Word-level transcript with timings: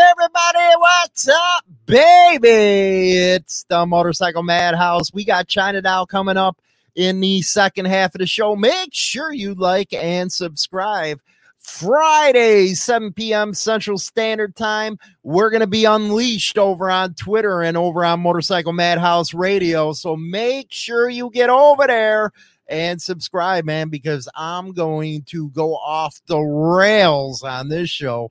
everybody? 0.00 0.74
What's 0.78 1.28
up, 1.28 1.64
baby? 1.86 3.16
It's 3.16 3.64
the 3.68 3.84
Motorcycle 3.84 4.44
Madhouse. 4.44 5.12
We 5.12 5.24
got 5.24 5.48
China 5.48 5.82
Doll 5.82 6.06
coming 6.06 6.36
up 6.36 6.56
in 6.94 7.18
the 7.20 7.42
second 7.42 7.86
half 7.86 8.14
of 8.14 8.20
the 8.20 8.26
show. 8.26 8.54
Make 8.54 8.90
sure 8.92 9.32
you 9.32 9.54
like 9.54 9.92
and 9.92 10.32
subscribe. 10.32 11.20
Friday, 11.58 12.74
7 12.74 13.12
p.m. 13.12 13.52
Central 13.52 13.98
Standard 13.98 14.54
Time. 14.54 14.98
We're 15.24 15.50
going 15.50 15.60
to 15.60 15.66
be 15.66 15.84
unleashed 15.84 16.58
over 16.58 16.88
on 16.88 17.14
Twitter 17.14 17.62
and 17.62 17.76
over 17.76 18.04
on 18.04 18.20
Motorcycle 18.20 18.72
Madhouse 18.72 19.34
Radio. 19.34 19.92
So 19.92 20.16
make 20.16 20.68
sure 20.70 21.08
you 21.08 21.28
get 21.30 21.50
over 21.50 21.86
there 21.88 22.30
and 22.68 23.02
subscribe, 23.02 23.64
man, 23.64 23.88
because 23.88 24.28
I'm 24.36 24.72
going 24.72 25.22
to 25.22 25.50
go 25.50 25.74
off 25.74 26.20
the 26.26 26.38
rails 26.38 27.42
on 27.42 27.68
this 27.68 27.90
show. 27.90 28.30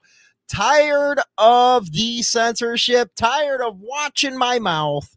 Tired 0.50 1.20
of 1.38 1.92
the 1.92 2.22
censorship, 2.22 3.12
tired 3.16 3.62
of 3.62 3.80
watching 3.80 4.38
my 4.38 4.60
mouth. 4.60 5.16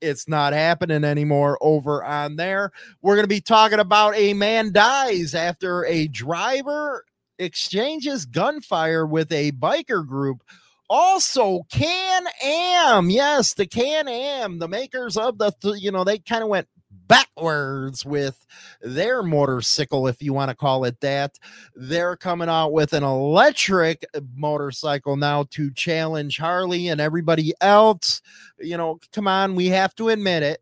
It's 0.00 0.28
not 0.28 0.52
happening 0.52 1.04
anymore 1.04 1.56
over 1.60 2.04
on 2.04 2.36
there. 2.36 2.72
We're 3.00 3.14
going 3.14 3.24
to 3.24 3.28
be 3.28 3.40
talking 3.40 3.78
about 3.78 4.16
a 4.16 4.34
man 4.34 4.72
dies 4.72 5.34
after 5.34 5.84
a 5.86 6.08
driver 6.08 7.04
exchanges 7.38 8.26
gunfire 8.26 9.06
with 9.06 9.32
a 9.32 9.52
biker 9.52 10.06
group. 10.06 10.42
Also, 10.90 11.62
Can 11.70 12.24
Am, 12.42 13.08
yes, 13.08 13.54
the 13.54 13.66
Can 13.66 14.06
Am, 14.06 14.58
the 14.58 14.68
makers 14.68 15.16
of 15.16 15.38
the, 15.38 15.50
th- 15.62 15.80
you 15.80 15.90
know, 15.90 16.04
they 16.04 16.18
kind 16.18 16.42
of 16.42 16.48
went 16.50 16.68
backwards 17.14 18.04
with 18.04 18.46
their 18.80 19.22
motorcycle, 19.22 20.06
if 20.06 20.22
you 20.22 20.32
want 20.32 20.50
to 20.50 20.56
call 20.56 20.84
it 20.84 21.00
that. 21.00 21.38
They're 21.74 22.16
coming 22.16 22.48
out 22.48 22.72
with 22.72 22.92
an 22.92 23.02
electric 23.02 24.04
motorcycle 24.34 25.16
now 25.16 25.44
to 25.50 25.70
challenge 25.72 26.38
Harley 26.38 26.88
and 26.88 27.00
everybody 27.00 27.52
else. 27.60 28.20
You 28.58 28.76
know, 28.76 29.00
come 29.12 29.28
on, 29.28 29.54
we 29.54 29.68
have 29.68 29.94
to 29.96 30.08
admit 30.08 30.42
it. 30.42 30.60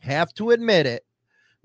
Have 0.00 0.34
to 0.34 0.50
admit 0.50 0.86
it 0.86 1.04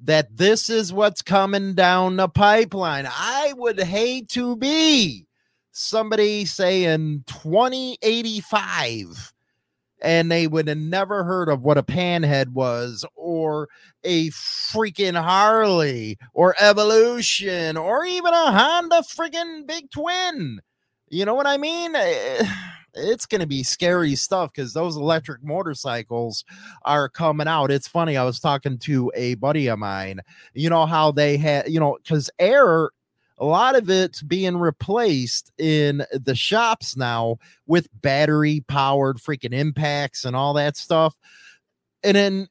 that 0.03 0.37
this 0.37 0.69
is 0.69 0.93
what's 0.93 1.21
coming 1.21 1.73
down 1.73 2.15
the 2.15 2.29
pipeline. 2.29 3.05
I 3.09 3.53
would 3.57 3.81
hate 3.81 4.29
to 4.29 4.55
be 4.55 5.27
somebody 5.71 6.45
saying 6.45 7.25
2085 7.27 9.33
and 10.01 10.31
they 10.31 10.47
would 10.47 10.67
have 10.67 10.77
never 10.77 11.23
heard 11.23 11.49
of 11.49 11.61
what 11.61 11.77
a 11.77 11.83
panhead 11.83 12.49
was 12.49 13.05
or 13.15 13.67
a 14.03 14.29
freaking 14.29 15.21
Harley 15.21 16.17
or 16.33 16.55
Evolution 16.59 17.77
or 17.77 18.05
even 18.05 18.33
a 18.33 18.51
Honda 18.51 19.01
freaking 19.01 19.67
Big 19.67 19.91
Twin. 19.91 20.59
You 21.09 21.25
know 21.25 21.35
what 21.35 21.47
I 21.47 21.57
mean? 21.57 21.95
Eh, 21.95 22.45
It's 22.95 23.25
going 23.25 23.41
to 23.41 23.47
be 23.47 23.63
scary 23.63 24.15
stuff 24.15 24.51
because 24.53 24.73
those 24.73 24.95
electric 24.97 25.43
motorcycles 25.43 26.43
are 26.83 27.07
coming 27.07 27.47
out. 27.47 27.71
It's 27.71 27.87
funny. 27.87 28.17
I 28.17 28.23
was 28.23 28.39
talking 28.39 28.77
to 28.79 29.11
a 29.15 29.35
buddy 29.35 29.67
of 29.67 29.79
mine. 29.79 30.21
You 30.53 30.69
know 30.69 30.85
how 30.85 31.11
they 31.11 31.37
had, 31.37 31.69
you 31.69 31.79
know, 31.79 31.97
because 32.03 32.29
air 32.39 32.89
a 33.39 33.45
lot 33.45 33.75
of 33.75 33.89
it's 33.89 34.21
being 34.21 34.57
replaced 34.57 35.51
in 35.57 36.03
the 36.11 36.35
shops 36.35 36.97
now 36.97 37.37
with 37.67 37.87
battery 38.01 38.63
powered 38.67 39.17
freaking 39.17 39.53
impacts 39.53 40.25
and 40.25 40.35
all 40.35 40.53
that 40.53 40.75
stuff. 40.75 41.15
And 42.03 42.15
then 42.15 42.47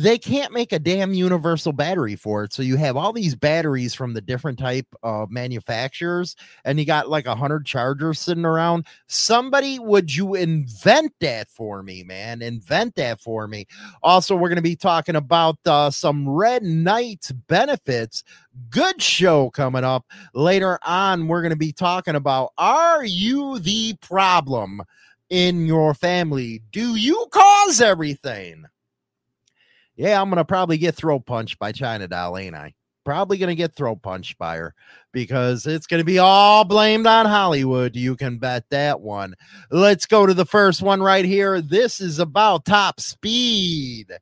they 0.00 0.18
can't 0.18 0.52
make 0.52 0.72
a 0.72 0.78
damn 0.78 1.12
universal 1.12 1.72
battery 1.72 2.16
for 2.16 2.44
it. 2.44 2.52
So 2.52 2.62
you 2.62 2.76
have 2.76 2.96
all 2.96 3.12
these 3.12 3.34
batteries 3.34 3.94
from 3.94 4.14
the 4.14 4.20
different 4.20 4.58
type 4.58 4.86
of 5.02 5.30
manufacturers, 5.30 6.36
and 6.64 6.78
you 6.78 6.86
got 6.86 7.08
like 7.08 7.26
a 7.26 7.34
hundred 7.34 7.66
chargers 7.66 8.18
sitting 8.18 8.44
around. 8.44 8.86
Somebody, 9.06 9.78
would 9.78 10.14
you 10.14 10.34
invent 10.34 11.12
that 11.20 11.48
for 11.48 11.82
me, 11.82 12.02
man? 12.02 12.42
Invent 12.42 12.94
that 12.96 13.20
for 13.20 13.46
me. 13.46 13.66
Also, 14.02 14.34
we're 14.34 14.48
going 14.48 14.56
to 14.56 14.62
be 14.62 14.76
talking 14.76 15.16
about 15.16 15.58
uh, 15.66 15.90
some 15.90 16.28
Red 16.28 16.62
Knights 16.62 17.32
benefits. 17.32 18.24
Good 18.70 19.00
show 19.00 19.50
coming 19.50 19.84
up 19.84 20.06
later 20.34 20.78
on. 20.82 21.28
We're 21.28 21.42
going 21.42 21.50
to 21.50 21.56
be 21.56 21.72
talking 21.72 22.14
about 22.14 22.52
Are 22.58 23.04
you 23.04 23.58
the 23.58 23.94
problem 24.00 24.82
in 25.30 25.66
your 25.66 25.94
family? 25.94 26.62
Do 26.70 26.96
you 26.96 27.26
cause 27.30 27.80
everything? 27.80 28.66
Yeah, 29.96 30.20
I'm 30.20 30.28
gonna 30.28 30.44
probably 30.44 30.78
get 30.78 30.94
throw 30.94 31.20
punched 31.20 31.58
by 31.58 31.72
China 31.72 32.08
Doll, 32.08 32.38
ain't 32.38 32.54
I? 32.54 32.74
Probably 33.04 33.36
gonna 33.36 33.54
get 33.54 33.74
throw 33.74 33.96
punched 33.96 34.38
by 34.38 34.56
her 34.56 34.74
because 35.12 35.66
it's 35.66 35.86
gonna 35.86 36.04
be 36.04 36.18
all 36.18 36.64
blamed 36.64 37.06
on 37.06 37.26
Hollywood. 37.26 37.96
You 37.96 38.16
can 38.16 38.38
bet 38.38 38.64
that 38.70 39.00
one. 39.00 39.34
Let's 39.70 40.06
go 40.06 40.26
to 40.26 40.34
the 40.34 40.46
first 40.46 40.82
one 40.82 41.02
right 41.02 41.24
here. 41.24 41.60
This 41.60 42.00
is 42.00 42.18
about 42.18 42.64
top 42.64 43.00
speed. 43.00 44.12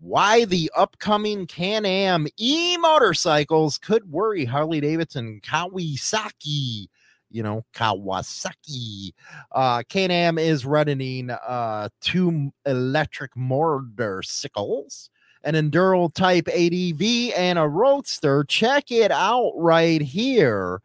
Why 0.00 0.44
the 0.46 0.68
upcoming 0.76 1.46
Can 1.46 1.86
Am 1.86 2.26
e 2.36 2.76
motorcycles 2.76 3.78
could 3.78 4.10
worry 4.10 4.44
Harley 4.44 4.80
Davidson 4.80 5.40
Kawasaki 5.44 6.88
you 7.32 7.42
know, 7.42 7.64
Kawasaki. 7.74 9.12
Uh, 9.50 9.82
Can-Am 9.88 10.38
is 10.38 10.64
running 10.64 11.30
uh, 11.30 11.88
two 12.00 12.52
electric 12.66 13.36
motorcycles, 13.36 15.10
an 15.44 15.54
Enduro 15.54 16.12
Type 16.12 16.48
ADV, 16.48 17.34
and 17.36 17.58
a 17.58 17.66
Roadster. 17.66 18.44
Check 18.44 18.90
it 18.90 19.10
out 19.10 19.52
right 19.56 20.00
here. 20.00 20.80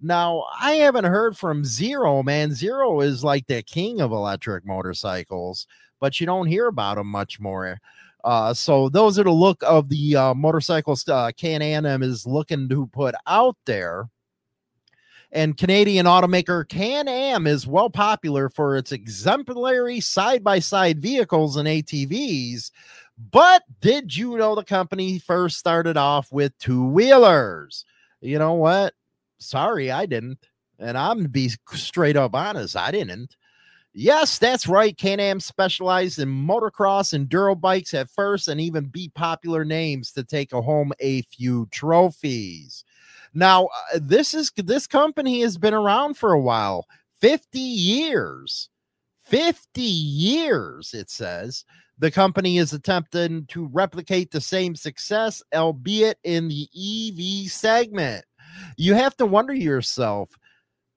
Now, 0.00 0.44
I 0.60 0.72
haven't 0.74 1.04
heard 1.04 1.36
from 1.36 1.64
Zero, 1.64 2.22
man. 2.22 2.54
Zero 2.54 3.00
is 3.00 3.24
like 3.24 3.46
the 3.48 3.62
king 3.62 4.00
of 4.00 4.12
electric 4.12 4.64
motorcycles, 4.64 5.66
but 6.00 6.20
you 6.20 6.26
don't 6.26 6.46
hear 6.46 6.68
about 6.68 6.98
him 6.98 7.08
much 7.08 7.40
more. 7.40 7.80
Uh, 8.24 8.52
so 8.54 8.88
those 8.88 9.18
are 9.18 9.24
the 9.24 9.30
look 9.30 9.62
of 9.64 9.88
the 9.88 10.14
uh, 10.14 10.34
motorcycles 10.34 11.08
uh, 11.08 11.30
Can-Am 11.36 12.02
is 12.02 12.26
looking 12.26 12.68
to 12.68 12.86
put 12.88 13.14
out 13.26 13.56
there 13.64 14.08
and 15.30 15.56
Canadian 15.56 16.06
automaker 16.06 16.66
Can 16.68 17.08
Am 17.08 17.46
is 17.46 17.66
well 17.66 17.90
popular 17.90 18.48
for 18.48 18.76
its 18.76 18.92
exemplary 18.92 20.00
side 20.00 20.42
by 20.42 20.58
side 20.58 21.00
vehicles 21.00 21.56
and 21.56 21.68
ATVs. 21.68 22.70
But 23.30 23.62
did 23.80 24.16
you 24.16 24.36
know 24.36 24.54
the 24.54 24.64
company 24.64 25.18
first 25.18 25.58
started 25.58 25.96
off 25.96 26.30
with 26.32 26.56
two 26.58 26.84
wheelers? 26.84 27.84
You 28.20 28.38
know 28.38 28.54
what? 28.54 28.94
Sorry, 29.38 29.90
I 29.90 30.06
didn't. 30.06 30.38
And 30.78 30.96
I'm 30.96 31.24
be 31.24 31.50
straight 31.72 32.16
up 32.16 32.34
honest, 32.34 32.76
I 32.76 32.92
didn't. 32.92 33.36
Yes, 33.92 34.38
that's 34.38 34.68
right. 34.68 34.96
Can 34.96 35.18
Am 35.18 35.40
specialized 35.40 36.20
in 36.20 36.28
motocross 36.28 37.12
and 37.12 37.28
enduro 37.28 37.60
bikes 37.60 37.94
at 37.94 38.08
first, 38.08 38.46
and 38.46 38.60
even 38.60 38.84
be 38.84 39.10
popular 39.14 39.64
names 39.64 40.12
to 40.12 40.22
take 40.22 40.52
home 40.52 40.92
a 41.00 41.22
few 41.22 41.66
trophies. 41.72 42.84
Now, 43.34 43.66
uh, 43.94 43.98
this 44.00 44.34
is 44.34 44.50
this 44.56 44.86
company 44.86 45.42
has 45.42 45.56
been 45.58 45.74
around 45.74 46.14
for 46.16 46.32
a 46.32 46.40
while 46.40 46.86
50 47.20 47.58
years. 47.58 48.68
50 49.24 49.82
years, 49.82 50.94
it 50.94 51.10
says. 51.10 51.64
The 51.98 52.10
company 52.10 52.58
is 52.58 52.72
attempting 52.72 53.46
to 53.46 53.66
replicate 53.66 54.30
the 54.30 54.40
same 54.40 54.74
success, 54.74 55.42
albeit 55.54 56.18
in 56.24 56.48
the 56.48 56.68
EV 56.74 57.50
segment. 57.50 58.24
You 58.76 58.94
have 58.94 59.16
to 59.18 59.26
wonder 59.26 59.52
yourself 59.52 60.30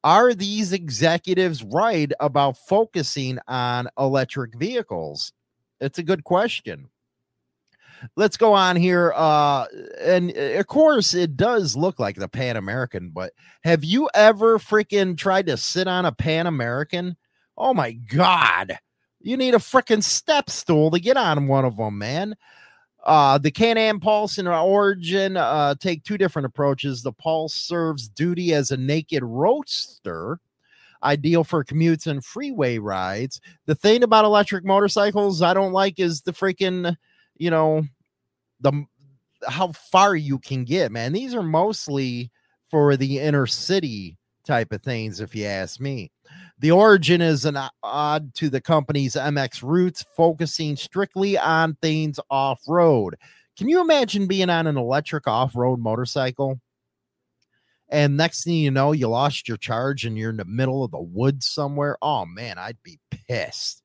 are 0.03 0.33
these 0.33 0.73
executives 0.73 1.63
right 1.63 2.11
about 2.19 2.57
focusing 2.57 3.37
on 3.47 3.87
electric 3.99 4.55
vehicles? 4.57 5.31
It's 5.79 5.99
a 5.99 6.03
good 6.03 6.23
question 6.23 6.89
let's 8.15 8.37
go 8.37 8.53
on 8.53 8.75
here. 8.75 9.13
Uh, 9.15 9.65
and 10.01 10.33
uh, 10.37 10.59
of 10.59 10.67
course, 10.67 11.13
it 11.13 11.37
does 11.37 11.75
look 11.75 11.99
like 11.99 12.15
the 12.15 12.27
Pan 12.27 12.57
American, 12.57 13.09
but 13.09 13.33
have 13.63 13.83
you 13.83 14.09
ever 14.13 14.59
freaking 14.59 15.17
tried 15.17 15.47
to 15.47 15.57
sit 15.57 15.87
on 15.87 16.05
a 16.05 16.11
Pan 16.11 16.47
American 16.47 17.15
Oh 17.57 17.73
my 17.75 17.91
God. 17.91 18.77
You 19.19 19.37
need 19.37 19.53
a 19.53 19.59
freaking 19.59 20.03
step 20.03 20.49
stool 20.49 20.89
to 20.91 20.99
get 20.99 21.15
on 21.15 21.47
one 21.47 21.63
of 21.63 21.77
them, 21.77 21.97
man. 21.97 22.35
Uh, 23.03 23.37
the 23.37 23.51
Can-Am 23.51 23.99
Pulse 23.99 24.39
and 24.39 24.47
Origin 24.47 25.37
uh, 25.37 25.75
take 25.75 26.03
two 26.03 26.17
different 26.17 26.47
approaches. 26.47 27.03
The 27.03 27.11
Pulse 27.11 27.53
serves 27.53 28.09
duty 28.09 28.53
as 28.53 28.71
a 28.71 28.77
naked 28.77 29.23
roadster, 29.23 30.39
ideal 31.03 31.43
for 31.43 31.63
commutes 31.63 32.07
and 32.07 32.25
freeway 32.25 32.79
rides. 32.79 33.39
The 33.67 33.75
thing 33.75 34.01
about 34.01 34.25
electric 34.25 34.65
motorcycles 34.65 35.43
I 35.43 35.53
don't 35.53 35.73
like 35.73 35.99
is 35.99 36.21
the 36.21 36.33
freaking, 36.33 36.95
you 37.41 37.49
know, 37.49 37.83
the 38.59 38.85
how 39.47 39.71
far 39.71 40.15
you 40.15 40.37
can 40.37 40.63
get, 40.63 40.91
man. 40.91 41.11
These 41.11 41.33
are 41.33 41.41
mostly 41.41 42.29
for 42.69 42.95
the 42.95 43.19
inner 43.19 43.47
city 43.47 44.19
type 44.45 44.71
of 44.71 44.83
things, 44.83 45.19
if 45.19 45.35
you 45.35 45.45
ask 45.45 45.79
me. 45.79 46.11
The 46.59 46.69
origin 46.69 47.19
is 47.19 47.45
an 47.45 47.57
odd 47.81 48.35
to 48.35 48.51
the 48.51 48.61
company's 48.61 49.15
MX 49.15 49.63
roots, 49.63 50.05
focusing 50.15 50.75
strictly 50.75 51.35
on 51.35 51.75
things 51.81 52.19
off 52.29 52.61
road. 52.67 53.15
Can 53.57 53.67
you 53.67 53.81
imagine 53.81 54.27
being 54.27 54.51
on 54.51 54.67
an 54.67 54.77
electric 54.77 55.27
off 55.27 55.55
road 55.55 55.79
motorcycle? 55.79 56.61
And 57.89 58.17
next 58.17 58.43
thing 58.43 58.53
you 58.53 58.69
know, 58.69 58.91
you 58.91 59.07
lost 59.07 59.47
your 59.47 59.57
charge 59.57 60.05
and 60.05 60.15
you're 60.15 60.29
in 60.29 60.37
the 60.37 60.45
middle 60.45 60.83
of 60.83 60.91
the 60.91 61.01
woods 61.01 61.47
somewhere. 61.47 61.97
Oh 62.03 62.27
man, 62.27 62.59
I'd 62.59 62.81
be 62.83 62.99
pissed. 63.27 63.80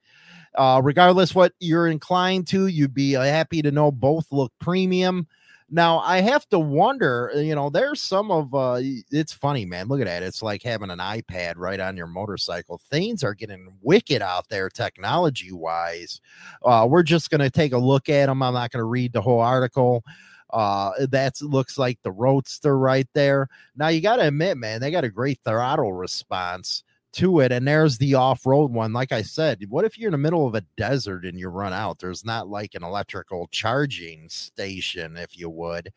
Uh, 0.57 0.81
regardless 0.83 1.35
what 1.35 1.53
you're 1.61 1.89
inclined 1.89 2.47
to, 2.49 2.67
you'd 2.69 2.95
be 2.95 3.17
uh, 3.17 3.23
happy 3.23 3.63
to 3.63 3.71
know 3.71 3.91
both 3.93 4.27
look 4.31 4.53
premium. 4.61 5.27
Now 5.69 5.99
I 5.99 6.21
have 6.21 6.49
to 6.51 6.59
wonder, 6.61 7.33
uh, 7.35 7.41
you 7.41 7.55
know, 7.57 7.71
there's 7.71 8.01
some 8.01 8.31
of 8.31 8.55
uh 8.55 8.79
it's 9.11 9.33
funny, 9.33 9.65
man. 9.65 9.89
Look 9.89 10.01
at 10.01 10.07
that. 10.07 10.23
It's 10.23 10.41
like 10.41 10.63
having 10.63 10.91
an 10.91 11.01
iPad 11.01 11.55
right 11.57 11.81
on 11.81 11.97
your 11.97 12.07
motorcycle. 12.07 12.79
Things 12.89 13.25
are 13.25 13.35
getting 13.35 13.69
wicked 13.83 14.23
out 14.23 14.49
there 14.49 14.69
technology 14.71 15.51
wise. 15.53 16.21
Uh 16.65 16.87
we're 16.89 17.03
just 17.03 17.31
gonna 17.31 17.51
take 17.51 17.73
a 17.73 17.79
look 17.79 18.09
at 18.09 18.27
them. 18.27 18.43
I'm 18.45 18.55
not 18.55 18.71
gonna 18.71 18.85
read 18.85 19.13
the 19.13 19.21
whole 19.23 19.41
article. 19.41 20.05
Uh 20.51 20.93
that 21.11 21.35
looks 21.43 21.77
like 21.79 21.99
the 22.03 22.13
roadster 22.13 22.79
right 22.79 23.09
there. 23.13 23.49
Now 23.75 23.89
you 23.89 24.01
gotta 24.01 24.29
admit, 24.29 24.59
man, 24.59 24.81
they 24.81 24.93
got 24.93 25.03
a 25.05 25.11
great 25.11 25.41
throttle 25.45 25.93
response 25.93 26.85
to 27.17 27.41
it. 27.41 27.53
And 27.53 27.67
there's 27.67 27.99
the 27.99 28.15
off 28.15 28.47
road 28.47 28.73
one. 28.73 28.93
Like 28.93 29.13
I 29.13 29.23
said, 29.23 29.65
what 29.69 29.85
if 29.85 29.99
you're 29.99 30.09
in 30.09 30.13
the 30.13 30.19
middle 30.19 30.47
of 30.47 30.55
a 30.55 30.65
desert 30.77 31.25
and 31.25 31.39
you 31.39 31.49
run 31.49 31.73
out? 31.73 31.99
There's 31.99 32.25
not 32.25 32.49
like 32.49 32.75
an 32.75 32.85
electrical 32.85 33.49
charging 33.51 34.29
station, 34.29 35.17
if 35.17 35.37
you 35.39 35.51
would. 35.51 35.93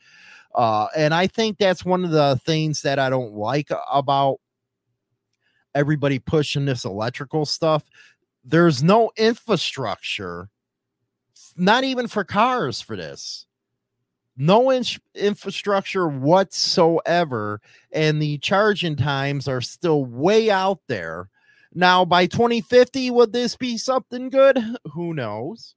Uh, 0.56 0.88
and 0.96 1.14
I 1.14 1.28
think 1.28 1.58
that's 1.58 1.86
one 1.86 2.04
of 2.04 2.12
the 2.12 2.40
things 2.46 2.82
that 2.82 3.00
I 3.00 3.10
don't 3.10 3.34
like 3.34 3.70
about 3.92 4.40
everybody 5.76 6.20
pushing 6.20 6.66
this 6.66 6.86
electrical 6.86 7.46
stuff. 7.46 7.84
There's 8.44 8.82
no 8.82 9.12
infrastructure, 9.18 10.50
not 11.56 11.84
even 11.84 12.08
for 12.08 12.24
cars 12.24 12.82
for 12.82 12.96
this 12.96 13.46
no 14.40 14.72
in- 14.72 14.86
infrastructure 15.14 16.08
whatsoever, 16.08 17.62
and 17.92 18.22
the 18.22 18.38
charging 18.40 18.96
times 18.96 19.48
are 19.48 19.62
still 19.62 20.06
way 20.06 20.50
out 20.50 20.80
there. 20.88 21.30
Now, 21.74 22.06
by 22.06 22.26
2050, 22.26 23.12
would 23.12 23.34
this 23.34 23.56
be 23.56 23.78
something 23.78 24.30
good? 24.30 24.58
Who 24.94 25.14
knows? 25.14 25.76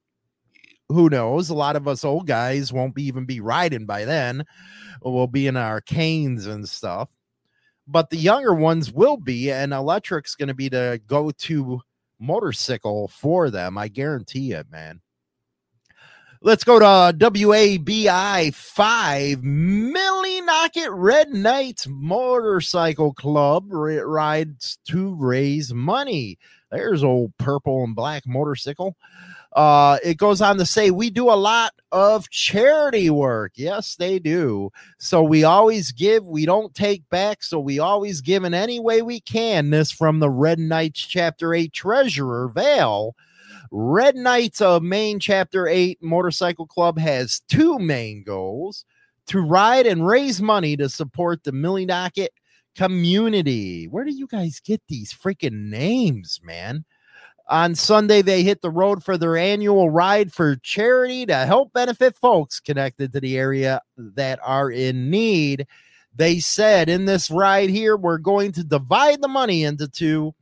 Who 0.89 1.09
knows? 1.09 1.49
A 1.49 1.53
lot 1.53 1.75
of 1.75 1.87
us 1.87 2.03
old 2.03 2.25
guys 2.25 2.73
won't 2.73 2.95
be 2.95 3.03
even 3.03 3.25
be 3.25 3.39
riding 3.39 3.85
by 3.85 4.05
then. 4.05 4.45
We'll 5.01 5.27
be 5.27 5.47
in 5.47 5.57
our 5.57 5.81
canes 5.81 6.47
and 6.47 6.67
stuff. 6.67 7.09
But 7.85 8.09
the 8.09 8.17
younger 8.17 8.53
ones 8.53 8.91
will 8.91 9.17
be, 9.17 9.51
and 9.51 9.73
electric's 9.73 10.35
going 10.35 10.47
to 10.47 10.53
be 10.53 10.69
the 10.69 11.01
go 11.05 11.31
to 11.31 11.81
motorcycle 12.19 13.09
for 13.09 13.49
them. 13.49 13.77
I 13.77 13.89
guarantee 13.89 14.53
it, 14.53 14.71
man. 14.71 15.01
Let's 16.45 16.65
go 16.65 16.77
to 16.77 17.17
WABI 17.17 18.53
5 18.53 19.37
Millinocket 19.39 20.89
Red 20.89 21.29
Knights 21.29 21.87
Motorcycle 21.89 23.13
Club 23.13 23.67
rides 23.71 24.77
to 24.89 25.15
raise 25.15 25.73
money. 25.73 26.37
There's 26.69 27.01
old 27.01 27.31
purple 27.37 27.85
and 27.85 27.95
black 27.95 28.23
motorcycle. 28.27 28.97
Uh, 29.53 29.99
it 30.03 30.17
goes 30.17 30.41
on 30.41 30.57
to 30.57 30.65
say, 30.65 30.91
We 30.91 31.09
do 31.09 31.29
a 31.29 31.31
lot 31.31 31.71
of 31.93 32.29
charity 32.29 33.09
work. 33.09 33.53
Yes, 33.55 33.95
they 33.95 34.19
do. 34.19 34.69
So 34.97 35.23
we 35.23 35.45
always 35.45 35.93
give, 35.93 36.27
we 36.27 36.45
don't 36.45 36.75
take 36.75 37.07
back. 37.09 37.41
So 37.41 37.57
we 37.57 37.79
always 37.79 38.19
give 38.19 38.43
in 38.43 38.53
any 38.53 38.81
way 38.81 39.01
we 39.01 39.21
can. 39.21 39.69
This 39.69 39.93
from 39.93 40.19
the 40.19 40.29
Red 40.29 40.59
Knights 40.59 40.99
Chapter 40.99 41.53
8 41.53 41.71
Treasurer, 41.71 42.49
Vale. 42.49 43.15
Red 43.75 44.15
Knights 44.15 44.61
of 44.61 44.83
Maine 44.83 45.19
Chapter 45.19 45.67
8 45.67 45.97
Motorcycle 45.99 46.67
Club 46.67 46.99
has 46.99 47.41
two 47.49 47.79
main 47.79 48.23
goals 48.23 48.85
to 49.25 49.39
ride 49.39 49.87
and 49.87 50.05
raise 50.05 50.39
money 50.43 50.77
to 50.77 50.87
support 50.87 51.43
the 51.43 51.51
Millinocket 51.51 52.27
community. 52.75 53.87
Where 53.87 54.05
do 54.05 54.11
you 54.11 54.27
guys 54.27 54.61
get 54.63 54.83
these 54.87 55.11
freaking 55.11 55.71
names, 55.71 56.39
man? 56.43 56.85
On 57.49 57.73
Sunday, 57.73 58.21
they 58.21 58.43
hit 58.43 58.61
the 58.61 58.69
road 58.69 59.03
for 59.03 59.17
their 59.17 59.37
annual 59.37 59.89
ride 59.89 60.31
for 60.31 60.55
charity 60.57 61.25
to 61.25 61.35
help 61.37 61.73
benefit 61.73 62.15
folks 62.15 62.59
connected 62.59 63.11
to 63.13 63.19
the 63.19 63.39
area 63.39 63.81
that 63.97 64.37
are 64.43 64.69
in 64.69 65.09
need. 65.09 65.65
They 66.15 66.37
said 66.37 66.89
in 66.89 67.05
this 67.05 67.31
ride 67.31 67.71
here, 67.71 67.97
we're 67.97 68.19
going 68.19 68.51
to 68.51 68.63
divide 68.63 69.19
the 69.19 69.27
money 69.27 69.63
into 69.63 69.87
two 69.87 70.35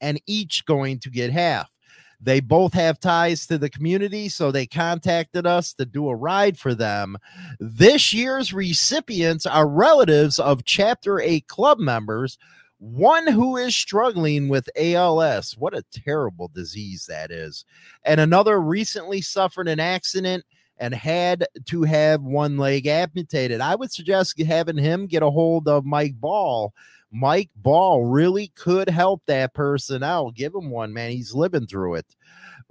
and 0.00 0.22
each 0.28 0.64
going 0.64 1.00
to 1.00 1.10
get 1.10 1.32
half. 1.32 1.75
They 2.20 2.40
both 2.40 2.72
have 2.72 2.98
ties 2.98 3.46
to 3.46 3.58
the 3.58 3.70
community, 3.70 4.28
so 4.28 4.50
they 4.50 4.66
contacted 4.66 5.46
us 5.46 5.74
to 5.74 5.84
do 5.84 6.08
a 6.08 6.16
ride 6.16 6.58
for 6.58 6.74
them. 6.74 7.16
This 7.60 8.12
year's 8.12 8.52
recipients 8.52 9.46
are 9.46 9.68
relatives 9.68 10.38
of 10.38 10.64
Chapter 10.64 11.20
8 11.20 11.46
club 11.46 11.78
members, 11.78 12.38
one 12.78 13.26
who 13.26 13.56
is 13.56 13.76
struggling 13.76 14.48
with 14.48 14.68
ALS. 14.76 15.56
What 15.56 15.76
a 15.76 15.84
terrible 15.92 16.50
disease 16.54 17.06
that 17.06 17.30
is. 17.30 17.64
And 18.04 18.20
another 18.20 18.60
recently 18.60 19.20
suffered 19.20 19.68
an 19.68 19.80
accident 19.80 20.44
and 20.78 20.94
had 20.94 21.46
to 21.66 21.82
have 21.84 22.22
one 22.22 22.58
leg 22.58 22.86
amputated. 22.86 23.60
I 23.60 23.74
would 23.74 23.92
suggest 23.92 24.40
having 24.40 24.76
him 24.76 25.06
get 25.06 25.22
a 25.22 25.30
hold 25.30 25.68
of 25.68 25.86
Mike 25.86 26.20
Ball 26.20 26.74
Mike 27.12 27.50
Ball 27.56 28.04
really 28.04 28.48
could 28.56 28.88
help 28.88 29.22
that 29.26 29.54
person 29.54 30.02
out. 30.02 30.34
Give 30.34 30.54
him 30.54 30.70
one, 30.70 30.92
man. 30.92 31.12
He's 31.12 31.34
living 31.34 31.66
through 31.66 31.96
it. 31.96 32.06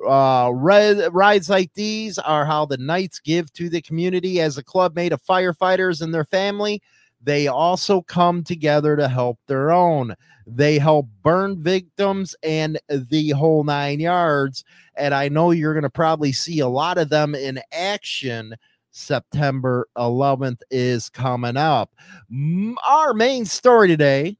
Uh, 0.05 0.51
red, 0.53 1.13
rides 1.13 1.49
like 1.49 1.73
these 1.73 2.17
are 2.19 2.45
how 2.45 2.65
the 2.65 2.77
Knights 2.77 3.19
give 3.19 3.51
to 3.53 3.69
the 3.69 3.81
community 3.81 4.41
as 4.41 4.57
a 4.57 4.63
club 4.63 4.95
made 4.95 5.13
of 5.13 5.23
firefighters 5.23 6.01
and 6.01 6.13
their 6.13 6.25
family. 6.25 6.81
They 7.23 7.47
also 7.47 8.01
come 8.01 8.43
together 8.43 8.95
to 8.95 9.07
help 9.07 9.39
their 9.47 9.71
own. 9.71 10.15
They 10.45 10.77
help 10.77 11.07
burn 11.23 11.63
victims 11.63 12.35
and 12.43 12.79
the 12.87 13.31
whole 13.31 13.63
nine 13.63 13.99
yards. 13.99 14.63
And 14.95 15.13
I 15.13 15.29
know 15.29 15.51
you're 15.51 15.73
going 15.73 15.83
to 15.83 15.89
probably 15.89 16.33
see 16.33 16.59
a 16.59 16.67
lot 16.67 16.97
of 16.99 17.09
them 17.09 17.33
in 17.33 17.61
action 17.71 18.55
September 18.95 19.89
11th 19.97 20.61
is 20.71 21.09
coming 21.09 21.57
up. 21.57 21.93
Our 22.87 23.13
main 23.13 23.43
story 23.43 23.89
today 23.89 24.37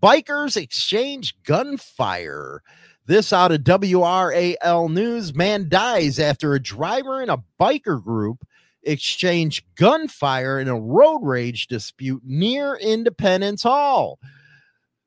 bikers 0.00 0.56
exchange 0.56 1.34
gunfire. 1.42 2.62
This 3.06 3.32
out 3.32 3.50
of 3.50 3.62
WRAL 3.62 4.88
News. 4.88 5.34
Man 5.34 5.68
dies 5.68 6.20
after 6.20 6.54
a 6.54 6.62
driver 6.62 7.20
in 7.20 7.28
a 7.28 7.42
biker 7.60 8.02
group 8.02 8.46
exchange 8.84 9.66
gunfire 9.74 10.60
in 10.60 10.68
a 10.68 10.78
road 10.78 11.20
rage 11.22 11.66
dispute 11.66 12.22
near 12.24 12.76
Independence 12.76 13.64
Hall. 13.64 14.20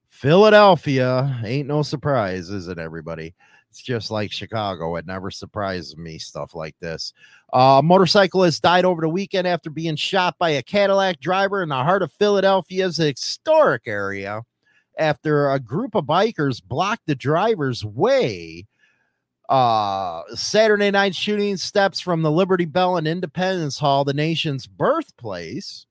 Philadelphia 0.09 1.39
ain't 1.45 1.67
no 1.67 1.81
surprise, 1.81 2.49
is 2.49 2.67
it, 2.67 2.77
everybody? 2.77 3.33
It's 3.69 3.81
just 3.81 4.11
like 4.11 4.33
Chicago. 4.33 4.97
It 4.97 5.05
never 5.05 5.31
surprises 5.31 5.95
me, 5.95 6.19
stuff 6.19 6.53
like 6.53 6.75
this. 6.81 7.13
Uh, 7.53 7.81
motorcyclist 7.83 8.61
died 8.61 8.85
over 8.85 9.01
the 9.01 9.09
weekend 9.09 9.47
after 9.47 9.69
being 9.69 9.95
shot 9.95 10.35
by 10.39 10.51
a 10.51 10.63
Cadillac 10.63 11.19
driver 11.19 11.61
in 11.61 11.69
the 11.69 11.75
heart 11.75 12.01
of 12.01 12.11
Philadelphia's 12.13 12.97
historic 12.97 13.83
area 13.85 14.41
after 14.97 15.51
a 15.51 15.59
group 15.59 15.95
of 15.95 16.05
bikers 16.05 16.63
blocked 16.63 17.07
the 17.07 17.15
driver's 17.15 17.83
way. 17.83 18.65
Uh, 19.49 20.21
Saturday 20.33 20.91
night 20.91 21.13
shooting 21.13 21.57
steps 21.57 21.99
from 21.99 22.21
the 22.21 22.31
Liberty 22.31 22.63
Bell 22.63 22.95
and 22.95 23.07
Independence 23.07 23.77
Hall, 23.77 24.05
the 24.05 24.13
nation's 24.13 24.65
birthplace 24.65 25.85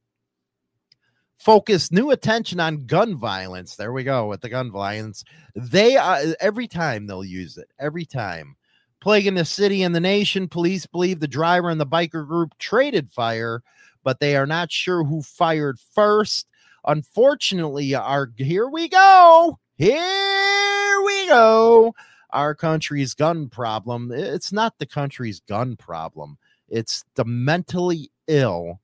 focus 1.41 1.91
new 1.91 2.11
attention 2.11 2.61
on 2.61 2.85
gun 2.87 3.17
violence. 3.17 3.75
There 3.75 3.93
we 3.93 4.05
go 4.05 4.29
with 4.29 4.43
the 4.43 4.49
gun 4.49 4.71
violence. 4.71 5.25
They 5.57 5.97
uh, 5.97 6.35
every 6.39 6.69
time 6.69 7.07
they'll 7.07 7.25
use 7.25 7.57
it. 7.57 7.69
Every 7.79 8.05
time. 8.05 8.57
Plaguing 9.01 9.35
the 9.35 9.47
city 9.47 9.83
and 9.83 9.95
the 9.95 10.01
nation, 10.01 10.47
police 10.47 10.85
believe 10.85 11.21
the 11.21 11.29
driver 11.29 11.71
and 11.71 11.81
the 11.81 11.87
biker 11.87 12.27
group 12.27 12.57
traded 12.59 13.11
fire, 13.11 13.63
but 14.05 14.21
they 14.21 14.37
are 14.37 14.47
not 14.47 14.71
sure 14.71 15.05
who 15.05 15.23
fired 15.23 15.79
first. 15.79 16.47
Unfortunately, 16.85 17.95
our 17.95 18.31
here 18.37 18.69
we 18.69 18.89
go. 18.89 19.59
Here 19.79 21.03
we 21.03 21.27
go. 21.29 21.95
Our 22.31 22.55
country's 22.55 23.15
gun 23.15 23.49
problem. 23.49 24.13
It's 24.13 24.53
not 24.53 24.79
the 24.79 24.87
country's 24.87 25.41
gun 25.41 25.77
problem, 25.77 26.37
it's 26.69 27.03
the 27.15 27.25
mentally 27.25 28.11
ill, 28.27 28.81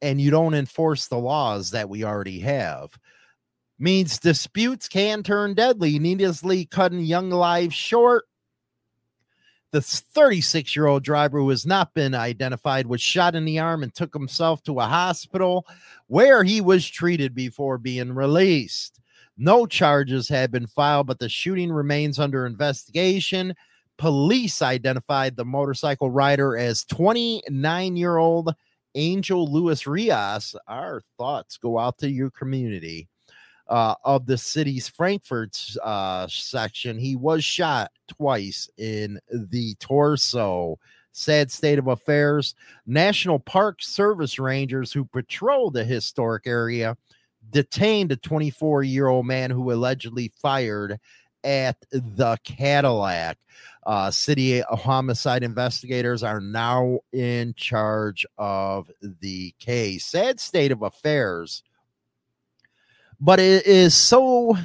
and 0.00 0.20
you 0.20 0.30
don't 0.30 0.54
enforce 0.54 1.08
the 1.08 1.18
laws 1.18 1.72
that 1.72 1.88
we 1.88 2.04
already 2.04 2.38
have. 2.40 2.90
Means 3.78 4.20
disputes 4.20 4.88
can 4.88 5.24
turn 5.24 5.54
deadly, 5.54 5.98
needlessly 5.98 6.64
cutting 6.64 7.00
young 7.00 7.28
lives 7.28 7.74
short 7.74 8.24
the 9.76 9.82
36 9.82 10.74
year 10.74 10.86
old 10.86 11.02
driver 11.02 11.38
who 11.38 11.50
has 11.50 11.66
not 11.66 11.92
been 11.92 12.14
identified 12.14 12.86
was 12.86 13.02
shot 13.02 13.34
in 13.34 13.44
the 13.44 13.58
arm 13.58 13.82
and 13.82 13.94
took 13.94 14.14
himself 14.14 14.62
to 14.62 14.80
a 14.80 14.86
hospital 14.86 15.66
where 16.06 16.42
he 16.42 16.62
was 16.62 16.88
treated 16.88 17.34
before 17.34 17.76
being 17.76 18.14
released. 18.14 18.98
No 19.36 19.66
charges 19.66 20.30
have 20.30 20.50
been 20.50 20.66
filed, 20.66 21.08
but 21.08 21.18
the 21.18 21.28
shooting 21.28 21.70
remains 21.70 22.18
under 22.18 22.46
investigation. 22.46 23.54
Police 23.98 24.62
identified 24.62 25.36
the 25.36 25.44
motorcycle 25.44 26.10
rider 26.10 26.56
as 26.56 26.86
29 26.86 27.96
year 27.96 28.16
old 28.16 28.54
Angel 28.94 29.46
Luis 29.46 29.86
Rios. 29.86 30.56
Our 30.66 31.02
thoughts 31.18 31.58
go 31.58 31.78
out 31.78 31.98
to 31.98 32.08
your 32.08 32.30
community 32.30 33.08
uh, 33.68 33.94
of 34.04 34.26
the 34.26 34.38
city's 34.38 34.88
Frankford 34.88 35.56
uh, 35.82 36.26
section. 36.28 36.98
He 36.98 37.16
was 37.16 37.44
shot 37.44 37.90
twice 38.08 38.68
in 38.78 39.18
the 39.30 39.74
torso. 39.80 40.78
Sad 41.12 41.50
state 41.50 41.78
of 41.78 41.88
affairs. 41.88 42.54
National 42.86 43.38
Park 43.38 43.82
Service 43.82 44.38
Rangers 44.38 44.92
who 44.92 45.04
patrol 45.04 45.70
the 45.70 45.84
historic 45.84 46.46
area 46.46 46.96
detained 47.50 48.12
a 48.12 48.16
24 48.16 48.82
year 48.82 49.08
old 49.08 49.26
man 49.26 49.50
who 49.50 49.72
allegedly 49.72 50.32
fired 50.40 50.98
at 51.44 51.76
the 51.90 52.36
Cadillac. 52.44 53.38
Uh, 53.86 54.10
city 54.10 54.60
homicide 54.62 55.44
investigators 55.44 56.24
are 56.24 56.40
now 56.40 56.98
in 57.12 57.54
charge 57.54 58.26
of 58.36 58.90
the 59.20 59.54
case. 59.60 60.04
Sad 60.04 60.40
state 60.40 60.72
of 60.72 60.82
affairs 60.82 61.62
but 63.20 63.40
it 63.40 63.66
is 63.66 63.94
so 63.94 64.56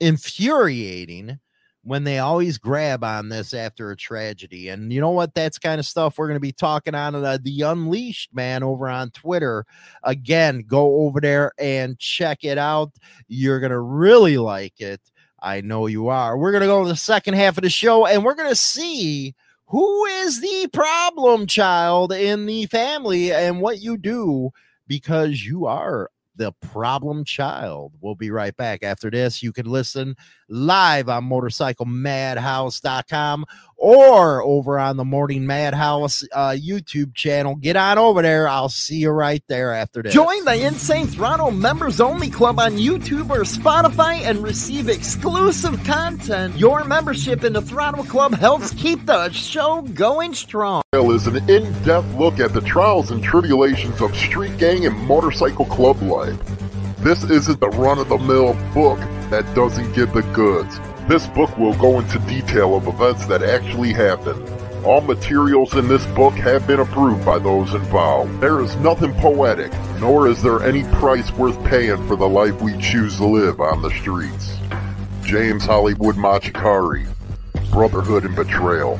infuriating 0.00 1.38
when 1.82 2.04
they 2.04 2.18
always 2.18 2.58
grab 2.58 3.02
on 3.02 3.30
this 3.30 3.54
after 3.54 3.90
a 3.90 3.96
tragedy. 3.96 4.68
And 4.68 4.92
you 4.92 5.00
know 5.00 5.10
what? 5.10 5.32
That's 5.34 5.58
kind 5.58 5.78
of 5.78 5.86
stuff 5.86 6.18
we're 6.18 6.26
going 6.26 6.36
to 6.36 6.40
be 6.40 6.52
talking 6.52 6.94
on 6.94 7.14
the, 7.14 7.40
the 7.42 7.62
Unleashed 7.62 8.34
man 8.34 8.62
over 8.62 8.88
on 8.88 9.10
Twitter. 9.10 9.64
Again, 10.02 10.64
go 10.66 11.06
over 11.06 11.20
there 11.20 11.52
and 11.58 11.98
check 11.98 12.44
it 12.44 12.58
out. 12.58 12.92
You're 13.26 13.60
going 13.60 13.72
to 13.72 13.80
really 13.80 14.36
like 14.36 14.80
it. 14.80 15.00
I 15.40 15.60
know 15.62 15.86
you 15.86 16.08
are. 16.08 16.36
We're 16.36 16.52
going 16.52 16.62
to 16.62 16.66
go 16.66 16.82
to 16.82 16.88
the 16.88 16.96
second 16.96 17.34
half 17.34 17.56
of 17.56 17.62
the 17.62 17.70
show 17.70 18.06
and 18.06 18.24
we're 18.24 18.34
going 18.34 18.50
to 18.50 18.56
see 18.56 19.34
who 19.66 20.04
is 20.04 20.40
the 20.40 20.68
problem 20.72 21.46
child 21.46 22.12
in 22.12 22.46
the 22.46 22.66
family 22.66 23.32
and 23.32 23.60
what 23.60 23.80
you 23.80 23.96
do 23.96 24.50
because 24.88 25.44
you 25.44 25.66
are 25.66 26.10
the 26.38 26.52
problem 26.62 27.24
child. 27.24 27.92
We'll 28.00 28.14
be 28.14 28.30
right 28.30 28.56
back 28.56 28.82
after 28.82 29.10
this. 29.10 29.42
You 29.42 29.52
can 29.52 29.66
listen 29.66 30.16
live 30.48 31.08
on 31.08 31.28
motorcyclemadhouse.com 31.28 33.46
or 33.78 34.42
over 34.42 34.78
on 34.78 34.96
the 34.96 35.04
Morning 35.04 35.46
Madhouse 35.46 36.24
uh, 36.32 36.50
YouTube 36.50 37.14
channel. 37.14 37.54
Get 37.54 37.76
on 37.76 37.96
over 37.96 38.22
there. 38.22 38.48
I'll 38.48 38.68
see 38.68 38.96
you 38.96 39.10
right 39.10 39.42
there 39.46 39.72
after 39.72 40.02
this. 40.02 40.12
Join 40.12 40.44
the 40.44 40.66
Insane 40.66 41.06
Throttle 41.06 41.52
Members 41.52 42.00
Only 42.00 42.28
Club 42.28 42.58
on 42.58 42.72
YouTube 42.72 43.30
or 43.30 43.42
Spotify 43.42 44.22
and 44.22 44.42
receive 44.42 44.88
exclusive 44.88 45.82
content. 45.84 46.56
Your 46.56 46.84
membership 46.84 47.44
in 47.44 47.52
the 47.52 47.62
Throttle 47.62 48.04
Club 48.04 48.34
helps 48.34 48.74
keep 48.74 49.06
the 49.06 49.30
show 49.30 49.82
going 49.82 50.34
strong. 50.34 50.82
Is 50.92 51.28
an 51.28 51.48
in-depth 51.48 52.14
look 52.14 52.40
at 52.40 52.52
the 52.52 52.60
trials 52.60 53.12
and 53.12 53.22
tribulations 53.22 54.00
of 54.00 54.14
street 54.16 54.58
gang 54.58 54.86
and 54.86 54.96
motorcycle 55.06 55.66
club 55.66 56.02
life. 56.02 56.36
This 56.98 57.22
isn't 57.24 57.60
the 57.60 57.68
run-of-the-mill 57.68 58.54
book 58.74 58.98
that 59.30 59.54
doesn't 59.54 59.92
give 59.92 60.12
the 60.12 60.22
goods. 60.32 60.80
This 61.08 61.26
book 61.28 61.56
will 61.56 61.74
go 61.74 62.00
into 62.00 62.18
detail 62.20 62.76
of 62.76 62.86
events 62.86 63.26
that 63.26 63.42
actually 63.42 63.92
happened. 63.92 64.46
All 64.84 65.00
materials 65.00 65.74
in 65.74 65.88
this 65.88 66.06
book 66.06 66.34
have 66.34 66.66
been 66.66 66.80
approved 66.80 67.24
by 67.24 67.38
those 67.38 67.74
involved. 67.74 68.40
There 68.40 68.60
is 68.60 68.74
nothing 68.76 69.12
poetic, 69.14 69.72
nor 70.00 70.28
is 70.28 70.42
there 70.42 70.62
any 70.62 70.84
price 70.84 71.30
worth 71.32 71.62
paying 71.64 72.06
for 72.06 72.16
the 72.16 72.28
life 72.28 72.60
we 72.62 72.78
choose 72.78 73.16
to 73.16 73.26
live 73.26 73.60
on 73.60 73.82
the 73.82 73.90
streets. 73.90 74.56
James 75.22 75.64
Hollywood 75.64 76.16
Machikari, 76.16 77.06
Brotherhood 77.70 78.24
and 78.24 78.36
Betrayal. 78.36 78.98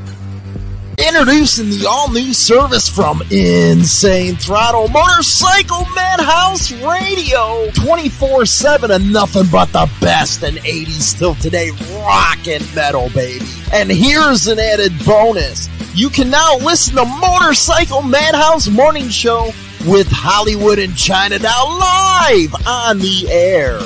Introducing 1.07 1.69
the 1.69 1.85
all 1.89 2.11
new 2.11 2.33
service 2.33 2.89
from 2.89 3.21
Insane 3.31 4.35
Throttle 4.35 4.89
Motorcycle 4.89 5.85
Madhouse 5.95 6.73
Radio. 6.73 7.71
24 7.71 8.45
7 8.45 8.91
and 8.91 9.13
nothing 9.13 9.45
but 9.49 9.71
the 9.71 9.89
best 10.01 10.43
in 10.43 10.55
80s 10.55 11.17
till 11.17 11.35
today 11.35 11.71
rock 12.01 12.45
and 12.49 12.75
metal, 12.75 13.09
baby. 13.11 13.45
And 13.71 13.89
here's 13.89 14.47
an 14.47 14.59
added 14.59 14.91
bonus 15.05 15.69
you 15.95 16.09
can 16.09 16.29
now 16.29 16.57
listen 16.57 16.97
to 16.97 17.05
Motorcycle 17.05 18.01
Madhouse 18.01 18.67
Morning 18.67 19.07
Show 19.07 19.53
with 19.87 20.07
Hollywood 20.11 20.79
and 20.79 20.97
Chinatown 20.97 21.79
live 21.79 22.53
on 22.67 22.99
the 22.99 23.25
air. 23.29 23.79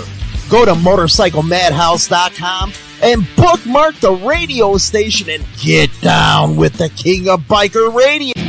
Go 0.50 0.66
to 0.66 0.74
motorcyclemadhouse.com 0.74 2.74
and 3.04 3.28
bookmark 3.36 3.96
the 3.96 4.14
radio 4.14 4.78
station 4.78 5.30
and 5.30 5.46
get 5.62 5.90
down 6.02 6.56
with 6.56 6.74
the 6.78 6.90
king 6.90 7.28
of 7.28 7.42
biker 7.42 7.94
radio. 7.94 8.43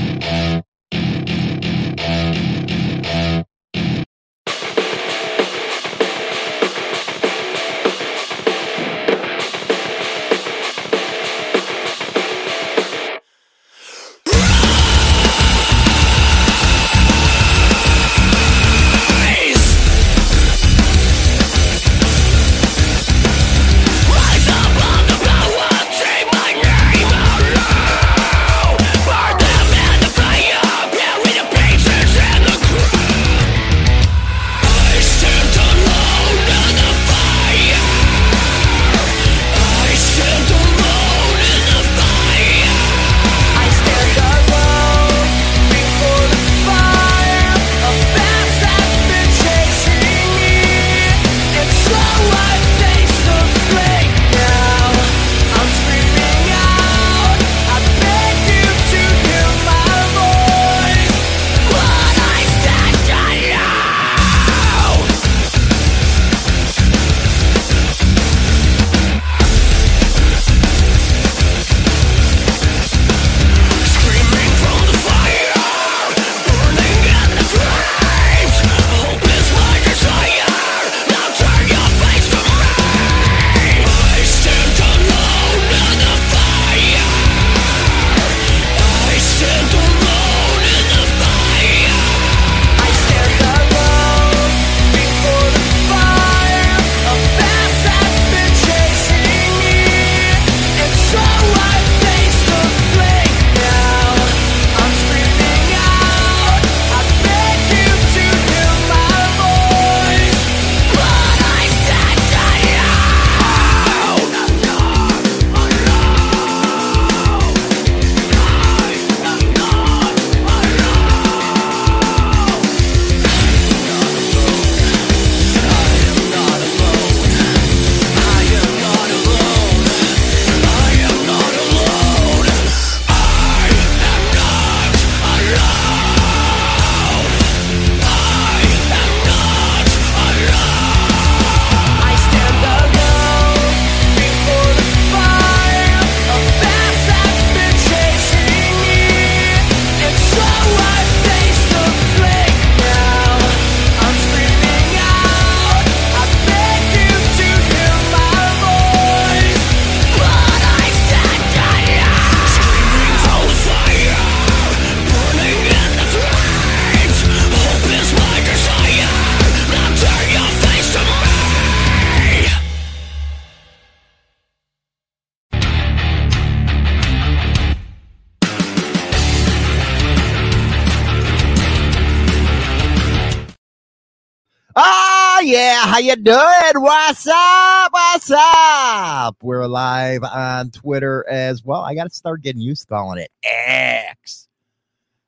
You 186.04 186.16
doing? 186.16 186.82
What's 186.82 187.26
up? 187.26 187.90
What's 187.90 188.30
up? 188.30 189.37
We're 189.42 189.66
live 189.66 190.23
on 190.23 190.70
Twitter 190.70 191.25
as 191.30 191.64
well. 191.64 191.80
I 191.80 191.94
got 191.94 192.04
to 192.04 192.11
start 192.11 192.42
getting 192.42 192.61
used 192.61 192.82
to 192.82 192.88
calling 192.88 193.18
it 193.23 193.30
X. 193.42 194.46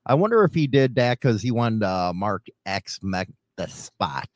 I 0.04 0.12
wonder 0.14 0.44
if 0.44 0.52
he 0.52 0.66
did 0.66 0.94
that 0.96 1.18
because 1.18 1.40
he 1.40 1.50
wanted 1.50 1.82
uh, 1.82 2.12
Mark 2.14 2.44
X 2.66 3.00
the 3.00 3.66
spot. 3.68 4.28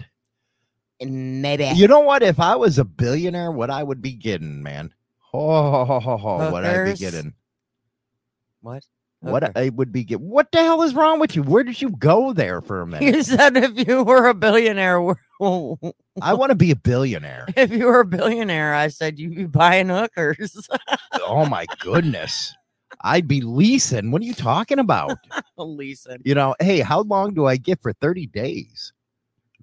Maybe. 0.99 1.65
You 1.75 1.87
know 1.89 2.01
what? 2.01 2.23
If 2.23 2.41
I 2.41 2.57
was 2.57 2.79
a 2.79 2.85
billionaire, 2.85 3.53
what 3.53 3.69
I 3.69 3.83
would 3.83 4.01
be 4.01 4.13
getting, 4.13 4.63
man. 4.63 4.95
Oh, 5.35 5.85
ho, 5.85 6.01
ho, 6.01 6.17
ho, 6.17 6.51
what 6.51 6.65
I'd 6.65 6.87
be 6.87 6.99
getting. 6.99 7.35
What? 8.63 8.83
What 9.21 9.55
I 9.55 9.69
would 9.69 9.93
be 9.93 10.05
getting. 10.05 10.27
What 10.27 10.51
the 10.53 10.59
hell 10.59 10.83
is 10.83 10.95
wrong 10.95 11.21
with 11.21 11.37
you? 11.37 11.43
Where 11.43 11.65
did 11.65 11.83
you 11.83 11.91
go 11.91 12.33
there 12.33 12.63
for 12.63 12.81
a 12.81 12.87
minute? 12.87 13.15
You 13.15 13.23
said 13.23 13.59
if 13.59 13.87
you 13.87 14.03
were 14.05 14.27
a 14.27 14.35
billionaire, 14.35 15.03
were- 15.03 15.19
I 15.41 16.35
want 16.35 16.51
to 16.51 16.55
be 16.57 16.71
a 16.71 16.77
billionaire. 16.77 17.47
if 17.57 17.71
you 17.71 17.87
were 17.87 18.01
a 18.01 18.07
billionaire, 18.07 18.75
I 18.75 18.89
said 18.89 19.19
you'd 19.19 19.35
be 19.35 19.47
buying 19.47 19.89
hookers. 19.89 20.69
oh 21.27 21.47
my 21.47 21.67
goodness. 21.81 22.55
I'd 23.03 23.29
be 23.29 23.41
leasing. 23.41 24.11
What 24.11 24.21
are 24.21 24.27
you 24.27 24.35
talking 24.35 24.79
about? 24.79 25.17
Lisa, 25.57 26.19
You 26.25 26.35
know, 26.35 26.55
hey, 26.61 26.81
how 26.81 27.03
long 27.03 27.33
do 27.35 27.47
I 27.47 27.57
get 27.57 27.81
for 27.81 27.93
30 27.95 28.27
days? 28.27 28.93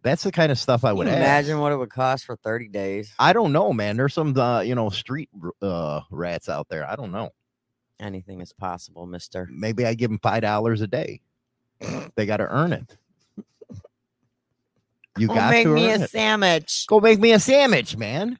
That's 0.01 0.24
the 0.24 0.31
kind 0.31 0.51
of 0.51 0.57
stuff 0.57 0.84
I 0.86 0.89
can 0.89 0.98
would 0.98 1.07
you 1.07 1.13
ask. 1.13 1.19
imagine 1.19 1.60
what 1.60 1.72
it 1.72 1.77
would 1.77 1.89
cost 1.89 2.25
for 2.25 2.38
30 2.38 2.69
days. 2.69 3.13
I 3.19 3.34
don't 3.34 3.51
know, 3.51 3.74
man. 3.74 3.98
There's 3.98 4.13
some 4.13 4.38
uh, 4.38 4.62
you 4.62 4.74
know, 4.75 4.89
street 4.89 5.29
uh 5.62 6.01
rats 6.12 6.50
out 6.50 6.67
there. 6.69 6.89
I 6.89 6.96
don't 6.96 7.12
know. 7.12 7.31
Anything 8.00 8.41
is 8.41 8.53
possible, 8.53 9.05
mister. 9.05 9.50
Maybe 9.51 9.86
I 9.86 9.93
give 9.96 10.09
them 10.09 10.20
five 10.22 10.44
dollars 10.44 10.81
a 10.81 10.87
day. 10.87 11.22
they 12.16 12.25
gotta 12.25 12.48
earn 12.48 12.74
it. 12.74 12.96
You 15.18 15.27
Go 15.27 15.36
got 15.36 15.51
make 15.51 15.66
to 15.66 15.74
me 15.74 15.90
a 15.92 15.96
it. 16.00 16.10
sandwich. 16.10 16.86
Go 16.88 17.00
make 17.00 17.20
me 17.20 17.32
a 17.34 17.40
sandwich, 17.40 17.98
man. 17.98 18.38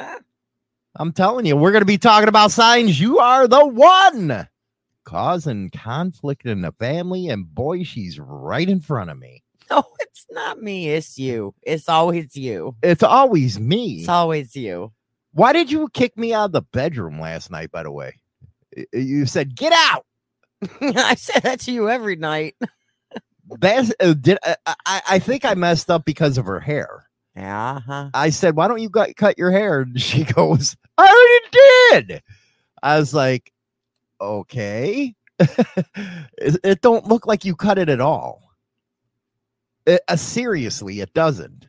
I'm 0.96 1.12
telling 1.12 1.44
you, 1.46 1.56
we're 1.56 1.72
going 1.72 1.82
to 1.82 1.86
be 1.86 1.98
talking 1.98 2.28
about 2.28 2.52
signs. 2.52 3.00
You 3.00 3.18
are 3.18 3.48
the 3.48 3.66
one 3.66 4.48
causing 5.04 5.70
conflict 5.70 6.46
in 6.46 6.62
the 6.62 6.72
family. 6.72 7.28
And 7.28 7.52
boy, 7.52 7.82
she's 7.82 8.18
right 8.20 8.68
in 8.68 8.80
front 8.80 9.10
of 9.10 9.18
me. 9.18 9.42
no, 9.70 9.82
it's 10.00 10.26
not 10.30 10.62
me. 10.62 10.88
It's 10.90 11.18
you. 11.18 11.54
It's 11.62 11.88
always 11.88 12.36
you. 12.36 12.76
It's 12.82 13.02
always 13.02 13.58
me. 13.58 13.98
It's 14.00 14.08
always 14.08 14.54
you. 14.54 14.92
Why 15.32 15.52
did 15.52 15.70
you 15.70 15.88
kick 15.92 16.16
me 16.16 16.32
out 16.32 16.46
of 16.46 16.52
the 16.52 16.62
bedroom 16.62 17.20
last 17.20 17.50
night, 17.50 17.72
by 17.72 17.82
the 17.82 17.90
way? 17.90 18.20
You 18.92 19.26
said, 19.26 19.56
get 19.56 19.72
out. 19.72 20.06
I 20.80 21.16
say 21.16 21.40
that 21.40 21.60
to 21.60 21.72
you 21.72 21.88
every 21.90 22.16
night. 22.16 22.54
That's, 23.60 23.92
uh, 24.00 24.14
did, 24.14 24.38
uh, 24.42 24.54
I, 24.66 25.02
I 25.10 25.18
think 25.18 25.44
I 25.44 25.54
messed 25.54 25.90
up 25.90 26.04
because 26.04 26.38
of 26.38 26.46
her 26.46 26.60
hair. 26.60 27.06
Yeah. 27.36 27.80
huh 27.80 28.10
I 28.14 28.30
said, 28.30 28.56
why 28.56 28.68
don't 28.68 28.80
you 28.80 28.88
gu- 28.88 29.14
cut 29.16 29.38
your 29.38 29.50
hair? 29.50 29.80
And 29.80 30.00
she 30.00 30.24
goes, 30.34 30.76
I 30.96 31.40
already 31.92 32.06
did. 32.06 32.22
I 32.82 32.98
was 32.98 33.12
like, 33.12 33.52
okay. 34.20 35.14
it, 35.38 36.60
it 36.62 36.80
don't 36.80 37.06
look 37.06 37.26
like 37.26 37.44
you 37.44 37.56
cut 37.56 37.78
it 37.78 37.88
at 37.88 38.00
all. 38.00 38.42
It, 39.86 40.00
uh, 40.08 40.16
seriously, 40.16 41.00
it 41.00 41.12
doesn't. 41.12 41.68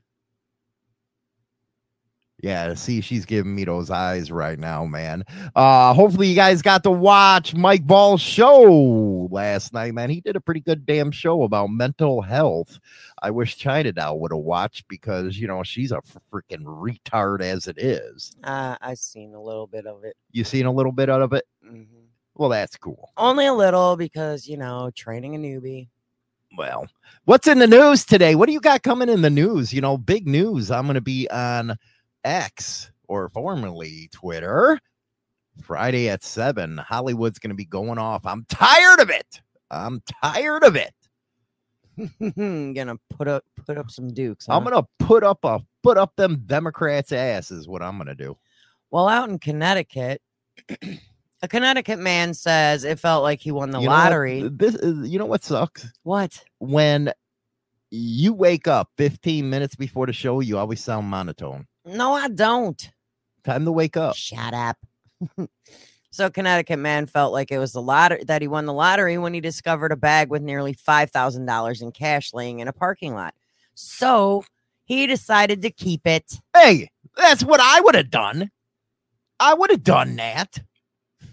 Yeah, 2.46 2.76
see, 2.76 3.02
she's 3.02 3.26
giving 3.26 3.56
me 3.56 3.64
those 3.64 3.90
eyes 3.90 4.32
right 4.32 4.60
now, 4.60 4.86
man. 4.86 5.24
Uh, 5.56 5.96
hopefully 5.96 6.28
you 6.28 6.36
guys 6.36 6.62
got 6.62 6.84
to 6.84 6.92
watch 6.92 7.56
Mike 7.56 7.88
Ball's 7.88 8.22
show 8.22 9.28
last 9.32 9.74
night, 9.74 9.96
man. 9.96 10.12
He 10.12 10.22
did 10.22 10.36
a 10.36 10.40
pretty 10.40 10.60
good 10.60 10.86
damn 10.86 11.10
show 11.10 11.42
about 11.42 11.72
mental 11.72 12.22
health. 12.22 12.78
I 13.24 13.32
wish 13.32 13.58
China 13.58 13.92
Doll 13.92 14.20
would 14.20 14.32
have 14.32 14.44
watched 14.44 14.88
because 14.88 15.40
you 15.40 15.48
know 15.48 15.64
she's 15.64 15.92
a 15.92 16.04
freaking 16.32 16.66
retard 16.66 17.42
as 17.42 17.66
it 17.66 17.80
is. 17.80 18.36
Uh, 18.44 18.76
I've 18.80 19.00
seen 19.00 19.34
a 19.34 19.42
little 19.42 19.66
bit 19.66 19.88
of 19.88 20.04
it. 20.04 20.16
You 20.32 20.44
seen 20.44 20.68
a 20.68 20.72
little 20.72 20.92
bit 20.92 21.10
out 21.10 21.24
of 21.24 21.34
it? 21.34 21.46
Mhm. 21.68 21.88
Well, 22.36 22.50
that's 22.50 22.78
cool. 22.78 23.10
Only 23.18 23.48
a 23.48 23.54
little 23.56 23.96
because, 23.96 24.48
you 24.48 24.58
know, 24.58 24.92
training 24.94 25.34
a 25.34 25.40
newbie. 25.40 25.88
Well, 26.56 26.86
what's 27.24 27.48
in 27.48 27.58
the 27.58 27.66
news 27.66 28.06
today? 28.06 28.36
What 28.36 28.46
do 28.46 28.54
you 28.54 28.62
got 28.62 28.84
coming 28.84 29.10
in 29.10 29.24
the 29.24 29.32
news? 29.32 29.74
You 29.74 29.82
know, 29.82 29.98
big 29.98 30.28
news. 30.28 30.70
I'm 30.70 30.84
going 30.86 30.94
to 30.94 31.02
be 31.02 31.28
on 31.32 31.76
X 32.26 32.92
or 33.08 33.30
formerly 33.30 34.10
Twitter 34.12 34.80
Friday 35.62 36.10
at 36.10 36.24
seven. 36.24 36.78
Hollywood's 36.78 37.40
going 37.40 37.50
to 37.50 37.56
be 37.56 37.66
going 37.66 37.98
off. 37.98 38.26
I'm 38.26 38.46
tired 38.50 39.00
of 39.00 39.10
it. 39.10 39.42
I'm 39.72 40.02
tired 40.24 40.64
of 40.64 40.76
it. 40.76 40.94
gonna 42.20 42.98
put 43.10 43.28
up 43.30 43.46
put 43.66 43.78
up 43.78 43.90
some 43.90 44.14
dukes. 44.14 44.48
I'm 44.50 44.66
going 44.66 44.76
to 44.76 44.86
put 45.00 45.24
up 45.24 45.46
a 45.46 45.62
put 45.82 45.98
up 45.98 46.14
them 46.18 46.44
Democrats' 46.46 47.14
ass 47.14 47.52
is 47.52 47.70
what 47.70 47.82
I'm 47.82 47.98
to 48.08 48.16
do. 48.16 48.38
Well, 48.92 49.08
out 49.08 49.30
in 49.30 49.40
Connecticut, 49.40 50.22
a 51.42 51.48
Connecticut 51.48 52.00
man 52.00 52.34
says 52.34 52.84
it 52.84 53.00
felt 53.00 53.24
like 53.24 53.40
he 53.40 53.52
won 53.52 53.72
the 53.72 53.80
You 53.80 53.86
know 53.86 53.92
what? 53.92 53.98
lottery. 53.98 54.50
This 54.52 54.76
is, 54.76 55.10
you 55.10 55.20
know 55.20 55.26
what 55.26 55.44
sucks? 55.44 55.88
What? 56.04 56.44
When 56.60 57.14
you 57.92 58.34
wake 58.34 58.68
up 58.68 58.90
15 58.98 59.50
minutes 59.50 59.76
before 59.76 60.06
the 60.06 60.14
show, 60.14 60.42
you 60.42 60.58
always 60.58 60.84
sound 60.84 61.08
monotone. 61.08 61.66
No, 61.86 62.14
I 62.14 62.28
don't. 62.30 62.92
Time 63.44 63.66
to 63.66 63.72
wake 63.72 63.96
up. 63.96 64.16
Shut 64.16 64.54
up. 64.54 64.78
so 66.12 66.30
Connecticut 66.30 66.80
man 66.80 67.06
felt 67.06 67.32
like 67.32 67.52
it 67.52 67.60
was 67.60 67.74
the 67.74 67.82
lottery 67.82 68.24
that 68.26 68.42
he 68.42 68.48
won 68.48 68.66
the 68.66 68.74
lottery 68.74 69.18
when 69.18 69.34
he 69.34 69.42
discovered 69.42 69.92
a 69.92 69.96
bag 69.96 70.30
with 70.30 70.42
nearly 70.42 70.74
five 70.74 71.12
thousand 71.12 71.46
dollars 71.46 71.82
in 71.82 71.92
cash 71.92 72.34
laying 72.34 72.60
in 72.60 72.68
a 72.68 72.74
parking 72.74 73.14
lot. 73.14 73.36
So 73.76 74.44
he 74.86 75.06
decided 75.08 75.62
to 75.62 75.70
keep 75.70 76.08
it. 76.08 76.40
Hey, 76.56 76.90
that's 77.16 77.44
what 77.44 77.60
I 77.60 77.82
would 77.82 77.96
have 77.96 78.10
done. 78.10 78.50
I 79.40 79.54
would 79.54 79.70
have 79.70 79.84
done 79.84 80.16
that. 80.16 80.58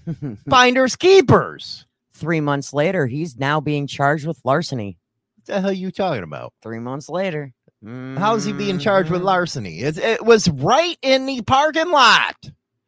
Finders 0.48 0.96
keepers. 0.96 1.86
Three 2.14 2.40
months 2.40 2.72
later, 2.72 3.06
he's 3.06 3.36
now 3.36 3.60
being 3.60 3.86
charged 3.86 4.26
with 4.26 4.40
larceny. 4.44 4.98
What 5.36 5.46
the 5.46 5.60
hell 5.60 5.70
are 5.70 5.72
you 5.72 5.90
talking 5.90 6.22
about? 6.22 6.52
Three 6.62 6.78
months 6.78 7.08
later. 7.08 7.52
How 7.84 8.34
is 8.36 8.44
he 8.44 8.52
being 8.52 8.78
charged 8.78 9.10
with 9.10 9.22
Mhm. 9.22 9.26
larceny? 9.26 9.80
It, 9.80 9.98
it 9.98 10.24
was 10.24 10.48
right 10.48 10.96
in 11.02 11.26
the 11.26 11.42
parking 11.42 11.90
lot. 11.90 12.36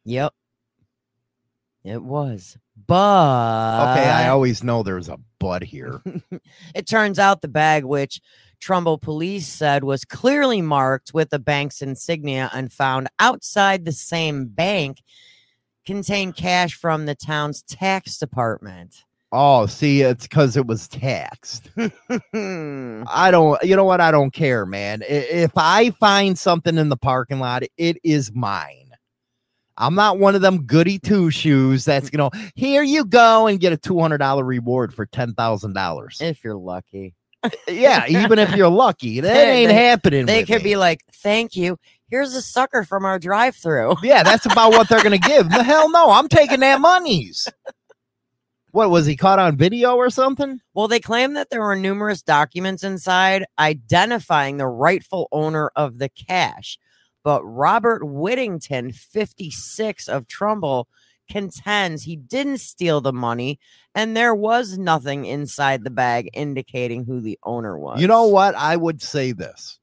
Yep. 0.05 0.33
It 1.83 2.01
was. 2.01 2.57
But 2.87 3.91
Okay, 3.91 4.09
I 4.09 4.29
always 4.29 4.63
know 4.63 4.83
there's 4.83 5.09
a 5.09 5.17
but 5.39 5.63
here. 5.63 6.01
it 6.75 6.87
turns 6.87 7.19
out 7.19 7.41
the 7.41 7.47
bag, 7.47 7.83
which 7.83 8.21
Trumbull 8.59 8.97
police 8.97 9.47
said 9.47 9.83
was 9.83 10.05
clearly 10.05 10.61
marked 10.61 11.13
with 11.13 11.29
the 11.29 11.39
bank's 11.39 11.81
insignia 11.81 12.49
and 12.53 12.71
found 12.71 13.07
outside 13.19 13.85
the 13.85 13.91
same 13.91 14.45
bank, 14.47 15.01
contained 15.85 16.35
cash 16.35 16.73
from 16.73 17.05
the 17.05 17.15
town's 17.15 17.61
tax 17.63 18.17
department. 18.17 19.03
Oh, 19.37 19.65
see, 19.65 20.01
it's 20.01 20.25
because 20.27 20.55
it 20.55 20.65
was 20.65 20.87
taxed. 20.87 21.69
Hmm. 22.31 23.03
I 23.07 23.31
don't, 23.31 23.61
you 23.63 23.75
know 23.75 23.83
what? 23.83 23.99
I 23.99 24.09
don't 24.11 24.31
care, 24.31 24.65
man. 24.65 25.03
If 25.07 25.51
I 25.57 25.89
find 25.91 26.37
something 26.39 26.77
in 26.77 26.87
the 26.89 26.95
parking 26.97 27.39
lot, 27.39 27.63
it 27.77 27.97
is 28.03 28.31
mine. 28.33 28.91
I'm 29.77 29.93
not 29.95 30.19
one 30.19 30.35
of 30.35 30.41
them 30.41 30.63
goody 30.65 30.99
two 30.99 31.29
shoes 31.31 31.83
that's 31.83 32.09
you 32.13 32.17
know, 32.17 32.31
here 32.55 32.81
you 32.81 33.03
go 33.03 33.47
and 33.47 33.59
get 33.59 33.73
a 33.73 33.77
two 33.77 33.99
hundred 33.99 34.19
dollar 34.19 34.45
reward 34.45 34.93
for 34.93 35.05
ten 35.05 35.33
thousand 35.33 35.73
dollars. 35.73 36.19
if 36.21 36.41
you're 36.45 36.55
lucky, 36.55 37.13
Yeah, 37.67 38.05
even 38.07 38.39
if 38.39 38.55
you're 38.55 38.69
lucky, 38.69 39.19
that 39.21 39.35
ain't 39.35 39.67
they- 39.67 39.73
happening. 39.73 40.25
they 40.27 40.45
could 40.45 40.59
me. 40.63 40.69
be 40.71 40.75
like, 40.77 41.01
"Thank 41.15 41.57
you. 41.57 41.77
Here's 42.09 42.33
a 42.35 42.41
sucker 42.41 42.85
from 42.85 43.03
our 43.03 43.19
drive-through." 43.19 43.95
yeah, 44.01 44.23
that's 44.23 44.45
about 44.45 44.71
what 44.71 44.87
they're 44.87 45.03
gonna 45.03 45.17
give. 45.17 45.49
The 45.49 45.61
hell 45.71 45.89
no, 45.91 46.09
I'm 46.09 46.29
taking 46.29 46.61
that 46.61 46.79
monies. 46.79 47.49
What 48.75 48.89
was 48.89 49.05
he 49.05 49.15
caught 49.15 49.39
on 49.39 49.55
video 49.55 49.95
or 49.95 50.09
something? 50.09 50.59
Well, 50.73 50.89
they 50.89 50.99
claim 50.99 51.35
that 51.35 51.49
there 51.49 51.61
were 51.61 51.77
numerous 51.77 52.21
documents 52.21 52.83
inside 52.83 53.45
identifying 53.57 54.57
the 54.57 54.67
rightful 54.67 55.29
owner 55.31 55.71
of 55.77 55.97
the 55.97 56.09
cash. 56.09 56.77
But 57.23 57.41
Robert 57.45 58.03
Whittington, 58.03 58.91
56 58.91 60.09
of 60.09 60.27
Trumbull, 60.27 60.89
contends 61.31 62.03
he 62.03 62.17
didn't 62.17 62.57
steal 62.57 62.99
the 62.99 63.13
money 63.13 63.61
and 63.95 64.15
there 64.15 64.35
was 64.35 64.77
nothing 64.77 65.23
inside 65.23 65.85
the 65.85 65.89
bag 65.89 66.29
indicating 66.33 67.05
who 67.05 67.21
the 67.21 67.39
owner 67.43 67.79
was. 67.79 68.01
You 68.01 68.07
know 68.07 68.27
what? 68.27 68.55
I 68.55 68.75
would 68.75 69.01
say 69.01 69.31
this 69.31 69.79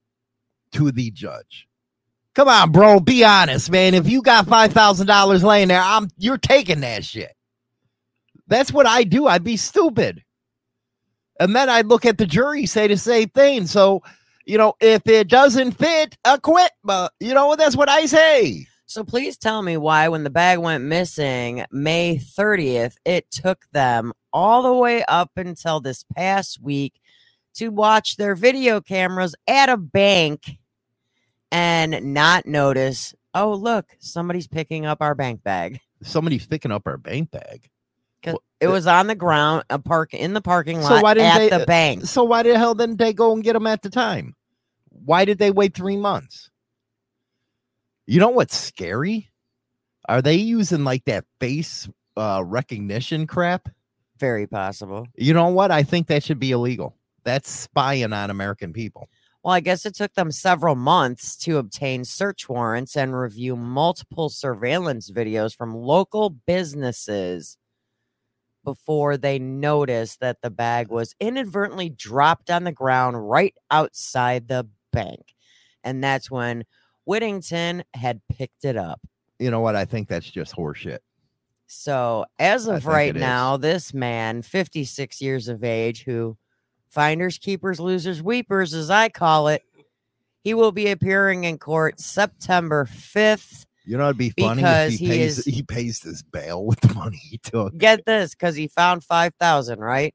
to 0.73 0.93
the 0.93 1.11
judge. 1.11 1.67
Come 2.35 2.49
on, 2.49 2.71
bro. 2.73 3.01
Be 3.01 3.25
honest, 3.25 3.71
man. 3.71 3.95
If 3.95 4.07
you 4.07 4.21
got 4.21 4.47
five 4.47 4.75
thousand 4.75 5.07
dollars 5.07 5.43
laying 5.43 5.69
there, 5.69 5.81
I'm 5.83 6.11
you're 6.19 6.37
taking 6.37 6.81
that 6.81 7.07
shit. 7.07 7.33
That's 8.53 8.71
what 8.71 8.87
I 8.87 9.03
do. 9.05 9.27
I'd 9.27 9.45
be 9.45 9.57
stupid. 9.57 10.23
And 11.41 11.57
then 11.57 11.71
I'd 11.71 11.87
look 11.87 12.05
at 12.05 12.19
the 12.19 12.27
jury, 12.27 12.67
say 12.67 12.87
the 12.87 12.99
same 12.99 13.31
thing. 13.31 13.67
So, 13.67 14.03
you 14.45 14.59
know, 14.59 14.75
if 14.79 15.07
it 15.07 15.29
doesn't 15.29 15.73
fit, 15.73 16.19
acquit. 16.27 16.71
But 16.85 17.15
you 17.19 17.33
know, 17.33 17.57
that's 17.57 17.77
what 17.77 17.89
I 17.89 18.05
say. 18.05 18.67
So 18.85 19.05
please 19.05 19.39
tell 19.39 19.63
me 19.63 19.79
why, 19.79 20.09
when 20.09 20.23
the 20.23 20.29
bag 20.29 20.59
went 20.59 20.85
missing 20.85 21.65
May 21.71 22.19
30th, 22.19 22.97
it 23.07 23.31
took 23.31 23.65
them 23.73 24.13
all 24.35 24.63
the 24.63 24.75
way 24.75 25.03
up 25.05 25.31
until 25.37 25.81
this 25.81 26.05
past 26.15 26.61
week 26.61 27.01
to 27.55 27.71
watch 27.71 28.19
their 28.19 28.35
video 28.35 28.83
cameras 28.83 29.35
at 29.49 29.71
a 29.71 29.79
bank 29.79 30.59
and 31.51 32.13
not 32.13 32.45
notice, 32.45 33.15
oh, 33.33 33.55
look, 33.55 33.87
somebody's 33.99 34.47
picking 34.47 34.85
up 34.85 34.99
our 35.01 35.15
bank 35.15 35.43
bag. 35.43 35.81
Somebody's 36.03 36.47
picking 36.47 36.71
up 36.71 36.83
our 36.87 36.99
bank 36.99 37.31
bag. 37.31 37.71
Well, 38.27 38.43
it 38.61 38.69
was 38.69 38.87
on 38.87 39.09
the 39.09 39.15
ground, 39.15 39.65
a 39.71 39.79
park 39.79 40.15
in 40.15 40.35
the 40.35 40.41
parking 40.41 40.81
lot 40.81 40.89
So 40.89 41.01
why 41.01 41.15
didn't 41.15 41.31
at 41.31 41.39
they- 41.39 41.49
the 41.51 41.63
uh, 41.63 41.67
bank. 41.67 42.05
So 42.07 42.25
why 42.25 42.43
the 42.43 42.57
hell 42.57 42.75
didn't 42.75 42.97
they 42.99 43.13
go 43.13 43.33
and 43.33 43.43
get 43.43 43.55
them 43.55 43.67
at 43.67 43.83
the 43.83 43.91
time? 43.91 44.35
Why 44.91 45.25
did 45.25 45.39
they 45.39 45.51
wait 45.51 45.75
three 45.75 45.97
months? 45.97 46.51
You 48.07 48.21
know 48.21 48.29
what's 48.29 48.57
scary? 48.57 49.31
Are 50.09 50.23
they 50.23 50.35
using 50.35 50.85
like 50.85 51.05
that 51.07 51.25
face 51.41 51.89
uh, 52.17 52.43
recognition 52.45 53.27
crap? 53.27 53.69
Very 54.19 54.47
possible. 54.47 55.07
You 55.17 55.35
know 55.35 55.49
what? 55.49 55.71
I 55.71 55.83
think 55.83 56.07
that 56.09 56.23
should 56.23 56.39
be 56.39 56.51
illegal. 56.53 56.97
That's 57.25 57.51
spying 57.51 58.13
on 58.13 58.31
American 58.31 58.73
people. 58.73 59.09
Well, 59.43 59.55
I 59.55 59.61
guess 59.61 59.87
it 59.87 59.97
took 59.97 60.15
them 60.15 60.31
several 60.31 60.77
months 60.77 61.37
to 61.39 61.59
obtain 61.59 62.05
search 62.05 62.49
warrants 62.49 62.97
and 62.97 63.19
review 63.19 63.57
multiple 63.57 64.29
surveillance 64.29 65.11
videos 65.11 65.55
from 65.57 65.75
local 65.75 66.31
businesses 66.31 67.57
before 68.65 69.17
they 69.17 69.39
noticed 69.39 70.21
that 70.21 70.43
the 70.43 70.51
bag 70.51 70.89
was 70.89 71.15
inadvertently 71.21 71.91
dropped 71.91 72.51
on 72.51 72.65
the 72.65 72.73
ground 72.73 73.29
right 73.29 73.55
outside 73.71 74.49
the 74.49 74.69
bank. 74.93 75.35
And 75.85 76.03
that's 76.03 76.31
when 76.31 76.65
Whittington 77.05 77.85
had 77.95 78.21
picked 78.29 78.65
it 78.65 78.77
up. 78.77 79.01
You 79.39 79.51
know 79.51 79.61
what? 79.61 79.77
I 79.77 79.85
think 79.85 80.09
that's 80.09 80.31
just 80.31 80.55
horseshit. 80.55 80.99
So, 81.67 82.27
as 82.39 82.67
of 82.67 82.87
right 82.87 83.09
it 83.11 83.17
is. 83.17 83.21
now, 83.21 83.57
this 83.57 83.95
man, 83.95 84.43
56 84.43 85.21
years 85.23 85.49
of 85.49 85.65
age, 85.65 86.05
who 86.05 86.37
finders, 86.91 87.39
keepers, 87.39 87.81
losers, 87.81 88.23
weepers, 88.23 88.75
as 88.75 88.91
I 88.91 89.09
call 89.09 89.49
it, 89.49 89.63
he 90.45 90.55
will 90.55 90.73
be 90.73 90.91
appearing 90.91 91.45
in 91.45 91.59
court 91.59 91.99
September 91.99 92.85
5th. 92.85 93.65
You 93.85 93.97
know, 93.99 94.05
it'd 94.05 94.17
be 94.19 94.31
funny 94.31 94.63
Because 94.63 94.95
if 94.95 95.01
he, 95.01 95.07
he 95.07 95.11
pays 95.13 95.39
is- 95.39 95.45
he 95.45 95.63
pays 95.63 96.03
his 96.03 96.23
bail 96.23 96.65
with 96.65 96.81
the 96.81 96.95
money 96.95 97.17
he 97.17 97.39
took. 97.39 97.77
Get 97.77 98.05
this, 98.07 98.31
because 98.35 98.55
he 98.57 98.69
found 98.69 99.03
5,000, 99.05 99.81
right? 99.81 100.15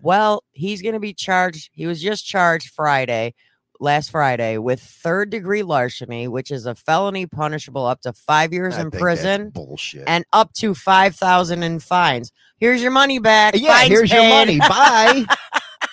Well, 0.00 0.42
he's 0.52 0.82
going 0.82 0.94
to 0.94 1.00
be 1.00 1.14
charged. 1.14 1.70
He 1.72 1.86
was 1.86 2.00
just 2.02 2.26
charged 2.26 2.70
Friday, 2.74 3.34
last 3.80 4.10
Friday, 4.10 4.58
with 4.58 4.80
third 4.80 5.30
degree 5.30 5.62
larceny, 5.62 6.28
which 6.28 6.50
is 6.50 6.66
a 6.66 6.74
felony 6.74 7.26
punishable 7.26 7.84
up 7.86 8.00
to 8.02 8.12
five 8.12 8.52
years 8.52 8.76
I 8.76 8.82
in 8.82 8.90
prison 8.90 9.50
bullshit. 9.50 10.04
and 10.06 10.24
up 10.32 10.52
to 10.54 10.74
5,000 10.74 11.62
in 11.62 11.78
fines. 11.80 12.30
Here's 12.58 12.82
your 12.82 12.90
money 12.90 13.18
back. 13.18 13.54
yeah, 13.56 13.74
Fines 13.78 13.88
here's 13.88 14.10
your 14.12 14.28
money. 14.28 14.58
Bye. 14.58 15.24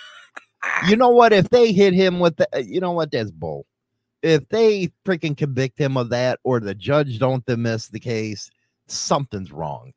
you 0.88 0.96
know 0.96 1.10
what? 1.10 1.34
If 1.34 1.50
they 1.50 1.72
hit 1.72 1.94
him 1.94 2.20
with 2.20 2.38
the, 2.38 2.48
you 2.66 2.80
know 2.80 2.92
what? 2.92 3.12
That's 3.12 3.32
bull. 3.32 3.66
If 4.24 4.48
they 4.50 4.90
freaking 5.06 5.38
convict 5.38 5.78
him 5.78 5.98
of 5.98 6.10
that, 6.10 6.40
or 6.44 6.60
the 6.60 6.74
judge 6.74 7.20
don't 7.20 7.46
dismiss 7.46 7.90
the 7.90 8.00
case, 8.00 8.50
something's 8.88 9.52
wrong. 9.52 9.92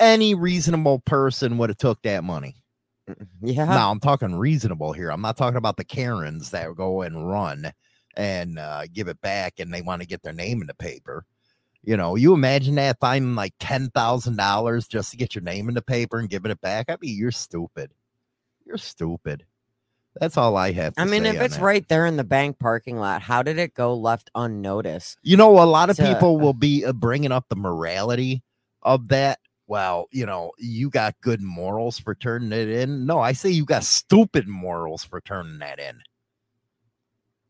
Any 0.00 0.34
reasonable 0.34 0.98
person 1.00 1.56
would 1.58 1.70
have 1.70 1.78
took 1.78 2.02
that 2.02 2.24
money. 2.24 2.56
Yeah. 3.40 3.64
Now 3.66 3.90
I'm 3.90 4.00
talking 4.00 4.34
reasonable 4.34 4.92
here. 4.92 5.10
I'm 5.10 5.20
not 5.20 5.36
talking 5.36 5.56
about 5.56 5.76
the 5.76 5.84
Karens 5.84 6.50
that 6.50 6.74
go 6.76 7.02
and 7.02 7.28
run 7.28 7.72
and 8.16 8.58
uh, 8.58 8.82
give 8.92 9.08
it 9.08 9.20
back, 9.20 9.60
and 9.60 9.72
they 9.72 9.82
want 9.82 10.02
to 10.02 10.08
get 10.08 10.22
their 10.22 10.32
name 10.32 10.60
in 10.60 10.66
the 10.66 10.74
paper. 10.74 11.24
You 11.82 11.96
know, 11.96 12.16
you 12.16 12.34
imagine 12.34 12.74
that 12.74 12.98
finding 13.00 13.34
like 13.34 13.54
ten 13.60 13.90
thousand 13.90 14.36
dollars 14.36 14.86
just 14.88 15.12
to 15.12 15.16
get 15.16 15.34
your 15.34 15.44
name 15.44 15.68
in 15.68 15.74
the 15.74 15.82
paper 15.82 16.18
and 16.18 16.28
giving 16.28 16.50
it 16.50 16.60
back. 16.60 16.90
I 16.90 16.96
mean, 17.00 17.16
you're 17.16 17.30
stupid. 17.30 17.92
You're 18.66 18.76
stupid. 18.76 19.44
That's 20.18 20.36
all 20.36 20.56
I 20.56 20.72
have. 20.72 20.94
To 20.94 21.02
I 21.02 21.04
mean, 21.04 21.24
if 21.24 21.40
it's 21.40 21.56
that. 21.56 21.62
right 21.62 21.88
there 21.88 22.04
in 22.06 22.16
the 22.16 22.24
bank 22.24 22.58
parking 22.58 22.98
lot, 22.98 23.22
how 23.22 23.42
did 23.42 23.58
it 23.58 23.74
go 23.74 23.94
left 23.94 24.30
unnoticed? 24.34 25.18
You 25.22 25.36
know, 25.36 25.62
a 25.62 25.64
lot 25.64 25.90
of 25.90 25.96
to- 25.96 26.06
people 26.06 26.38
will 26.38 26.52
be 26.52 26.84
uh, 26.84 26.92
bringing 26.92 27.32
up 27.32 27.46
the 27.48 27.56
morality 27.56 28.42
of 28.82 29.08
that. 29.08 29.38
Well, 29.68 30.08
you 30.10 30.26
know, 30.26 30.50
you 30.58 30.90
got 30.90 31.14
good 31.20 31.40
morals 31.40 31.98
for 31.98 32.16
turning 32.16 32.50
it 32.52 32.68
in. 32.68 33.06
No, 33.06 33.20
I 33.20 33.32
say 33.32 33.50
you 33.50 33.64
got 33.64 33.84
stupid 33.84 34.48
morals 34.48 35.04
for 35.04 35.20
turning 35.20 35.60
that 35.60 35.78
in. 35.78 36.00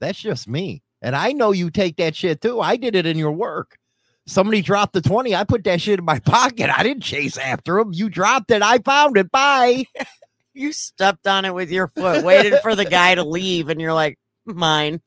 That's 0.01 0.21
just 0.21 0.47
me. 0.47 0.83
And 1.01 1.17
I 1.17 1.33
know 1.33 1.53
you 1.53 1.71
take 1.71 1.97
that 1.97 2.15
shit 2.15 2.43
too. 2.43 2.61
I 2.61 2.77
did 2.77 2.95
it 2.95 3.07
in 3.07 3.17
your 3.17 3.33
work. 3.33 3.79
Somebody 4.27 4.61
dropped 4.61 4.93
the 4.93 5.01
20. 5.01 5.35
I 5.35 5.45
put 5.45 5.65
that 5.65 5.81
shit 5.81 5.99
in 5.99 6.05
my 6.05 6.19
pocket. 6.27 6.71
I 6.79 6.83
didn't 6.83 7.03
chase 7.03 7.39
after 7.39 7.79
him. 7.79 7.93
You 7.95 8.11
dropped 8.11 8.51
it. 8.51 8.61
I 8.61 8.79
found 8.79 9.17
it. 9.17 9.31
Bye. 9.31 9.87
You 10.53 10.73
stepped 10.73 11.27
on 11.27 11.45
it 11.45 11.55
with 11.55 11.71
your 11.71 11.89
foot, 11.89 12.25
waited 12.25 12.61
for 12.61 12.75
the 12.75 12.85
guy 12.85 13.15
to 13.15 13.25
leave, 13.25 13.69
and 13.69 13.81
you're 13.81 13.93
like, 13.93 14.19
mine. 14.45 15.01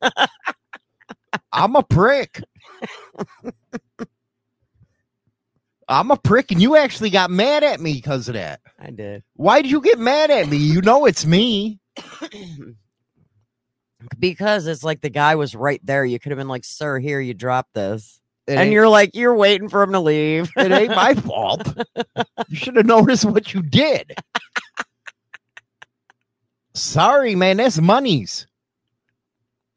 I'm 1.52 1.76
a 1.76 1.82
prick. 1.82 2.40
I'm 5.88 6.10
a 6.10 6.16
prick, 6.16 6.50
and 6.50 6.62
you 6.62 6.76
actually 6.76 7.10
got 7.10 7.30
mad 7.30 7.62
at 7.62 7.80
me 7.80 7.94
because 7.94 8.28
of 8.28 8.34
that. 8.34 8.60
I 8.78 8.90
did. 8.90 9.22
Why 9.34 9.62
did 9.62 9.70
you 9.70 9.80
get 9.80 9.98
mad 9.98 10.30
at 10.30 10.48
me? 10.48 10.56
You 10.56 10.80
know 10.80 11.04
it's 11.04 11.26
me. 11.26 11.78
because 14.18 14.66
it's 14.66 14.82
like 14.82 15.00
the 15.00 15.10
guy 15.10 15.34
was 15.34 15.54
right 15.54 15.80
there. 15.84 16.04
You 16.04 16.18
could 16.18 16.32
have 16.32 16.38
been 16.38 16.48
like, 16.48 16.64
sir, 16.64 16.98
here, 16.98 17.20
you 17.20 17.34
dropped 17.34 17.74
this. 17.74 18.20
It 18.46 18.58
and 18.58 18.72
you're 18.72 18.88
like, 18.88 19.10
you're 19.14 19.34
waiting 19.34 19.68
for 19.68 19.82
him 19.82 19.92
to 19.92 20.00
leave. 20.00 20.50
it 20.56 20.70
ain't 20.70 20.94
my 20.94 21.14
fault. 21.14 21.66
You 22.48 22.56
should 22.56 22.76
have 22.76 22.86
noticed 22.86 23.24
what 23.24 23.54
you 23.54 23.62
did. 23.62 24.14
Sorry, 26.74 27.34
man. 27.34 27.56
That's 27.58 27.80
money's. 27.80 28.46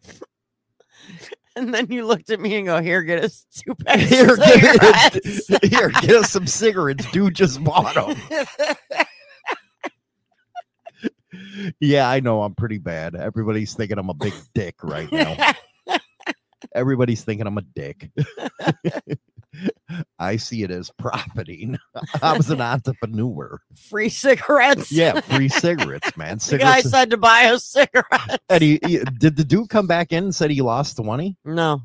and 1.55 1.73
then 1.73 1.91
you 1.91 2.05
looked 2.05 2.29
at 2.29 2.39
me 2.39 2.55
and 2.57 2.67
go, 2.67 2.81
here, 2.81 3.01
get 3.03 3.23
us 3.23 3.45
two 3.53 3.75
packs 3.85 4.03
of 4.03 4.09
Here, 4.09 4.35
get, 4.35 5.13
cigarettes." 5.23 5.47
here, 5.69 5.89
get 5.89 6.15
us 6.15 6.31
some 6.31 6.47
cigarettes. 6.47 7.09
Dude 7.11 7.35
just 7.35 7.63
bought 7.63 7.95
them. 7.95 8.17
Yeah, 11.79 12.09
I 12.09 12.19
know 12.19 12.41
I'm 12.43 12.55
pretty 12.55 12.77
bad. 12.77 13.15
Everybody's 13.15 13.73
thinking 13.73 13.97
I'm 13.97 14.09
a 14.09 14.13
big 14.13 14.33
dick 14.53 14.75
right 14.83 15.11
now. 15.11 15.53
Everybody's 16.73 17.23
thinking 17.23 17.45
I'm 17.45 17.57
a 17.57 17.61
dick. 17.61 18.09
I 20.19 20.37
see 20.37 20.63
it 20.63 20.71
as 20.71 20.89
profiting. 20.97 21.77
I 22.23 22.35
was 22.35 22.49
an 22.49 22.59
entrepreneur. 22.61 23.59
Free 23.89 24.09
cigarettes. 24.09 24.91
Yeah, 24.91 25.21
free 25.21 25.47
cigarettes, 25.49 26.15
man. 26.17 26.39
The 26.39 26.57
guy 26.57 26.81
said 26.81 27.11
to 27.11 27.17
buy 27.17 27.41
a 27.43 27.59
cigarette. 27.59 28.41
and 28.49 28.61
he, 28.63 28.79
he- 28.85 29.03
did 29.19 29.35
the 29.37 29.43
dude 29.43 29.69
come 29.69 29.85
back 29.87 30.11
in 30.11 30.25
and 30.25 30.35
said 30.35 30.49
he 30.51 30.61
lost 30.61 30.97
20? 30.97 31.37
No. 31.45 31.81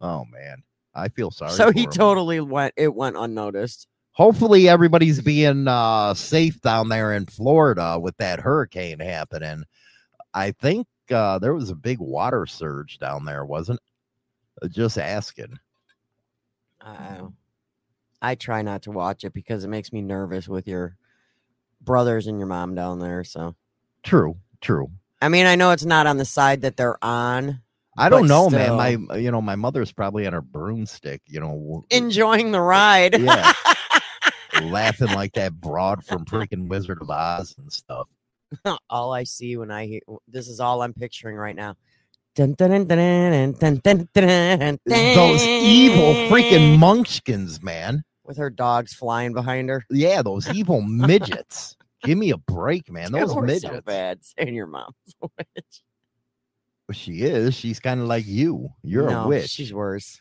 Oh 0.00 0.24
man. 0.30 0.62
I 0.94 1.08
feel 1.08 1.30
sorry. 1.30 1.52
so 1.52 1.70
he 1.70 1.82
him. 1.84 1.90
totally 1.90 2.40
went, 2.40 2.74
it 2.76 2.94
went 2.94 3.16
unnoticed. 3.16 3.86
Hopefully 4.12 4.68
everybody's 4.68 5.20
being 5.20 5.68
uh 5.68 6.14
safe 6.14 6.60
down 6.62 6.88
there 6.88 7.12
in 7.12 7.26
Florida 7.26 7.98
with 8.00 8.16
that 8.16 8.40
hurricane 8.40 8.98
happening. 8.98 9.62
I 10.34 10.52
think 10.52 10.86
uh 11.12 11.38
there 11.38 11.54
was 11.54 11.70
a 11.70 11.74
big 11.76 11.98
water 12.00 12.46
surge 12.46 12.98
down 12.98 13.24
there, 13.26 13.44
wasn't? 13.44 13.78
Uh, 14.62 14.68
Just 14.68 14.96
asking. 14.98 15.58
I, 16.80 17.20
I 18.22 18.34
try 18.34 18.62
not 18.62 18.82
to 18.82 18.90
watch 18.90 19.24
it 19.24 19.32
because 19.32 19.64
it 19.64 19.68
makes 19.68 19.92
me 19.92 20.02
nervous 20.02 20.48
with 20.48 20.66
your 20.66 20.96
brothers 21.80 22.26
and 22.26 22.38
your 22.38 22.48
mom 22.48 22.74
down 22.74 22.98
there. 22.98 23.24
So, 23.24 23.54
True, 24.02 24.36
true. 24.60 24.90
I 25.20 25.28
mean, 25.28 25.46
I 25.46 25.56
know 25.56 25.70
it's 25.72 25.84
not 25.84 26.06
on 26.06 26.18
the 26.18 26.24
side 26.24 26.62
that 26.62 26.76
they're 26.76 27.02
on, 27.02 27.60
I 27.98 28.08
don't 28.08 28.28
know, 28.28 28.48
still. 28.48 28.76
man. 28.76 29.00
My 29.08 29.16
you 29.16 29.30
know, 29.30 29.40
my 29.40 29.56
mother's 29.56 29.90
probably 29.90 30.26
on 30.26 30.32
her 30.32 30.42
broomstick, 30.42 31.22
you 31.26 31.40
know, 31.40 31.84
enjoying 31.90 32.52
the 32.52 32.60
ride. 32.60 33.18
Yeah. 33.18 33.52
laughing 34.62 35.08
like 35.08 35.32
that 35.34 35.52
broad 35.60 36.04
from 36.04 36.24
freaking 36.24 36.68
Wizard 36.68 37.00
of 37.00 37.10
Oz 37.10 37.54
and 37.58 37.72
stuff. 37.72 38.08
all 38.90 39.12
I 39.12 39.24
see 39.24 39.56
when 39.56 39.70
I 39.70 39.86
hear 39.86 40.00
this 40.28 40.48
is 40.48 40.60
all 40.60 40.82
I'm 40.82 40.94
picturing 40.94 41.36
right 41.36 41.56
now. 41.56 41.76
Dun, 42.36 42.52
dun, 42.52 42.84
dun, 42.84 42.98
Those 44.86 45.42
evil 45.42 46.12
freaking 46.28 46.78
munchkins, 46.78 47.62
man. 47.62 48.04
with 48.24 48.36
her 48.36 48.50
dogs 48.50 48.92
flying 48.92 49.32
behind 49.32 49.70
her. 49.70 49.82
Yeah, 49.90 50.20
those 50.22 50.46
evil 50.52 50.82
midgets. 51.08 51.76
Give 52.04 52.18
me 52.18 52.30
a 52.32 52.36
break, 52.36 52.90
man. 52.92 53.10
Those 53.10 53.34
We're 53.34 53.46
midgets. 53.46 53.62
so 53.74 53.80
bad 53.80 54.18
saying 54.38 54.54
your 54.54 54.66
mom's 54.66 54.94
a 55.22 55.28
witch. 55.38 55.82
She 56.92 57.22
is. 57.22 57.54
She's 57.54 57.80
kind 57.80 58.00
of 58.00 58.06
like 58.06 58.26
you. 58.26 58.68
You're 58.82 59.08
No, 59.10 59.24
a 59.24 59.28
witch. 59.28 59.48
She's 59.50 59.72
worse. 59.72 60.20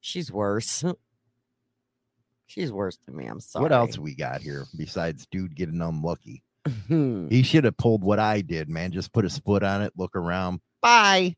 She's 0.00 0.32
worse. 0.32 0.82
She's 2.46 2.72
worse 2.72 2.98
than 3.06 3.16
me. 3.16 3.26
I'm 3.26 3.40
sorry. 3.40 3.62
What 3.62 3.72
else 3.72 3.98
we 3.98 4.14
got 4.16 4.40
here 4.42 4.64
besides 4.76 5.26
dude 5.30 5.54
getting 5.56 5.80
unlucky? 5.80 6.42
He 6.88 7.42
should 7.42 7.64
have 7.64 7.76
pulled 7.76 8.02
what 8.02 8.18
I 8.18 8.40
did, 8.40 8.68
man. 8.68 8.90
Just 8.90 9.12
put 9.12 9.24
his 9.24 9.38
foot 9.38 9.62
on 9.62 9.82
it, 9.82 9.92
look 9.96 10.16
around. 10.16 10.60
Bye. 10.84 11.36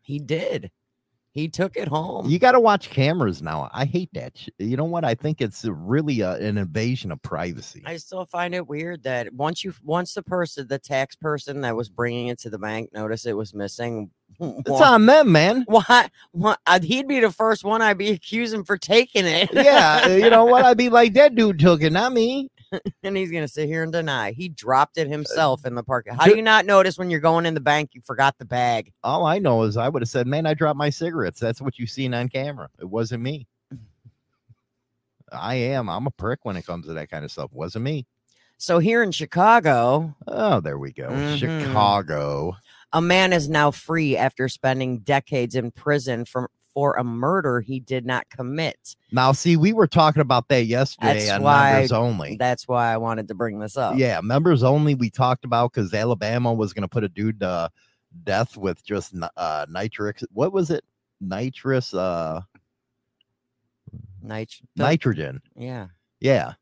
He 0.00 0.18
did. 0.18 0.70
He 1.32 1.48
took 1.48 1.76
it 1.76 1.86
home. 1.86 2.30
You 2.30 2.38
got 2.38 2.52
to 2.52 2.60
watch 2.60 2.88
cameras 2.88 3.42
now. 3.42 3.68
I 3.74 3.84
hate 3.84 4.08
that. 4.14 4.38
sh- 4.38 4.48
You 4.58 4.78
know 4.78 4.84
what? 4.84 5.04
I 5.04 5.14
think 5.14 5.42
it's 5.42 5.66
really 5.66 6.22
a, 6.22 6.32
an 6.36 6.56
invasion 6.56 7.12
of 7.12 7.20
privacy. 7.20 7.82
I 7.84 7.98
still 7.98 8.24
find 8.24 8.54
it 8.54 8.66
weird 8.66 9.02
that 9.02 9.34
once 9.34 9.62
you 9.62 9.74
once 9.84 10.14
the 10.14 10.22
person, 10.22 10.66
the 10.66 10.78
tax 10.78 11.14
person 11.14 11.60
that 11.60 11.76
was 11.76 11.90
bringing 11.90 12.28
it 12.28 12.38
to 12.38 12.48
the 12.48 12.58
bank, 12.58 12.88
noticed 12.94 13.26
it 13.26 13.34
was 13.34 13.52
missing, 13.52 14.10
It's 14.40 14.70
Why? 14.70 14.86
on 14.94 15.04
them, 15.04 15.30
man. 15.30 15.64
Why? 15.68 16.08
Why? 16.32 16.56
uh, 16.66 16.80
He'd 16.80 17.06
be 17.06 17.20
the 17.20 17.30
first 17.30 17.64
one 17.64 17.82
I'd 17.82 17.98
be 17.98 18.08
accusing 18.12 18.64
for 18.64 18.78
taking 18.78 19.26
it. 19.26 19.50
Yeah, 19.52 20.04
uh, 20.06 20.08
you 20.12 20.30
know 20.30 20.46
what? 20.46 20.64
I'd 20.64 20.78
be 20.78 20.88
like, 20.88 21.12
that 21.14 21.34
dude 21.34 21.58
took 21.58 21.82
it, 21.82 21.92
not 21.92 22.14
me. 22.14 22.48
and 23.02 23.16
he's 23.16 23.30
gonna 23.30 23.48
sit 23.48 23.68
here 23.68 23.82
and 23.82 23.92
deny 23.92 24.32
he 24.32 24.48
dropped 24.48 24.98
it 24.98 25.08
himself 25.08 25.64
in 25.64 25.74
the 25.74 25.82
parking. 25.82 26.14
How 26.14 26.24
do 26.26 26.36
you 26.36 26.42
not 26.42 26.66
notice 26.66 26.98
when 26.98 27.10
you're 27.10 27.20
going 27.20 27.46
in 27.46 27.54
the 27.54 27.60
bank 27.60 27.90
you 27.92 28.00
forgot 28.02 28.36
the 28.38 28.44
bag? 28.44 28.92
All 29.04 29.24
I 29.26 29.38
know 29.38 29.62
is 29.62 29.76
I 29.76 29.88
would 29.88 30.02
have 30.02 30.08
said, 30.08 30.26
man, 30.26 30.46
I 30.46 30.54
dropped 30.54 30.76
my 30.78 30.90
cigarettes. 30.90 31.38
That's 31.40 31.60
what 31.60 31.78
you 31.78 31.86
seen 31.86 32.12
on 32.14 32.28
camera. 32.28 32.68
It 32.80 32.86
wasn't 32.88 33.22
me. 33.22 33.46
I 35.32 35.56
am. 35.56 35.88
I'm 35.88 36.06
a 36.06 36.10
prick 36.12 36.40
when 36.44 36.56
it 36.56 36.66
comes 36.66 36.86
to 36.86 36.92
that 36.94 37.10
kind 37.10 37.24
of 37.24 37.32
stuff. 37.32 37.50
Wasn't 37.52 37.84
me. 37.84 38.06
So 38.58 38.78
here 38.78 39.02
in 39.02 39.10
Chicago, 39.12 40.14
Oh, 40.26 40.60
there 40.60 40.78
we 40.78 40.92
go. 40.92 41.08
Mhm. 41.08 41.36
Chicago. 41.38 42.56
a 42.92 43.00
man 43.02 43.32
is 43.32 43.48
now 43.48 43.70
free 43.70 44.16
after 44.16 44.48
spending 44.48 45.00
decades 45.00 45.54
in 45.56 45.70
prison 45.72 46.24
for 46.24 46.50
for 46.76 46.92
a 46.98 47.02
murder 47.02 47.62
he 47.62 47.80
did 47.80 48.04
not 48.04 48.28
commit. 48.28 48.96
Now, 49.10 49.32
see, 49.32 49.56
we 49.56 49.72
were 49.72 49.86
talking 49.86 50.20
about 50.20 50.48
that 50.48 50.66
yesterday 50.66 51.20
That's 51.20 51.30
on 51.30 51.42
why- 51.42 51.72
members 51.72 51.90
only. 51.92 52.36
That's 52.38 52.68
why 52.68 52.92
I 52.92 52.98
wanted 52.98 53.28
to 53.28 53.34
bring 53.34 53.58
this 53.60 53.78
up. 53.78 53.96
Yeah, 53.96 54.20
members 54.20 54.62
only. 54.62 54.94
We 54.94 55.08
talked 55.08 55.46
about 55.46 55.72
because 55.72 55.94
Alabama 55.94 56.52
was 56.52 56.74
going 56.74 56.82
to 56.82 56.88
put 56.88 57.02
a 57.02 57.08
dude 57.08 57.40
to 57.40 57.70
death 58.24 58.58
with 58.58 58.84
just 58.84 59.14
uh, 59.38 59.64
nitrix. 59.70 60.22
What 60.34 60.52
was 60.52 60.68
it? 60.70 60.84
Nitrous, 61.18 61.94
uh, 61.94 62.42
Nit- 64.20 64.60
nitrogen. 64.76 65.40
yeah. 65.56 65.86
Yeah. 66.20 66.52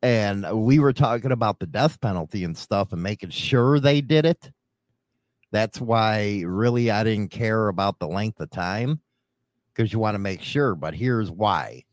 And 0.00 0.46
we 0.64 0.78
were 0.78 0.92
talking 0.92 1.32
about 1.32 1.58
the 1.58 1.66
death 1.66 2.00
penalty 2.00 2.44
and 2.44 2.56
stuff 2.56 2.92
and 2.92 3.02
making 3.02 3.30
sure 3.30 3.80
they 3.80 4.00
did 4.00 4.24
it. 4.26 4.52
That's 5.50 5.80
why 5.80 6.44
really 6.46 6.92
I 6.92 7.02
didn't 7.02 7.32
care 7.32 7.66
about 7.66 7.98
the 7.98 8.06
length 8.06 8.38
of 8.38 8.50
time 8.50 9.00
because 9.78 9.92
you 9.92 9.98
want 10.00 10.16
to 10.16 10.18
make 10.18 10.42
sure. 10.42 10.74
But 10.74 10.94
here's 10.94 11.30
why. 11.30 11.84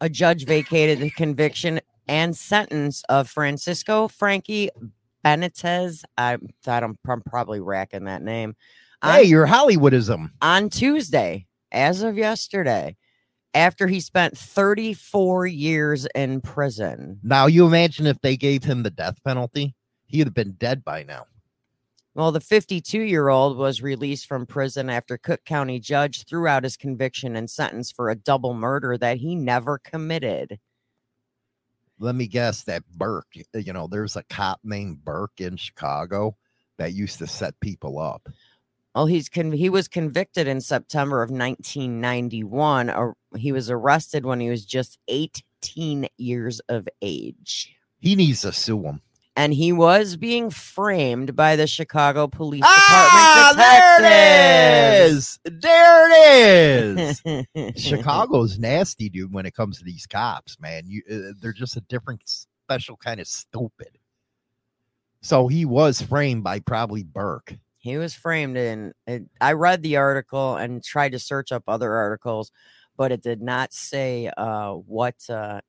A 0.00 0.08
judge 0.08 0.44
vacated 0.46 0.98
the 0.98 1.10
conviction 1.10 1.80
and 2.08 2.36
sentence 2.36 3.04
of 3.08 3.30
Francisco 3.30 4.08
Frankie 4.08 4.68
Benitez. 5.24 6.02
I 6.18 6.38
thought 6.64 6.82
I'm, 6.82 6.98
I'm 7.08 7.22
probably 7.22 7.60
racking 7.60 8.04
that 8.04 8.22
name. 8.22 8.56
On, 9.00 9.12
Hey, 9.14 9.22
you're 9.22 9.46
Hollywoodism. 9.46 10.30
on 10.42 10.68
Tuesday, 10.68 11.46
as 11.70 12.02
of 12.02 12.18
yesterday, 12.18 12.96
after 13.54 13.86
he 13.86 14.00
spent 14.00 14.36
34 14.36 15.46
years 15.46 16.06
in 16.16 16.40
prison. 16.40 17.20
Now 17.22 17.46
you 17.46 17.64
imagine 17.64 18.06
if 18.06 18.20
they 18.22 18.36
gave 18.36 18.64
him 18.64 18.82
the 18.82 18.90
death 18.90 19.22
penalty, 19.24 19.76
he'd 20.06 20.26
have 20.26 20.34
been 20.34 20.52
dead 20.52 20.84
by 20.84 21.04
now. 21.04 21.26
Well, 22.14 22.30
the 22.30 22.40
52 22.40 23.00
year 23.00 23.28
old 23.28 23.56
was 23.56 23.82
released 23.82 24.26
from 24.26 24.46
prison 24.46 24.88
after 24.88 25.18
Cook 25.18 25.44
County 25.44 25.80
judge 25.80 26.24
threw 26.24 26.46
out 26.46 26.62
his 26.62 26.76
conviction 26.76 27.34
and 27.34 27.50
sentence 27.50 27.90
for 27.90 28.08
a 28.08 28.14
double 28.14 28.54
murder 28.54 28.96
that 28.98 29.18
he 29.18 29.34
never 29.34 29.78
committed. 29.78 30.60
Let 31.98 32.14
me 32.14 32.28
guess 32.28 32.62
that 32.64 32.84
Burke, 32.96 33.34
you 33.54 33.72
know, 33.72 33.88
there's 33.88 34.16
a 34.16 34.22
cop 34.24 34.60
named 34.62 35.04
Burke 35.04 35.40
in 35.40 35.56
Chicago 35.56 36.36
that 36.76 36.92
used 36.92 37.18
to 37.18 37.26
set 37.26 37.58
people 37.60 37.98
up. 37.98 38.28
Well, 38.94 39.06
he's 39.06 39.28
con- 39.28 39.52
he 39.52 39.68
was 39.68 39.88
convicted 39.88 40.46
in 40.46 40.60
September 40.60 41.22
of 41.22 41.30
1991. 41.30 42.90
Or 42.90 43.16
he 43.36 43.50
was 43.50 43.70
arrested 43.70 44.24
when 44.24 44.38
he 44.38 44.50
was 44.50 44.64
just 44.64 44.98
18 45.08 46.06
years 46.16 46.60
of 46.68 46.88
age. 47.02 47.76
He 47.98 48.14
needs 48.14 48.42
to 48.42 48.52
sue 48.52 48.82
him. 48.82 49.00
And 49.36 49.52
he 49.52 49.72
was 49.72 50.16
being 50.16 50.48
framed 50.50 51.34
by 51.34 51.56
the 51.56 51.66
Chicago 51.66 52.28
Police 52.28 52.62
Ah, 52.64 53.50
Department 53.52 54.04
there 54.04 55.06
it 55.06 55.10
is. 55.10 55.38
There 55.44 56.08
it 57.00 57.22
is. 57.58 57.76
Chicago's 57.82 58.58
nasty, 58.60 59.08
dude. 59.08 59.32
When 59.32 59.44
it 59.44 59.54
comes 59.54 59.78
to 59.78 59.84
these 59.84 60.06
cops, 60.06 60.58
man, 60.60 60.84
you 60.86 61.02
uh, 61.10 61.32
they're 61.40 61.52
just 61.52 61.76
a 61.76 61.80
different, 61.82 62.22
special 62.26 62.96
kind 62.96 63.18
of 63.20 63.26
stupid. 63.26 63.98
So 65.20 65.48
he 65.48 65.64
was 65.64 66.00
framed 66.00 66.44
by 66.44 66.60
probably 66.60 67.02
Burke. 67.02 67.56
He 67.78 67.96
was 67.96 68.14
framed 68.14 68.56
in. 68.56 68.92
It, 69.06 69.24
I 69.40 69.52
read 69.54 69.82
the 69.82 69.96
article 69.96 70.56
and 70.56 70.82
tried 70.82 71.12
to 71.12 71.18
search 71.18 71.50
up 71.50 71.64
other 71.66 71.92
articles, 71.92 72.52
but 72.96 73.10
it 73.10 73.22
did 73.22 73.42
not 73.42 73.72
say 73.72 74.30
uh, 74.36 74.72
what 74.72 75.16
uh, 75.28 75.60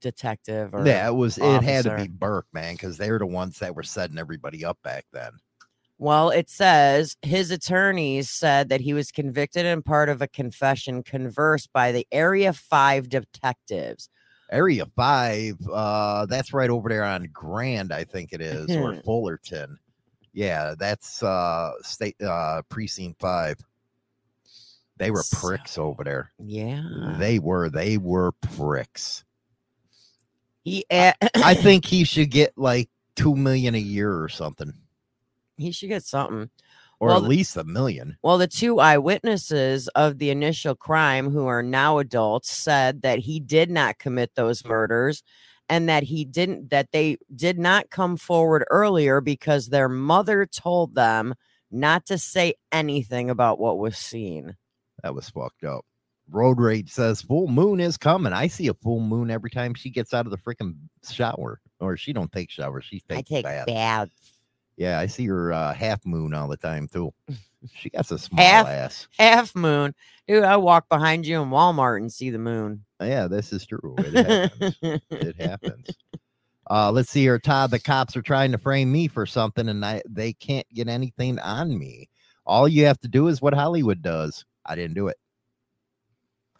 detective 0.00 0.74
or 0.74 0.86
Yeah, 0.86 1.08
it 1.08 1.14
was. 1.14 1.38
It 1.38 1.62
had 1.62 1.84
to 1.84 1.96
be 1.96 2.08
Burke, 2.08 2.46
man, 2.52 2.74
because 2.74 2.96
they're 2.96 3.18
the 3.18 3.26
ones 3.26 3.58
that 3.58 3.74
were 3.74 3.82
setting 3.82 4.18
everybody 4.18 4.64
up 4.64 4.78
back 4.82 5.06
then. 5.12 5.32
Well, 5.98 6.30
it 6.30 6.48
says 6.48 7.16
his 7.20 7.50
attorneys 7.50 8.30
said 8.30 8.70
that 8.70 8.80
he 8.80 8.94
was 8.94 9.10
convicted 9.10 9.66
in 9.66 9.82
part 9.82 10.08
of 10.08 10.22
a 10.22 10.28
confession 10.28 11.02
conversed 11.02 11.70
by 11.74 11.92
the 11.92 12.06
Area 12.10 12.54
5 12.54 13.08
detectives. 13.08 14.08
Area 14.50 14.84
Five, 14.96 15.54
uh, 15.72 16.26
that's 16.26 16.52
right 16.52 16.70
over 16.70 16.88
there 16.88 17.04
on 17.04 17.28
Grand, 17.32 17.92
I 17.92 18.04
think 18.04 18.32
it 18.32 18.40
is, 18.40 18.74
or 18.76 18.94
Fullerton. 19.04 19.78
Yeah, 20.32 20.74
that's 20.78 21.22
uh 21.22 21.72
state 21.82 22.20
uh 22.20 22.62
precinct 22.68 23.20
five. 23.20 23.56
They 24.96 25.10
were 25.10 25.24
pricks 25.32 25.78
over 25.78 26.04
there. 26.04 26.32
Yeah. 26.38 27.16
They 27.18 27.38
were, 27.38 27.70
they 27.70 27.96
were 27.96 28.32
pricks. 28.32 29.24
He 30.62 30.84
a- 30.90 31.14
I 31.36 31.54
think 31.62 31.84
he 31.86 32.04
should 32.04 32.30
get 32.30 32.52
like 32.56 32.88
two 33.16 33.34
million 33.34 33.74
a 33.74 33.78
year 33.78 34.22
or 34.22 34.28
something, 34.28 34.72
he 35.56 35.72
should 35.72 35.88
get 35.88 36.04
something. 36.04 36.50
or 36.98 37.08
Well, 37.08 37.16
at 37.18 37.22
the- 37.22 37.28
least 37.28 37.56
a 37.56 37.64
million. 37.64 38.16
Well, 38.22 38.38
the 38.38 38.46
two 38.46 38.78
eyewitnesses 38.80 39.88
of 39.88 40.18
the 40.18 40.30
initial 40.30 40.74
crime, 40.74 41.30
who 41.30 41.46
are 41.46 41.62
now 41.62 41.98
adults, 41.98 42.50
said 42.50 43.02
that 43.02 43.18
he 43.20 43.40
did 43.40 43.70
not 43.70 43.98
commit 43.98 44.32
those 44.34 44.64
murders 44.64 45.22
and 45.68 45.88
that 45.88 46.02
he 46.02 46.24
didn't, 46.24 46.70
that 46.70 46.90
they 46.92 47.16
did 47.34 47.58
not 47.58 47.90
come 47.90 48.16
forward 48.16 48.64
earlier 48.70 49.20
because 49.20 49.68
their 49.68 49.88
mother 49.88 50.44
told 50.46 50.94
them 50.94 51.34
not 51.70 52.04
to 52.06 52.18
say 52.18 52.54
anything 52.72 53.30
about 53.30 53.58
what 53.60 53.78
was 53.78 53.96
seen. 53.96 54.56
That 55.02 55.14
was 55.14 55.30
fucked 55.30 55.64
up. 55.64 55.84
Road 56.30 56.58
rage 56.60 56.90
says 56.90 57.20
full 57.22 57.48
moon 57.48 57.80
is 57.80 57.96
coming. 57.96 58.32
I 58.32 58.46
see 58.46 58.68
a 58.68 58.74
full 58.74 59.00
moon 59.00 59.30
every 59.30 59.50
time 59.50 59.74
she 59.74 59.90
gets 59.90 60.14
out 60.14 60.26
of 60.26 60.30
the 60.30 60.38
freaking 60.38 60.74
shower, 61.08 61.60
or 61.80 61.96
she 61.96 62.12
don't 62.12 62.30
take 62.32 62.50
showers. 62.50 62.84
She 62.84 63.00
takes 63.00 63.18
I 63.18 63.22
take 63.34 63.44
baths. 63.44 63.66
baths. 63.66 64.32
Yeah, 64.76 64.98
I 64.98 65.06
see 65.06 65.26
her 65.26 65.52
uh, 65.52 65.74
half 65.74 66.04
moon 66.06 66.32
all 66.32 66.48
the 66.48 66.56
time 66.56 66.88
too. 66.88 67.12
She 67.74 67.90
got 67.90 68.10
a 68.10 68.18
small 68.18 68.42
Half- 68.42 68.66
ass. 68.68 69.08
Half 69.18 69.54
moon. 69.54 69.94
Dude, 70.26 70.44
I 70.44 70.56
walk 70.56 70.88
behind 70.88 71.26
you 71.26 71.42
in 71.42 71.50
Walmart 71.50 71.98
and 71.98 72.10
see 72.10 72.30
the 72.30 72.38
moon. 72.38 72.84
Yeah, 73.02 73.26
this 73.26 73.52
is 73.52 73.66
true. 73.66 73.94
It 73.98 74.14
happens. 74.26 74.76
it 75.10 75.40
happens. 75.40 75.86
Uh, 76.70 76.90
let's 76.92 77.10
see 77.10 77.22
here, 77.22 77.38
Todd. 77.38 77.70
The 77.72 77.78
cops 77.80 78.16
are 78.16 78.22
trying 78.22 78.52
to 78.52 78.58
frame 78.58 78.92
me 78.92 79.08
for 79.08 79.26
something, 79.26 79.68
and 79.68 79.84
I 79.84 80.00
they 80.08 80.32
can't 80.34 80.66
get 80.72 80.88
anything 80.88 81.38
on 81.40 81.76
me. 81.78 82.08
All 82.46 82.68
you 82.68 82.86
have 82.86 83.00
to 83.00 83.08
do 83.08 83.26
is 83.28 83.42
what 83.42 83.52
Hollywood 83.54 84.00
does. 84.02 84.44
I 84.64 84.76
didn't 84.76 84.94
do 84.94 85.08
it. 85.08 85.16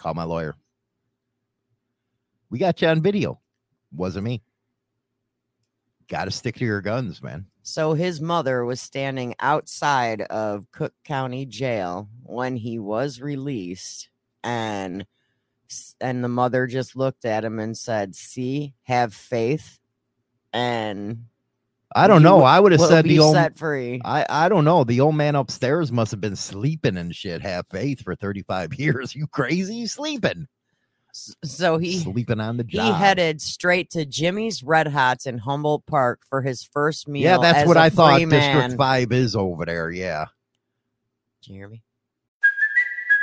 Call 0.00 0.14
my 0.14 0.24
lawyer. 0.24 0.56
We 2.48 2.58
got 2.58 2.80
you 2.80 2.88
on 2.88 3.02
video. 3.02 3.38
Wasn't 3.92 4.24
me. 4.24 4.42
Got 6.08 6.24
to 6.24 6.30
stick 6.30 6.56
to 6.56 6.64
your 6.64 6.80
guns, 6.80 7.22
man. 7.22 7.44
So 7.62 7.92
his 7.92 8.18
mother 8.18 8.64
was 8.64 8.80
standing 8.80 9.34
outside 9.40 10.22
of 10.22 10.72
Cook 10.72 10.94
County 11.04 11.44
Jail 11.44 12.08
when 12.22 12.56
he 12.56 12.78
was 12.78 13.20
released 13.20 14.08
and 14.42 15.04
and 16.00 16.24
the 16.24 16.28
mother 16.28 16.66
just 16.66 16.96
looked 16.96 17.26
at 17.26 17.44
him 17.44 17.58
and 17.58 17.76
said, 17.76 18.16
"See, 18.16 18.72
have 18.84 19.12
faith." 19.12 19.80
And 20.50 21.26
I 21.94 22.07
don't 22.07 22.20
you 22.22 22.29
know. 22.29 22.42
I 22.42 22.61
would 22.61 22.72
have 22.72 22.81
said 22.81 23.05
the 23.05 23.18
old. 23.18 23.35
set 23.35 23.57
free. 23.59 24.00
I, 24.05 24.24
I 24.29 24.48
don't 24.48 24.64
know. 24.64 24.85
The 24.85 25.00
old 25.00 25.16
man 25.16 25.35
upstairs 25.35 25.90
must 25.90 26.12
have 26.12 26.20
been 26.20 26.37
sleeping 26.37 26.96
and 26.96 27.14
shit. 27.14 27.42
Have 27.42 27.66
faith 27.70 28.03
for 28.03 28.14
35 28.14 28.74
years. 28.79 29.14
You 29.14 29.26
crazy? 29.26 29.87
Sleeping. 29.87 30.46
So 31.12 31.79
he 31.79 31.98
sleeping 31.98 32.38
on 32.38 32.57
the 32.57 32.62
job. 32.62 32.87
he 32.87 32.92
headed 32.92 33.40
straight 33.40 33.90
to 33.90 34.07
Jimmy's 34.07 34.62
Red 34.62 34.87
Hots 34.87 35.26
in 35.26 35.38
Humboldt 35.38 35.85
Park 35.87 36.20
for 36.29 36.40
his 36.40 36.62
first 36.62 37.09
meal. 37.09 37.22
yeah, 37.22 37.38
that's 37.38 37.59
as 37.61 37.68
what 37.68 37.76
a 37.76 37.81
I 37.81 37.90
thought 37.90 38.20
man. 38.20 38.29
District 38.29 38.79
5 38.79 39.12
is 39.12 39.35
over 39.35 39.64
there. 39.64 39.90
Yeah. 39.90 40.26
Did 41.42 41.50
you 41.50 41.57
hear 41.57 41.68
me? 41.68 41.83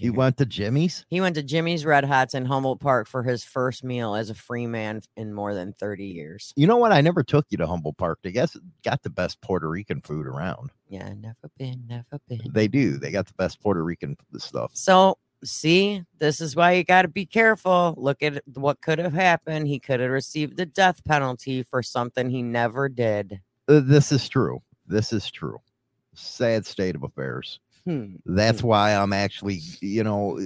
You 0.00 0.12
went 0.12 0.36
to 0.38 0.46
Jimmy's? 0.46 1.04
He 1.08 1.20
went 1.20 1.34
to 1.36 1.42
Jimmy's 1.42 1.84
Red 1.84 2.04
Hots 2.04 2.34
in 2.34 2.44
Humboldt 2.44 2.80
Park 2.80 3.08
for 3.08 3.22
his 3.22 3.44
first 3.44 3.82
meal 3.82 4.14
as 4.14 4.30
a 4.30 4.34
free 4.34 4.66
man 4.66 5.02
in 5.16 5.32
more 5.32 5.54
than 5.54 5.72
30 5.72 6.04
years. 6.06 6.52
You 6.56 6.66
know 6.66 6.76
what? 6.76 6.92
I 6.92 7.00
never 7.00 7.22
took 7.22 7.46
you 7.50 7.58
to 7.58 7.66
Humboldt 7.66 7.96
Park. 7.96 8.20
They 8.22 8.32
guess 8.32 8.56
got 8.84 9.02
the 9.02 9.10
best 9.10 9.40
Puerto 9.40 9.68
Rican 9.68 10.00
food 10.02 10.26
around. 10.26 10.70
Yeah, 10.88 11.12
never 11.20 11.50
been, 11.58 11.84
never 11.88 12.20
been. 12.28 12.40
They 12.52 12.68
do. 12.68 12.98
They 12.98 13.10
got 13.10 13.26
the 13.26 13.34
best 13.34 13.60
Puerto 13.60 13.82
Rican 13.82 14.16
stuff. 14.38 14.70
So, 14.74 15.18
see, 15.44 16.02
this 16.18 16.40
is 16.40 16.56
why 16.56 16.72
you 16.72 16.84
got 16.84 17.02
to 17.02 17.08
be 17.08 17.26
careful. 17.26 17.94
Look 17.96 18.22
at 18.22 18.42
what 18.54 18.80
could 18.80 18.98
have 18.98 19.12
happened. 19.12 19.68
He 19.68 19.78
could 19.78 20.00
have 20.00 20.10
received 20.10 20.56
the 20.56 20.66
death 20.66 21.04
penalty 21.04 21.62
for 21.62 21.82
something 21.82 22.30
he 22.30 22.42
never 22.42 22.88
did. 22.88 23.40
Uh, 23.68 23.80
this 23.84 24.12
is 24.12 24.28
true. 24.28 24.60
This 24.86 25.12
is 25.12 25.30
true. 25.30 25.58
Sad 26.14 26.64
state 26.64 26.96
of 26.96 27.02
affairs. 27.02 27.60
Hmm. 27.88 28.16
That's 28.26 28.62
why 28.62 28.94
I'm 28.94 29.14
actually, 29.14 29.60
you 29.80 30.04
know, 30.04 30.38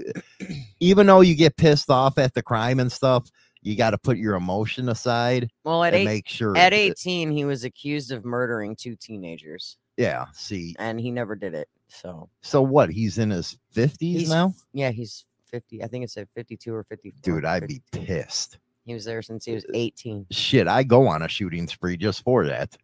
even 0.79 1.07
though 1.09 1.23
you 1.23 1.35
get 1.35 1.57
pissed 1.57 1.91
off 1.91 2.17
at 2.19 2.35
the 2.35 2.43
crime 2.43 2.79
and 2.79 2.91
stuff, 2.93 3.29
you 3.63 3.75
got 3.77 3.91
to 3.91 3.99
put 3.99 4.17
your 4.17 4.37
emotion 4.37 4.89
aside 4.89 5.51
Well, 5.65 5.83
at 5.83 5.93
and 5.93 6.03
eight, 6.03 6.05
make 6.05 6.29
sure. 6.29 6.51
at 6.57 6.71
that- 6.71 6.73
18, 6.73 7.33
he 7.33 7.45
was 7.45 7.65
accused 7.65 8.13
of 8.13 8.25
murdering 8.25 8.77
two 8.77 8.95
teenagers, 8.95 9.77
yeah. 9.97 10.27
See, 10.35 10.77
and 10.79 11.01
he 11.01 11.11
never 11.11 11.35
did 11.35 11.55
it. 11.55 11.69
So, 11.89 12.29
so 12.43 12.63
what? 12.63 12.91
He's 12.91 13.19
in 13.19 13.31
his 13.31 13.59
50s 13.75 13.97
He's 13.99 14.31
now? 14.31 14.55
yeah, 14.73 14.91
he's 14.91 15.25
50. 15.51 15.83
I 15.83 15.89
think 15.89 16.05
it's 16.05 16.17
at 16.17 16.29
52 16.37 16.73
or 16.75 16.85
54. 16.85 17.19
Dude, 17.23 17.45
I'd 17.45 17.67
be 17.67 17.83
pissed. 17.91 18.59
He 18.87 18.95
was 18.95 19.05
there 19.05 19.21
since 19.21 19.45
he 19.45 19.53
was 19.53 19.67
18. 19.75 20.27
Shit, 20.31 20.69
I 20.69 20.85
go 20.85 21.07
on 21.09 21.23
a 21.23 21.29
shooting 21.29 21.67
spree 21.67 21.97
just 21.97 22.23
for 22.23 22.47
that. 22.47 22.77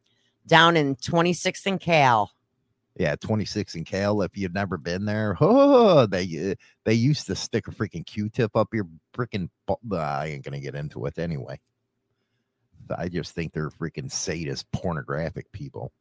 Down 0.46 0.76
in 0.76 0.96
26th 0.96 1.66
and 1.66 1.80
Cal. 1.80 2.32
Yeah, 2.98 3.14
26 3.14 3.76
in 3.76 3.84
Cal. 3.84 4.22
If 4.22 4.37
you've 4.37 4.52
never 4.54 4.76
been 4.76 5.04
there, 5.04 5.37
oh, 5.40 6.04
they 6.06 6.50
uh, 6.50 6.54
they 6.84 6.94
used 6.94 7.26
to 7.28 7.37
stick 7.37 7.68
a 7.68 7.70
freaking 7.70 8.04
Q-tip 8.04 8.56
up 8.56 8.74
your 8.74 8.88
freaking. 9.14 9.48
uh, 9.68 9.96
I 9.96 10.26
ain't 10.26 10.44
gonna 10.44 10.58
get 10.61 10.74
into 10.74 11.06
it 11.06 11.16
anyway. 11.18 11.61
I 12.96 13.08
just 13.08 13.34
think 13.34 13.52
they're 13.52 13.70
freaking 13.70 14.11
sadist, 14.11 14.66
pornographic 14.72 15.50
people. 15.52 15.92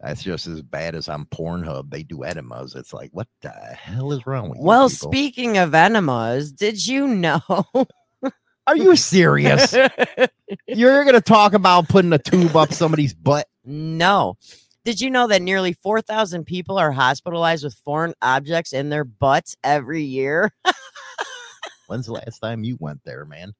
That's 0.00 0.22
just 0.22 0.46
as 0.46 0.60
bad 0.60 0.94
as 0.94 1.08
on 1.08 1.24
Pornhub. 1.26 1.90
They 1.90 2.02
do 2.02 2.24
enemas. 2.24 2.74
It's 2.74 2.92
like, 2.92 3.10
what 3.12 3.28
the 3.40 3.48
hell 3.50 4.12
is 4.12 4.26
wrong 4.26 4.50
with 4.50 4.58
you 4.58 4.64
Well, 4.64 4.90
people? 4.90 5.08
speaking 5.10 5.56
of 5.58 5.74
enemas, 5.74 6.52
did 6.52 6.86
you 6.86 7.06
know? 7.08 7.40
Are 8.66 8.76
you 8.76 8.96
serious? 8.96 9.74
You're 10.68 11.04
gonna 11.04 11.20
talk 11.22 11.54
about 11.54 11.88
putting 11.88 12.12
a 12.12 12.18
tube 12.18 12.54
up 12.56 12.72
somebody's 12.72 13.14
butt? 13.14 13.48
no. 13.64 14.36
Did 14.84 15.00
you 15.00 15.10
know 15.10 15.28
that 15.28 15.42
nearly 15.42 15.74
4,000 15.74 16.44
people 16.44 16.76
are 16.78 16.90
hospitalized 16.90 17.62
with 17.64 17.74
foreign 17.74 18.14
objects 18.20 18.72
in 18.72 18.88
their 18.88 19.04
butts 19.04 19.56
every 19.62 20.02
year 20.02 20.52
When's 21.86 22.06
the 22.06 22.12
last 22.12 22.38
time 22.40 22.64
you 22.64 22.76
went 22.80 23.00
there, 23.04 23.24
man? 23.24 23.52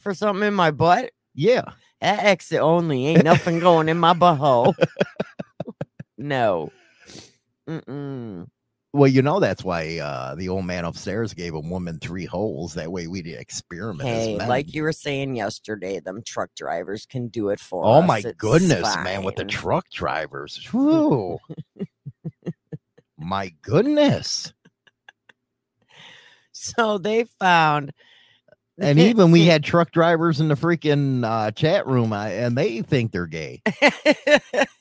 for 0.00 0.14
something 0.14 0.46
in 0.46 0.54
my 0.54 0.70
butt? 0.70 1.10
Yeah. 1.34 1.64
That 2.00 2.24
exit 2.24 2.60
only 2.60 3.06
ain't 3.08 3.24
nothing 3.24 3.60
going 3.60 3.88
in 3.88 3.98
my 3.98 4.14
butthole. 4.14 4.74
no. 6.18 6.72
Mm-mm. 7.68 8.48
Well, 8.92 9.08
you 9.08 9.22
know 9.22 9.38
that's 9.38 9.62
why 9.62 9.98
uh, 9.98 10.34
the 10.34 10.48
old 10.48 10.64
man 10.64 10.84
upstairs 10.84 11.32
gave 11.32 11.54
a 11.54 11.60
woman 11.60 11.98
three 12.00 12.24
holes. 12.24 12.74
That 12.74 12.90
way 12.90 13.06
we'd 13.06 13.26
experiment. 13.28 14.08
Hey, 14.08 14.36
like 14.48 14.74
you 14.74 14.82
were 14.82 14.92
saying 14.92 15.36
yesterday, 15.36 16.00
them 16.00 16.22
truck 16.26 16.50
drivers 16.56 17.06
can 17.06 17.28
do 17.28 17.50
it 17.50 17.60
for 17.60 17.84
us. 17.84 17.88
oh 17.88 18.02
us. 18.02 18.08
my 18.08 18.18
It's 18.18 18.32
goodness, 18.38 18.96
man, 19.04 19.22
with 19.22 19.36
the 19.36 19.44
truck 19.44 19.88
drivers. 19.90 20.56
Whew. 20.72 21.38
my 23.16 23.52
goodness. 23.62 24.52
So 26.52 26.98
they 26.98 27.24
found 27.38 27.92
And 28.80 28.98
even 28.98 29.30
we 29.30 29.44
had 29.46 29.62
truck 29.62 29.92
drivers 29.92 30.40
in 30.40 30.48
the 30.48 30.54
freaking 30.56 31.24
uh, 31.24 31.50
chat 31.52 31.86
room, 31.86 32.12
I, 32.12 32.30
and 32.30 32.56
they 32.58 32.82
think 32.82 33.12
they're 33.12 33.26
gay. 33.26 33.62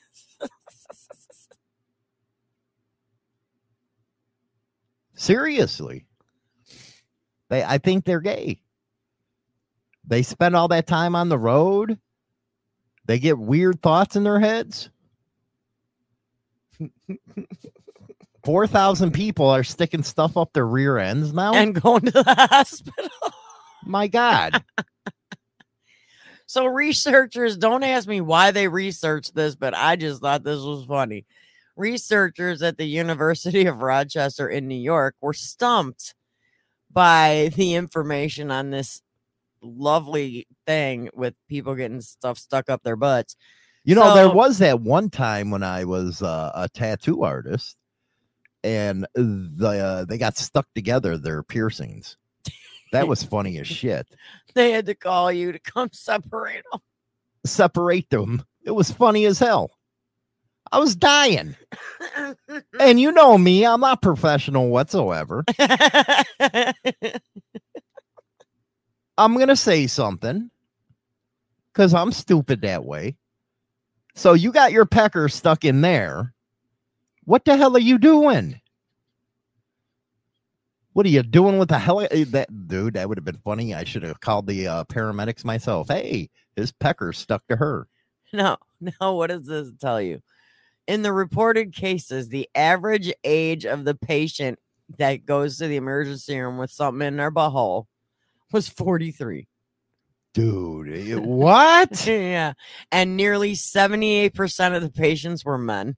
Seriously. 5.20 6.06
They 7.50 7.62
I 7.62 7.78
think 7.78 8.06
they're 8.06 8.22
gay. 8.22 8.62
They 10.08 10.22
spend 10.22 10.56
all 10.56 10.70
that 10.70 10.88
time 10.88 11.14
on 11.14 11.28
the 11.28 11.38
road. 11.38 12.00
They 13.06 13.20
get 13.20 13.38
weird 13.38 13.82
thoughts 13.82 14.16
in 14.16 14.24
their 14.24 14.40
heads. 14.40 14.90
4,000 18.46 19.12
people 19.12 19.50
are 19.50 19.66
sticking 19.66 20.04
stuff 20.04 20.38
up 20.38 20.54
their 20.54 20.66
rear 20.66 20.98
ends 20.98 21.34
now. 21.34 21.54
and 21.54 21.76
going 21.80 22.06
to 22.06 22.12
the 22.12 22.24
hospital. 22.50 23.10
My 23.84 24.08
God. 24.08 24.64
So 26.46 26.66
researchers 26.66 27.58
don't 27.58 27.84
ask 27.84 28.08
me 28.08 28.22
why 28.22 28.50
they 28.50 28.68
researched 28.68 29.36
this, 29.36 29.54
but 29.54 29.76
I 29.76 29.96
just 29.96 30.20
thought 30.20 30.44
this 30.44 30.60
was 30.62 30.84
funny. 30.84 31.28
Researchers 31.80 32.62
at 32.62 32.78
the 32.78 32.86
University 32.86 33.66
of 33.66 33.82
Rochester 33.82 34.50
in 34.50 34.68
New 34.68 34.76
York 34.76 35.16
were 35.22 35.34
stumped 35.34 36.14
by 36.92 37.52
the 37.56 37.76
information 37.76 38.52
on 38.52 38.70
this 38.70 39.02
lovely 39.62 40.46
thing 40.68 41.10
with 41.14 41.34
people 41.48 41.76
getting 41.76 42.02
stuff 42.02 42.38
stuck 42.38 42.70
up 42.70 42.84
their 42.84 42.98
butts. 42.98 43.38
You 43.86 43.96
know, 43.96 44.14
there 44.14 44.30
was 44.30 44.58
that 44.58 44.82
one 44.82 45.10
time 45.10 45.52
when 45.52 45.64
I 45.64 45.86
was 45.86 46.22
uh, 46.22 46.52
a 46.54 46.68
tattoo 46.68 47.24
artist, 47.24 47.78
and 48.62 49.08
the 49.16 49.80
uh, 49.82 50.06
they 50.06 50.18
got 50.18 50.38
stuck 50.38 50.68
together 50.76 51.18
their 51.18 51.44
piercings. 51.44 52.18
That 52.92 53.08
was 53.08 53.24
funny 53.24 53.58
as 53.60 53.68
shit. 53.68 54.08
They 54.56 54.72
had 54.72 54.88
to 54.88 54.96
call 54.96 55.32
you 55.32 55.52
to 55.52 55.60
come 55.60 55.90
separate 55.94 56.64
them. 56.72 56.82
Separate 57.46 58.10
them. 58.10 58.44
It 58.66 58.72
was 58.72 58.90
funny 58.90 59.26
as 59.26 59.38
hell. 59.38 59.70
I 60.72 60.80
was 60.80 60.96
dying, 60.96 61.56
and 62.80 63.00
you 63.00 63.12
know 63.12 63.38
me, 63.38 63.66
I'm 63.66 63.82
not 63.82 64.02
professional 64.02 64.70
whatsoever. 64.70 65.44
I'm 69.18 69.38
gonna 69.38 69.56
say 69.56 69.88
something 69.88 70.50
because 71.74 71.94
I'm 71.94 72.12
stupid 72.12 72.62
that 72.62 72.86
way. 72.86 73.18
So 74.16 74.34
you 74.34 74.52
got 74.52 74.72
your 74.72 74.86
pecker 74.86 75.30
stuck 75.30 75.66
in 75.66 75.82
there. 75.82 76.34
What 77.26 77.46
the 77.46 77.58
hell 77.58 77.76
are 77.76 77.80
you 77.80 77.98
doing? 77.98 78.60
What 80.94 81.06
are 81.06 81.10
you 81.10 81.24
doing 81.24 81.58
with 81.60 81.70
the 81.70 81.80
hell? 81.80 82.02
eh, 82.02 82.26
That 82.30 82.68
dude, 82.68 82.96
that 82.96 83.08
would 83.08 83.18
have 83.18 83.26
been 83.26 83.40
funny. 83.44 83.74
I 83.74 83.84
should 83.84 84.04
have 84.04 84.20
called 84.20 84.48
the 84.48 84.68
uh, 84.68 84.84
paramedics 84.86 85.46
myself. 85.46 85.88
Hey, 85.90 86.30
his 86.56 86.72
pecker 86.72 87.14
stuck 87.14 87.46
to 87.48 87.56
her. 87.56 87.88
No, 88.32 88.58
no. 88.80 89.16
What 89.16 89.28
does 89.28 89.48
this 89.48 89.72
tell 89.82 90.00
you? 90.02 90.22
In 90.90 91.04
the 91.04 91.14
reported 91.14 91.72
cases, 91.72 92.30
the 92.30 92.50
average 92.56 93.14
age 93.24 93.64
of 93.64 93.86
the 93.86 93.94
patient 93.94 94.58
that 94.98 95.24
goes 95.24 95.60
to 95.60 95.68
the 95.68 95.76
emergency 95.76 96.40
room 96.40 96.58
with 96.58 96.72
something 96.72 97.08
in 97.08 97.18
their 97.18 97.30
butthole 97.30 97.86
was 98.52 98.68
43. 98.70 99.48
Dude, 100.34 100.90
eh, 100.90 101.14
what? 101.20 102.08
yeah. 102.08 102.54
And 102.92 103.16
nearly 103.16 103.54
78% 103.54 104.76
of 104.76 104.82
the 104.82 104.90
patients 104.90 105.46
were 105.46 105.60
men. 105.60 105.96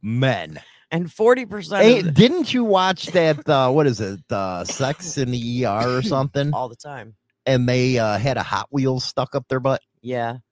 Men. 0.00 0.62
And 0.90 1.06
40% 1.08 1.82
Hey, 1.82 2.00
the, 2.00 2.10
didn't 2.10 2.54
you 2.54 2.64
watch 2.64 3.08
that? 3.08 3.46
Uh, 3.46 3.70
what 3.72 3.86
is 3.86 4.00
it? 4.00 4.20
Uh, 4.30 4.64
Sex 4.64 5.18
in 5.18 5.32
the 5.32 5.66
ER 5.66 5.98
or 5.98 6.00
something? 6.00 6.54
all 6.54 6.70
the 6.70 6.76
time. 6.76 7.14
And 7.44 7.68
they 7.68 7.98
uh, 7.98 8.16
had 8.16 8.38
a 8.38 8.42
Hot 8.42 8.68
Wheels 8.70 9.04
stuck 9.04 9.34
up 9.34 9.48
their 9.48 9.60
butt. 9.60 9.82
Yeah. 10.00 10.38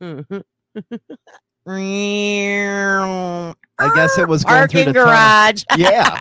I 3.78 3.92
guess 3.94 4.18
it 4.18 4.28
was 4.28 4.44
going 4.44 4.68
through 4.68 4.84
parking 4.84 4.92
the 4.92 5.00
tunnel. 5.00 5.06
garage. 5.06 5.64
Yeah. 5.76 6.20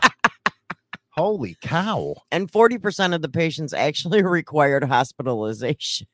Holy 1.12 1.56
cow. 1.62 2.16
and 2.32 2.52
40% 2.52 3.16
of 3.16 3.22
the 3.22 3.30
patients 3.30 3.74
actually 3.74 4.22
required 4.26 4.84
hospitalization. 4.84 6.08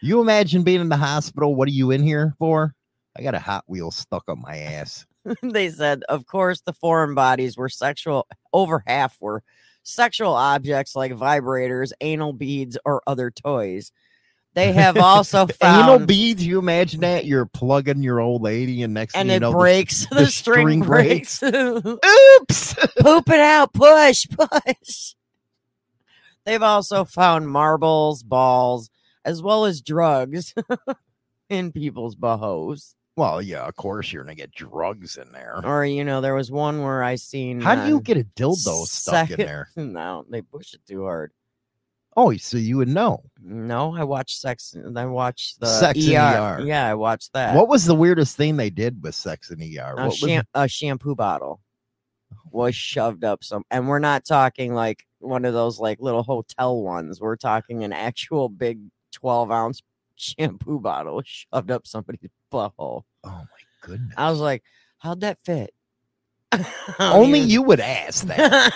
You 0.00 0.20
imagine 0.20 0.62
being 0.62 0.80
in 0.80 0.90
the 0.90 0.96
hospital. 0.96 1.56
What 1.56 1.66
are 1.66 1.72
you 1.72 1.90
in 1.90 2.02
here 2.04 2.34
for? 2.38 2.72
I 3.16 3.22
got 3.22 3.34
a 3.34 3.40
Hot 3.40 3.64
Wheel 3.66 3.90
stuck 3.90 4.22
up 4.28 4.38
my 4.38 4.58
ass. 4.58 5.06
they 5.42 5.70
said, 5.70 6.04
of 6.08 6.26
course, 6.26 6.60
the 6.60 6.72
foreign 6.72 7.14
bodies 7.14 7.56
were 7.56 7.68
sexual, 7.68 8.28
over 8.52 8.84
half 8.86 9.16
were 9.20 9.42
sexual 9.82 10.34
objects 10.34 10.94
like 10.94 11.12
vibrators, 11.12 11.92
anal 12.00 12.32
beads, 12.32 12.78
or 12.84 13.02
other 13.06 13.30
toys. 13.30 13.90
They 14.56 14.72
have 14.72 14.96
also 14.96 15.46
found, 15.60 15.90
Anal 15.90 16.06
beads. 16.06 16.44
You 16.44 16.58
imagine 16.58 17.02
that? 17.02 17.26
You're 17.26 17.44
plugging 17.44 18.02
your 18.02 18.20
old 18.20 18.40
lady, 18.40 18.82
and 18.82 18.94
next 18.94 19.14
and 19.14 19.28
thing 19.28 19.34
you 19.34 19.40
know, 19.40 19.50
the- 19.52 19.58
breaks. 19.58 20.06
The, 20.10 20.14
the 20.16 20.26
string, 20.26 20.66
string 20.66 20.80
breaks. 20.80 21.42
Oops. 21.42 22.74
Poop 22.98 23.28
it 23.28 23.40
out. 23.40 23.72
Push, 23.74 24.26
push. 24.30 25.14
They've 26.46 26.62
also 26.62 27.04
found 27.04 27.50
marbles, 27.50 28.22
balls, 28.22 28.88
as 29.26 29.42
well 29.42 29.66
as 29.66 29.82
drugs 29.82 30.54
in 31.50 31.70
people's 31.70 32.16
buttholes. 32.16 32.94
Well, 33.16 33.42
yeah, 33.42 33.66
of 33.66 33.74
course 33.76 34.10
you're 34.12 34.24
gonna 34.24 34.36
get 34.36 34.52
drugs 34.52 35.16
in 35.18 35.32
there. 35.32 35.60
Or 35.64 35.84
you 35.84 36.04
know, 36.04 36.20
there 36.22 36.34
was 36.34 36.50
one 36.50 36.82
where 36.82 37.02
I 37.02 37.16
seen. 37.16 37.60
How 37.60 37.74
do 37.74 37.88
you 37.88 38.00
get 38.00 38.16
a 38.16 38.24
dildo 38.24 38.86
stuck 38.86 39.30
in 39.30 39.38
there? 39.38 39.68
No, 39.76 40.24
they 40.30 40.40
push 40.40 40.72
it 40.72 40.80
too 40.86 41.02
hard. 41.02 41.32
Oh, 42.16 42.34
so 42.36 42.56
you 42.56 42.78
would 42.78 42.88
know. 42.88 43.22
No, 43.42 43.94
I 43.94 44.02
watched 44.04 44.40
Sex. 44.40 44.72
And 44.74 44.98
I 44.98 45.04
watched 45.06 45.60
the 45.60 45.66
Sex 45.66 45.98
ER. 46.08 46.58
ER. 46.58 46.60
Yeah, 46.64 46.86
I 46.88 46.94
watched 46.94 47.32
that. 47.34 47.54
What 47.54 47.68
was 47.68 47.84
the 47.84 47.94
weirdest 47.94 48.36
thing 48.36 48.56
they 48.56 48.70
did 48.70 49.02
with 49.02 49.14
sex 49.14 49.50
and 49.50 49.60
ER? 49.60 49.92
a, 49.92 49.94
What 49.96 50.04
was 50.06 50.16
sham- 50.16 50.44
a 50.54 50.66
shampoo 50.66 51.14
bottle 51.14 51.60
was 52.50 52.74
shoved 52.74 53.22
up 53.22 53.44
some 53.44 53.62
and 53.70 53.86
we're 53.86 53.98
not 53.98 54.24
talking 54.24 54.72
like 54.74 55.04
one 55.18 55.44
of 55.44 55.52
those 55.52 55.78
like 55.78 56.00
little 56.00 56.22
hotel 56.22 56.82
ones 56.82 57.20
we're 57.20 57.36
talking 57.36 57.84
an 57.84 57.92
actual 57.92 58.48
big 58.48 58.78
12 59.12 59.50
ounce 59.50 59.82
shampoo 60.16 60.80
bottle 60.80 61.22
shoved 61.24 61.70
up 61.70 61.86
somebody's 61.86 62.30
butthole 62.52 63.02
oh 63.24 63.28
my 63.30 63.44
goodness. 63.82 64.14
i 64.16 64.30
was 64.30 64.40
like 64.40 64.62
how'd 64.98 65.20
that 65.20 65.38
fit 65.44 65.72
Oh, 66.98 67.20
Only 67.22 67.40
even- 67.40 67.50
you 67.50 67.62
would 67.62 67.80
ask 67.80 68.24
that. 68.28 68.72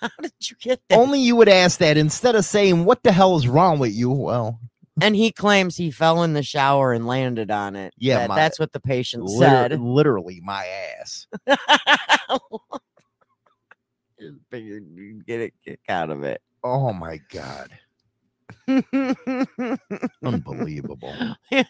how 0.00 0.08
did 0.20 0.32
you 0.50 0.56
get 0.60 0.80
that 0.88 0.98
Only 0.98 1.20
you 1.20 1.36
would 1.36 1.48
ask 1.48 1.78
that 1.78 1.96
instead 1.96 2.34
of 2.34 2.44
saying, 2.44 2.84
What 2.84 3.02
the 3.02 3.12
hell 3.12 3.36
is 3.36 3.46
wrong 3.46 3.78
with 3.78 3.92
you? 3.92 4.10
Well, 4.10 4.58
and 5.00 5.14
he 5.16 5.30
claims 5.32 5.76
he 5.76 5.90
fell 5.90 6.22
in 6.22 6.32
the 6.34 6.42
shower 6.42 6.92
and 6.92 7.06
landed 7.06 7.50
on 7.50 7.76
it 7.76 7.94
Yeah, 7.96 8.18
That- 8.20 8.28
my- 8.30 8.36
that's 8.36 8.58
what 8.58 8.72
the 8.72 8.80
patient 8.80 9.24
liter- 9.24 9.38
said 9.70 9.72
literally 9.80 10.40
my 10.42 10.66
ass. 11.00 11.26
Just 14.20 14.38
figured 14.50 14.84
you'd 14.94 15.26
get 15.26 15.40
a 15.40 15.50
kick 15.64 15.80
out 15.88 16.10
of 16.10 16.22
it 16.22 16.40
Oh 16.64 16.92
my 16.92 17.18
god. 17.32 17.70
Unbelievable. 20.24 21.14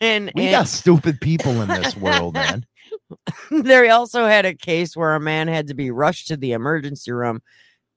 and, 0.01 0.31
We 0.35 0.45
and 0.45 0.51
got 0.51 0.69
stupid 0.69 1.21
people 1.21 1.61
in 1.63 1.69
this 1.69 1.97
world, 1.97 2.35
man. 2.35 2.67
they 3.51 3.89
also 3.89 4.27
had 4.27 4.45
a 4.45 4.55
case 4.55 4.97
where 4.97 5.15
a 5.15 5.21
man 5.21 5.49
had 5.49 5.69
to 5.69 5.75
be 5.75 5.91
rushed 5.91 6.29
to 6.29 6.37
the 6.37 6.53
emergency 6.53 7.13
room 7.13 7.43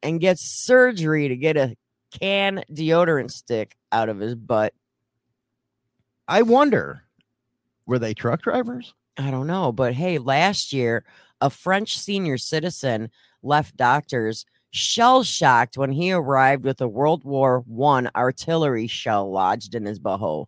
and 0.03 0.19
get 0.19 0.39
surgery 0.39 1.27
to 1.27 1.35
get 1.35 1.57
a 1.57 1.75
can 2.11 2.63
deodorant 2.71 3.31
stick 3.31 3.75
out 3.91 4.09
of 4.09 4.19
his 4.19 4.35
butt. 4.35 4.73
I 6.27 6.41
wonder, 6.41 7.03
were 7.85 7.99
they 7.99 8.13
truck 8.13 8.41
drivers? 8.41 8.93
I 9.17 9.31
don't 9.31 9.47
know, 9.47 9.71
but 9.71 9.93
hey, 9.93 10.17
last 10.17 10.73
year 10.73 11.05
a 11.41 11.49
French 11.49 11.99
senior 11.99 12.37
citizen 12.37 13.09
left 13.43 13.77
doctors 13.77 14.45
shell 14.76 15.23
shocked 15.23 15.78
when 15.78 15.91
he 15.91 16.11
arrived 16.11 16.65
with 16.65 16.82
a 16.82 16.88
World 16.88 17.23
War 17.23 17.63
One 17.65 18.09
artillery 18.15 18.88
shell 18.88 19.32
lodged 19.32 19.73
in 19.73 19.86
his 19.86 19.99
butthole. 19.99 20.47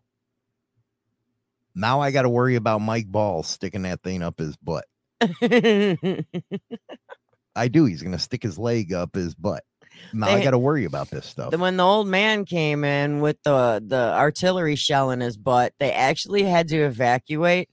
Now 1.74 2.02
I 2.02 2.12
got 2.12 2.24
to 2.24 2.30
worry 2.30 2.56
about 2.56 2.82
Mike 2.82 3.08
Ball 3.08 3.44
sticking 3.44 3.84
that 3.84 4.02
thing 4.04 4.22
up 4.22 4.40
his 4.40 4.58
butt. 4.58 4.86
I 7.56 7.68
do. 7.70 7.86
He's 7.86 8.02
going 8.02 8.12
to 8.12 8.20
stick 8.20 8.44
his 8.44 8.60
leg 8.60 8.94
up 8.94 9.16
his 9.16 9.34
butt. 9.34 9.64
Now 10.14 10.28
I 10.28 10.44
got 10.44 10.52
to 10.52 10.60
worry 10.60 10.86
about 10.86 11.10
this 11.10 11.26
stuff. 11.26 11.56
When 11.56 11.78
the 11.78 11.84
old 11.84 12.08
man 12.08 12.46
came 12.46 12.84
in 12.84 13.20
with 13.20 13.42
the 13.44 13.82
the 13.86 14.14
artillery 14.14 14.76
shell 14.76 15.10
in 15.12 15.22
his 15.22 15.38
butt, 15.38 15.74
they 15.80 15.92
actually 15.92 16.44
had 16.44 16.68
to 16.70 16.78
evacuate 16.78 17.70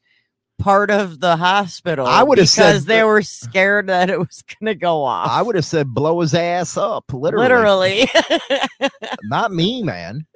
part 0.58 0.90
of 0.90 1.20
the 1.20 1.36
hospital. 1.36 2.06
I 2.06 2.22
would've 2.22 2.48
said 2.48 2.82
they 2.82 3.04
were 3.04 3.22
scared 3.22 3.88
that 3.88 4.10
it 4.10 4.18
was 4.18 4.42
gonna 4.42 4.74
go 4.74 5.02
off. 5.02 5.28
I 5.28 5.42
would 5.42 5.56
have 5.56 5.64
said 5.64 5.94
blow 5.94 6.20
his 6.20 6.34
ass 6.34 6.76
up, 6.76 7.12
literally. 7.12 8.08
literally. 8.08 8.90
Not 9.24 9.52
me, 9.52 9.82
man. 9.82 10.26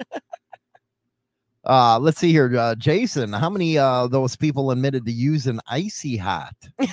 Uh, 1.65 1.99
let's 1.99 2.19
see 2.19 2.33
here, 2.33 2.57
uh, 2.57 2.75
Jason. 2.75 3.33
How 3.33 3.51
many 3.51 3.77
uh 3.79 4.07
those 4.07 4.37
people 4.37 4.71
admitted 4.71 5.05
to 5.07 5.13
using 5.13 5.61
icy 5.67 6.17
hot? 6.17 6.55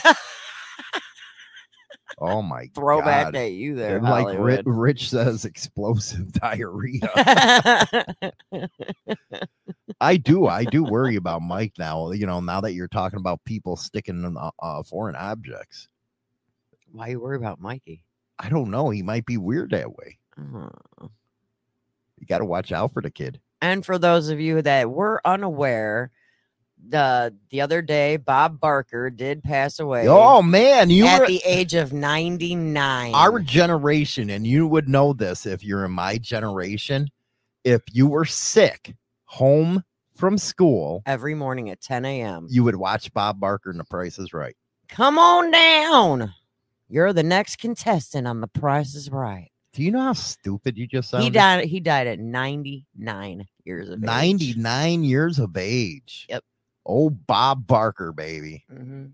oh 2.20 2.42
my 2.42 2.70
Throwback 2.74 3.28
God. 3.34 3.36
at 3.36 3.52
you 3.52 3.76
there, 3.76 4.02
like 4.02 4.26
Ri- 4.28 4.34
Hollywood. 4.56 4.68
Rich 4.68 5.10
says, 5.10 5.46
explosive 5.46 6.32
diarrhea. 6.34 7.02
I 10.02 10.18
do. 10.18 10.48
I 10.48 10.66
do 10.66 10.84
worry 10.84 11.16
about 11.16 11.42
Mike 11.42 11.74
now. 11.78 12.12
You 12.12 12.26
know, 12.26 12.40
now 12.40 12.62
that 12.62 12.74
you're 12.74 12.88
talking 12.88 13.20
about 13.20 13.44
people 13.46 13.76
sticking 13.76 14.24
in, 14.24 14.38
uh, 14.38 14.52
uh, 14.60 14.84
foreign 14.84 15.16
objects. 15.16 15.88
Why 16.92 17.08
you 17.10 17.20
worry 17.20 17.38
about 17.38 17.60
Mikey? 17.62 18.04
I 18.40 18.50
don't 18.50 18.70
know. 18.72 18.90
He 18.90 19.02
might 19.02 19.26
be 19.26 19.38
weird 19.38 19.72
that 19.72 19.96
way. 19.96 20.18
Uh, 20.38 20.70
You 22.20 22.28
got 22.28 22.40
to 22.40 22.46
watch 22.46 22.72
out 22.72 22.94
for 22.94 23.02
the 23.02 23.10
kid. 23.12 23.40
And 23.62 23.86
for 23.86 23.98
those 23.98 24.30
of 24.30 24.40
you 24.40 24.62
that 24.62 24.90
were 24.90 25.22
unaware, 25.26 26.12
the 26.90 27.36
the 27.50 27.62
other 27.62 27.82
day 27.82 28.18
Bob 28.18 28.60
Barker 28.60 29.10
did 29.10 29.44
pass 29.44 29.80
away. 29.80 30.08
Oh 30.08 30.42
man, 30.42 30.90
you 30.90 31.06
at 31.06 31.22
were 31.22 31.28
the 31.28 31.42
age 31.46 31.74
of 31.74 31.94
99. 31.94 33.14
our 33.14 33.40
generation, 33.40 34.30
and 34.30 34.46
you 34.46 34.68
would 34.68 34.88
know 34.88 35.14
this 35.14 35.46
if 35.46 35.64
you're 35.64 35.86
in 35.86 35.92
my 35.92 36.18
generation. 36.18 37.08
If 37.64 37.82
you 37.92 38.08
were 38.08 38.26
sick 38.26 38.96
home 39.26 39.84
from 40.16 40.38
school, 40.38 41.02
every 41.06 41.34
morning 41.34 41.70
at 41.72 41.82
10 41.82 42.06
a.m. 42.06 42.48
you 42.50 42.64
would 42.64 42.76
watch 42.76 43.12
Bob 43.14 43.40
Barker 43.40 43.72
and 43.72 43.80
The 43.80 43.86
Price 43.86 44.20
is 44.20 44.34
Right. 44.34 44.56
Come 44.88 45.18
on 45.18 45.52
down. 45.52 46.34
You're 46.88 47.14
the 47.14 47.24
next 47.24 47.58
contestant 47.58 48.28
on 48.28 48.42
The 48.42 48.48
Price 48.48 48.94
is 48.94 49.10
Right. 49.10 49.50
Do 49.74 49.84
you 49.84 49.92
know 49.92 50.02
how 50.02 50.14
stupid 50.14 50.78
you 50.78 50.88
just 50.88 51.10
sounded? 51.10 51.26
He 51.26 51.30
died. 51.32 51.66
He 51.66 51.80
died 51.82 52.08
at 52.08 52.20
99 52.20 53.46
years 53.66 53.90
of 53.90 54.02
age. 54.02 54.08
99 54.08 55.04
years 55.04 55.40
of 55.40 55.58
age. 55.58 56.28
Yep. 56.30 56.44
Oh, 56.86 57.10
Bob 57.10 57.66
Barker, 57.68 58.12
baby. 58.12 58.64
Mhm. 58.72 59.12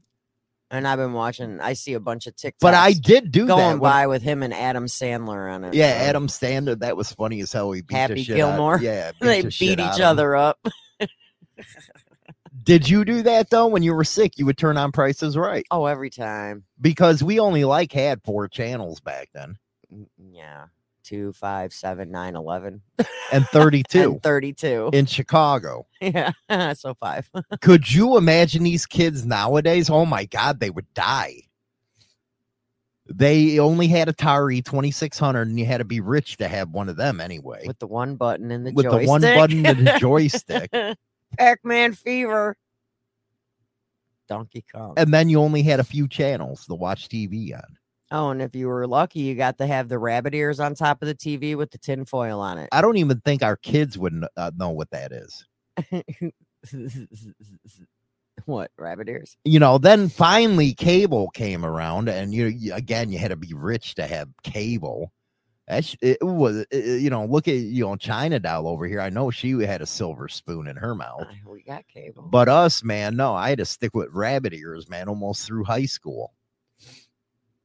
And 0.73 0.87
I've 0.87 0.97
been 0.99 1.11
watching. 1.13 1.59
I 1.59 1.73
see 1.73 1.93
a 1.95 1.99
bunch 1.99 2.27
of 2.27 2.35
TikToks. 2.35 2.59
But 2.61 2.73
I 2.73 2.93
did 2.93 3.31
do 3.31 3.45
going 3.45 3.59
that. 3.59 3.69
when- 3.71 3.79
by 3.79 4.07
with 4.07 4.21
him 4.21 4.41
and 4.41 4.53
Adam 4.53 4.85
Sandler 4.85 5.53
on 5.53 5.65
it. 5.65 5.73
yeah, 5.73 5.91
so 5.99 6.05
Adam 6.05 6.27
Sandler. 6.27 6.79
That 6.79 6.95
was 6.95 7.11
funny 7.11 7.41
as 7.41 7.51
hell. 7.51 7.71
He 7.73 7.81
beat 7.81 7.89
the 7.89 7.95
Happy 7.97 8.23
shit 8.23 8.37
Gilmore. 8.37 8.75
Out, 8.75 8.81
yeah, 8.81 9.11
They 9.19 9.41
the 9.41 9.47
beat 9.59 9.79
each 9.79 9.79
of 9.79 9.97
him. 9.99 10.05
other 10.05 10.35
up. 10.37 10.59
Did 12.63 12.87
you 12.89 13.03
do 13.05 13.23
that 13.23 13.49
though? 13.49 13.67
When 13.67 13.83
you 13.83 13.93
were 13.95 14.03
sick, 14.03 14.37
you 14.37 14.45
would 14.45 14.57
turn 14.57 14.77
on 14.77 14.91
Prices 14.91 15.35
Right 15.37 15.65
Oh, 15.71 15.85
every 15.85 16.09
time. 16.09 16.63
because 16.79 17.23
we 17.23 17.39
only 17.39 17.63
like 17.65 17.91
had 17.91 18.21
four 18.23 18.47
channels 18.47 18.99
back 18.99 19.29
then 19.33 19.57
Yeah. 20.31 20.65
Two, 21.11 21.33
five, 21.33 21.73
seven, 21.73 22.09
nine, 22.09 22.37
eleven, 22.37 22.81
and 23.33 23.45
32 23.47 23.99
and 24.13 24.23
32. 24.23 24.91
in 24.93 25.05
Chicago. 25.05 25.85
yeah. 26.01 26.31
so 26.71 26.93
five. 26.93 27.29
Could 27.61 27.93
you 27.93 28.15
imagine 28.15 28.63
these 28.63 28.85
kids 28.85 29.25
nowadays? 29.25 29.89
Oh 29.89 30.05
my 30.05 30.23
God, 30.23 30.61
they 30.61 30.69
would 30.69 30.85
die. 30.93 31.41
They 33.13 33.59
only 33.59 33.89
had 33.89 34.07
Atari 34.07 34.63
2600 34.63 35.49
and 35.49 35.59
you 35.59 35.65
had 35.65 35.79
to 35.79 35.83
be 35.83 35.99
rich 35.99 36.37
to 36.37 36.47
have 36.47 36.69
one 36.69 36.87
of 36.87 36.95
them 36.95 37.19
anyway. 37.19 37.65
with 37.67 37.79
the 37.79 37.87
one 37.87 38.15
button 38.15 38.49
and 38.49 38.65
the 38.65 38.71
With 38.71 38.85
joystick. 38.85 39.01
the 39.01 39.09
one 39.09 39.21
button 39.21 39.65
and 39.65 39.85
the 39.85 39.97
joystick. 39.99 40.71
Pac-Man 41.37 41.91
Fever. 41.91 42.55
Donkey 44.29 44.63
Kong. 44.73 44.93
And 44.95 45.13
then 45.13 45.27
you 45.27 45.41
only 45.41 45.61
had 45.61 45.81
a 45.81 45.83
few 45.83 46.07
channels 46.07 46.65
to 46.67 46.73
watch 46.73 47.09
TV 47.09 47.53
on. 47.53 47.77
Oh, 48.11 48.29
and 48.29 48.41
if 48.41 48.55
you 48.55 48.67
were 48.67 48.87
lucky, 48.87 49.19
you 49.21 49.35
got 49.35 49.57
to 49.59 49.67
have 49.67 49.89
the 49.89 49.97
rabbit 49.97 50.35
ears 50.35 50.59
on 50.59 50.75
top 50.75 51.01
of 51.01 51.07
the 51.07 51.15
TV 51.15 51.55
with 51.55 51.71
the 51.71 51.77
tin 51.77 52.05
foil 52.05 52.39
on 52.39 52.57
it. 52.57 52.69
I 52.71 52.81
don't 52.81 52.97
even 52.97 53.21
think 53.21 53.43
our 53.43 53.55
kids 53.55 53.97
would 53.97 54.25
uh, 54.37 54.51
know 54.55 54.69
what 54.69 54.89
that 54.91 55.11
is. 55.11 55.45
what 58.45 58.71
rabbit 58.77 59.09
ears? 59.09 59.37
You 59.43 59.59
know, 59.59 59.77
then 59.77 60.09
finally 60.09 60.73
cable 60.73 61.29
came 61.29 61.65
around, 61.65 62.09
and 62.09 62.33
you, 62.33 62.45
you 62.47 62.73
again, 62.73 63.11
you 63.11 63.17
had 63.17 63.29
to 63.29 63.35
be 63.35 63.53
rich 63.53 63.95
to 63.95 64.07
have 64.07 64.29
cable. 64.43 65.11
That's 65.67 65.95
it 66.01 66.17
was, 66.21 66.65
uh, 66.73 66.77
you 66.77 67.09
know, 67.09 67.25
look 67.25 67.47
at 67.47 67.55
you 67.55 67.85
know 67.85 67.95
China 67.95 68.39
doll 68.39 68.67
over 68.67 68.87
here. 68.87 68.99
I 68.99 69.09
know 69.09 69.31
she 69.31 69.51
had 69.63 69.81
a 69.81 69.85
silver 69.85 70.27
spoon 70.27 70.67
in 70.67 70.75
her 70.75 70.95
mouth, 70.95 71.21
Uh, 71.21 71.49
we 71.49 71.63
got 71.63 71.87
cable. 71.87 72.23
but 72.23 72.49
us, 72.49 72.83
man, 72.83 73.15
no, 73.15 73.33
I 73.33 73.49
had 73.49 73.59
to 73.59 73.65
stick 73.65 73.93
with 73.95 74.09
rabbit 74.11 74.53
ears, 74.53 74.89
man, 74.89 75.07
almost 75.07 75.45
through 75.45 75.63
high 75.63 75.85
school. 75.85 76.33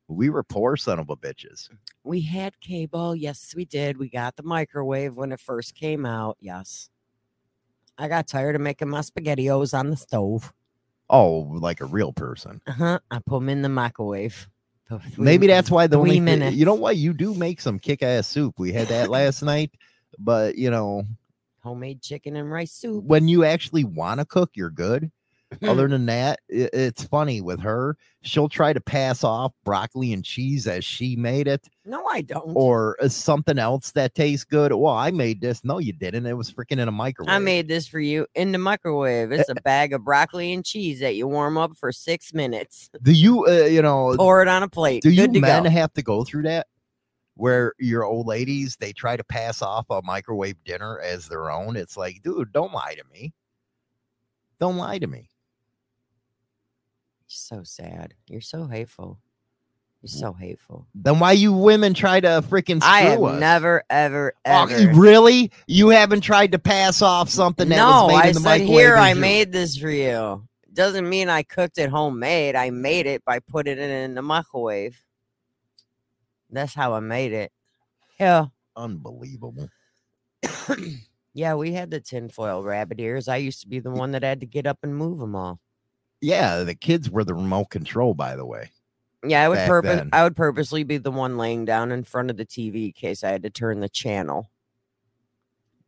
We 0.08 0.30
were 0.30 0.42
poor 0.44 0.76
son 0.76 0.98
of 0.98 1.10
a 1.10 1.16
bitches. 1.16 1.68
we 2.04 2.20
had 2.20 2.60
cable. 2.60 3.14
Yes, 3.16 3.54
we 3.56 3.64
did. 3.64 3.96
We 3.98 4.08
got 4.08 4.36
the 4.36 4.42
microwave 4.44 5.16
when 5.16 5.32
it 5.32 5.40
first 5.40 5.74
came 5.74 6.06
out. 6.06 6.36
Yes. 6.40 6.88
I 7.98 8.08
got 8.08 8.28
tired 8.28 8.54
of 8.54 8.60
making 8.60 8.88
my 8.88 9.00
spaghettios 9.00 9.76
on 9.76 9.90
the 9.90 9.96
stove. 9.96 10.52
Oh, 11.08 11.48
like 11.60 11.80
a 11.80 11.86
real 11.86 12.12
person. 12.12 12.60
Uh-huh. 12.66 12.98
I 13.10 13.18
put 13.20 13.38
them 13.38 13.48
in 13.48 13.62
the 13.62 13.68
microwave. 13.68 14.48
Maybe 15.16 15.48
that's 15.48 15.70
why 15.70 15.88
the 15.88 15.98
only 15.98 16.20
minutes. 16.20 16.56
you 16.56 16.64
know 16.64 16.74
what 16.74 16.96
you 16.96 17.12
do 17.12 17.34
make 17.34 17.60
some 17.60 17.78
kick 17.78 18.02
ass 18.04 18.28
soup. 18.28 18.54
We 18.58 18.72
had 18.72 18.86
that 18.88 19.08
last 19.08 19.42
night, 19.42 19.72
but 20.18 20.56
you 20.56 20.70
know 20.70 21.04
homemade 21.60 22.00
chicken 22.00 22.36
and 22.36 22.48
rice 22.48 22.70
soup. 22.72 23.02
when 23.04 23.26
you 23.26 23.42
actually 23.44 23.82
want 23.82 24.20
to 24.20 24.24
cook, 24.26 24.50
you're 24.54 24.70
good. 24.70 25.10
Other 25.62 25.86
than 25.86 26.06
that, 26.06 26.40
i- 26.50 26.68
it's 26.72 27.04
funny 27.04 27.40
with 27.40 27.60
her. 27.60 27.96
She'll 28.22 28.48
try 28.48 28.72
to 28.72 28.80
pass 28.80 29.22
off 29.22 29.52
broccoli 29.64 30.12
and 30.12 30.24
cheese 30.24 30.66
as 30.66 30.84
she 30.84 31.14
made 31.14 31.46
it, 31.46 31.68
no, 31.84 32.04
I 32.08 32.22
don't. 32.22 32.52
or 32.56 32.96
uh, 33.00 33.08
something 33.08 33.56
else 33.56 33.92
that 33.92 34.16
tastes 34.16 34.44
good. 34.44 34.72
Well, 34.72 34.92
I 34.94 35.12
made 35.12 35.40
this. 35.40 35.64
No, 35.64 35.78
you 35.78 35.92
didn't. 35.92 36.26
It 36.26 36.32
was 36.36 36.50
freaking 36.52 36.80
in 36.80 36.88
a 36.88 36.92
microwave. 36.92 37.32
I 37.32 37.38
made 37.38 37.68
this 37.68 37.86
for 37.86 38.00
you 38.00 38.26
in 38.34 38.50
the 38.50 38.58
microwave. 38.58 39.30
It's 39.30 39.48
a 39.48 39.54
bag 39.54 39.92
of 39.92 40.04
broccoli 40.04 40.52
and 40.52 40.64
cheese 40.64 40.98
that 40.98 41.14
you 41.14 41.28
warm 41.28 41.56
up 41.56 41.76
for 41.76 41.92
six 41.92 42.34
minutes. 42.34 42.90
Do 43.02 43.12
you, 43.12 43.46
uh, 43.46 43.66
you 43.66 43.82
know, 43.82 44.14
Pour 44.18 44.42
it 44.42 44.48
on 44.48 44.64
a 44.64 44.68
plate. 44.68 45.04
do 45.04 45.10
you 45.10 45.28
men 45.28 45.62
go. 45.62 45.70
have 45.70 45.92
to 45.92 46.02
go 46.02 46.24
through 46.24 46.42
that? 46.42 46.66
Where 47.34 47.74
your 47.78 48.02
old 48.04 48.26
ladies 48.26 48.76
they 48.80 48.92
try 48.92 49.16
to 49.16 49.22
pass 49.22 49.62
off 49.62 49.86
a 49.90 50.02
microwave 50.02 50.56
dinner 50.64 50.98
as 51.00 51.28
their 51.28 51.50
own. 51.52 51.76
It's 51.76 51.96
like, 51.96 52.22
dude, 52.24 52.50
don't 52.52 52.72
lie 52.72 52.94
to 52.96 53.04
me. 53.12 53.32
Don't 54.58 54.78
lie 54.78 54.98
to 54.98 55.06
me. 55.06 55.28
So 57.28 57.62
sad. 57.62 58.14
You're 58.28 58.40
so 58.40 58.66
hateful. 58.66 59.18
You're 60.02 60.08
so 60.08 60.32
hateful. 60.32 60.86
Then 60.94 61.18
why 61.18 61.32
you 61.32 61.52
women 61.52 61.94
try 61.94 62.20
to 62.20 62.28
freaking 62.48 62.80
screw 62.80 62.88
I 62.92 63.00
have 63.00 63.22
us? 63.22 63.40
never, 63.40 63.82
ever, 63.90 64.34
Oh, 64.44 64.66
ever. 64.68 64.92
really? 64.92 65.50
You 65.66 65.88
haven't 65.88 66.20
tried 66.20 66.52
to 66.52 66.58
pass 66.58 67.02
off 67.02 67.28
something 67.30 67.68
that 67.70 67.76
no, 67.76 68.04
was 68.04 68.12
made 68.12 68.16
I 68.16 68.26
in 68.28 68.34
the 68.34 68.40
said 68.40 68.44
microwave? 68.60 68.68
here 68.78 68.96
I 68.96 69.08
your- 69.10 69.18
made 69.18 69.52
this 69.52 69.76
for 69.76 69.90
you. 69.90 70.46
Doesn't 70.72 71.08
mean 71.08 71.28
I 71.30 71.42
cooked 71.42 71.78
it 71.78 71.88
homemade. 71.88 72.54
I 72.54 72.68
made 72.70 73.06
it 73.06 73.24
by 73.24 73.38
putting 73.38 73.78
it 73.78 73.90
in 73.90 74.14
the 74.14 74.22
microwave. 74.22 75.02
That's 76.50 76.74
how 76.74 76.92
I 76.92 77.00
made 77.00 77.32
it. 77.32 77.50
Yeah. 78.20 78.46
Unbelievable. 78.76 79.68
yeah, 81.34 81.54
we 81.54 81.72
had 81.72 81.90
the 81.90 82.00
tinfoil 82.00 82.62
rabbit 82.62 83.00
ears. 83.00 83.26
I 83.26 83.36
used 83.38 83.62
to 83.62 83.68
be 83.68 83.80
the 83.80 83.90
one 83.90 84.12
that 84.12 84.22
had 84.22 84.40
to 84.40 84.46
get 84.46 84.66
up 84.66 84.78
and 84.82 84.94
move 84.94 85.18
them 85.18 85.34
all. 85.34 85.58
Yeah, 86.20 86.64
the 86.64 86.74
kids 86.74 87.10
were 87.10 87.24
the 87.24 87.34
remote 87.34 87.70
control, 87.70 88.14
by 88.14 88.36
the 88.36 88.46
way. 88.46 88.70
Yeah, 89.24 89.44
I 89.44 89.48
would 89.48 89.56
Back 89.56 89.68
purpose 89.68 89.96
then. 89.96 90.10
I 90.12 90.22
would 90.22 90.36
purposely 90.36 90.84
be 90.84 90.98
the 90.98 91.10
one 91.10 91.36
laying 91.36 91.64
down 91.64 91.92
in 91.92 92.04
front 92.04 92.30
of 92.30 92.36
the 92.36 92.46
TV 92.46 92.86
in 92.86 92.92
case 92.92 93.24
I 93.24 93.30
had 93.30 93.42
to 93.42 93.50
turn 93.50 93.80
the 93.80 93.88
channel 93.88 94.50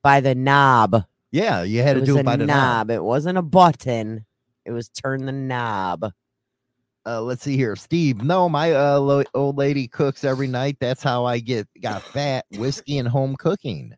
by 0.03 0.21
the 0.21 0.35
knob. 0.35 1.05
Yeah, 1.31 1.63
you 1.63 1.83
had 1.83 1.97
it 1.97 2.01
to 2.01 2.07
do 2.07 2.19
it 2.19 2.25
by 2.25 2.37
the 2.37 2.47
knob. 2.47 2.89
knob. 2.89 2.91
It 2.91 3.03
wasn't 3.03 3.39
a 3.39 3.43
button. 3.43 4.25
It 4.65 4.73
was 4.73 4.89
turn 4.89 5.27
the 5.27 5.33
knob. 5.33 6.13
Uh, 7.07 7.23
let's 7.23 7.43
see 7.43 7.57
here, 7.57 7.77
Steve. 7.77 8.23
No, 8.23 8.49
my 8.49 8.73
uh, 8.73 8.99
lo- 8.99 9.25
old 9.35 9.57
lady 9.57 9.89
cooks 9.89 10.25
every 10.25 10.47
night. 10.47 10.77
That's 10.81 11.03
how 11.03 11.25
I 11.25 11.39
get 11.39 11.67
got 11.81 12.03
fat. 12.03 12.45
Whiskey 12.53 12.99
and 12.99 13.09
home 13.09 13.37
cooking. 13.37 13.95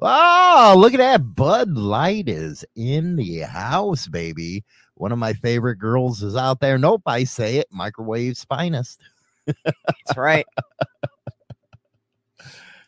Oh, 0.00 0.74
look 0.76 0.92
at 0.92 0.98
that! 0.98 1.34
Bud 1.34 1.70
Light 1.70 2.28
is 2.28 2.64
in 2.76 3.16
the 3.16 3.40
house, 3.40 4.06
baby. 4.06 4.62
One 4.96 5.12
of 5.12 5.18
my 5.18 5.34
favorite 5.34 5.76
girls 5.76 6.22
is 6.22 6.36
out 6.36 6.60
there. 6.60 6.78
Nope, 6.78 7.02
I 7.06 7.24
say 7.24 7.56
it. 7.58 7.66
Microwave 7.70 8.38
finest. 8.38 9.00
That's 9.46 10.16
right. 10.16 10.46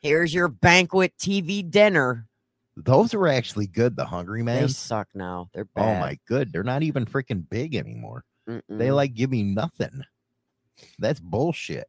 Here's 0.00 0.32
your 0.32 0.48
banquet 0.48 1.12
TV 1.18 1.68
dinner. 1.68 2.26
Those 2.76 3.12
are 3.12 3.26
actually 3.26 3.66
good. 3.66 3.96
The 3.96 4.04
Hungry 4.04 4.42
Man. 4.42 4.62
They 4.62 4.68
suck 4.68 5.08
now. 5.14 5.50
They're 5.52 5.66
Oh 5.76 5.94
my 5.96 6.18
good. 6.26 6.52
They're 6.52 6.62
not 6.62 6.82
even 6.82 7.04
freaking 7.04 7.48
big 7.48 7.74
anymore. 7.74 8.24
They 8.46 8.54
Mm-mm. 8.62 8.94
like 8.94 9.14
give 9.14 9.30
me 9.30 9.42
nothing. 9.42 10.02
That's 10.98 11.20
bullshit. 11.20 11.88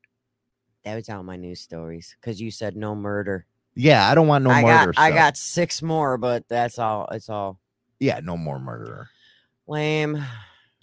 that 0.83 0.95
was 0.95 1.07
all 1.09 1.23
my 1.23 1.35
news 1.37 1.61
stories 1.61 2.15
because 2.19 2.41
you 2.41 2.51
said 2.51 2.75
no 2.75 2.95
murder. 2.95 3.45
Yeah, 3.75 4.09
I 4.09 4.15
don't 4.15 4.27
want 4.27 4.43
no 4.43 4.49
I 4.49 4.63
murder. 4.63 4.91
got 4.93 5.01
I 5.01 5.11
got 5.11 5.37
six 5.37 5.81
more, 5.81 6.17
but 6.17 6.47
that's 6.49 6.79
all. 6.79 7.07
It's 7.11 7.29
all 7.29 7.59
yeah, 7.99 8.19
no 8.23 8.35
more 8.35 8.59
murderer. 8.59 9.09
Lame. 9.69 10.23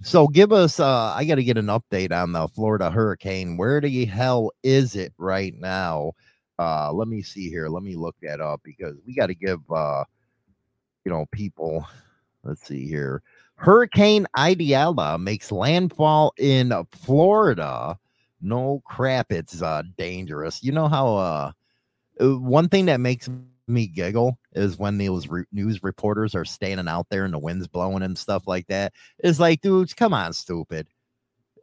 So 0.03 0.28
give 0.28 0.53
us 0.53 0.78
uh 0.80 1.12
I 1.16 1.24
gotta 1.24 1.43
get 1.43 1.59
an 1.59 1.66
update 1.66 2.12
on 2.12 2.32
the 2.32 2.49
Florida 2.49 2.91
hurricane. 2.91 3.57
Where 3.57 3.80
the 3.80 4.05
hell 4.05 4.53
is 4.62 4.95
it 4.97 5.12
right 5.18 5.55
now? 5.59 6.12
Uh 6.59 6.93
let 6.93 7.09
me 7.09 7.22
see 7.22 7.49
here. 7.51 7.68
Let 7.68 7.82
me 7.82 7.97
look 7.97 8.16
that 8.22 8.41
up 8.41 8.61
because 8.64 8.97
we 9.07 9.14
gotta 9.14 9.34
give 9.34 9.61
uh 9.70 10.05
you 11.05 11.12
know 11.12 11.26
people 11.32 11.87
let's 12.45 12.66
see 12.66 12.87
here. 12.87 13.22
Hurricane 13.57 14.26
Idalia 14.39 15.18
makes 15.18 15.51
landfall 15.51 16.32
in 16.39 16.72
Florida. 16.93 17.99
No 18.43 18.82
crap, 18.87 19.32
it's 19.32 19.62
uh 19.62 19.82
dangerous. 19.99 20.62
You 20.62 20.72
know 20.72 20.89
how 20.89 21.16
uh 21.16 21.53
uh, 22.20 22.39
one 22.39 22.68
thing 22.68 22.87
that 22.87 23.01
makes 23.01 23.28
me 23.69 23.87
giggle 23.87 24.39
is 24.53 24.79
when 24.79 24.99
those 24.99 25.29
re- 25.29 25.45
news 25.53 25.83
reporters 25.83 26.35
are 26.35 26.45
standing 26.45 26.89
out 26.89 27.07
there 27.11 27.25
and 27.25 27.35
the 27.35 27.39
wind's 27.39 27.69
blowing 27.69 28.03
and 28.03 28.17
stuff 28.17 28.47
like 28.47 28.67
that. 28.69 28.93
It's 29.19 29.41
like, 29.41 29.61
dudes, 29.61 29.95
come 29.95 30.14
on, 30.14 30.33
stupid. 30.33 30.89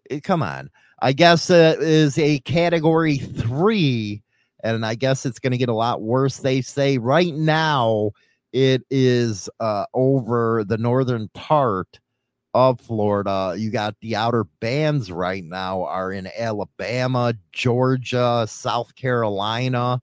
Eh, 0.10 0.20
Come 0.24 0.44
on. 0.44 0.70
I 1.02 1.14
guess 1.14 1.50
uh, 1.50 1.76
is 1.80 2.18
a 2.18 2.40
category 2.40 3.18
three, 3.18 4.24
and 4.64 4.86
I 4.86 4.96
guess 4.96 5.26
it's 5.26 5.40
going 5.40 5.52
to 5.52 5.58
get 5.58 5.70
a 5.70 5.74
lot 5.74 6.02
worse. 6.02 6.38
They 6.38 6.62
say 6.62 6.98
right 6.98 7.34
now 7.34 8.12
it 8.54 8.84
is 8.90 9.50
uh, 9.60 9.86
over 9.94 10.64
the 10.66 10.78
northern 10.78 11.28
part 11.34 12.00
of 12.54 12.80
Florida. 12.80 13.56
You 13.58 13.72
got 13.72 13.96
the 14.02 14.16
outer 14.16 14.46
bands 14.62 15.12
right 15.12 15.44
now 15.44 15.84
are 15.84 16.12
in 16.12 16.30
Alabama, 16.38 17.34
Georgia, 17.52 18.46
South 18.48 18.96
Carolina, 18.96 20.02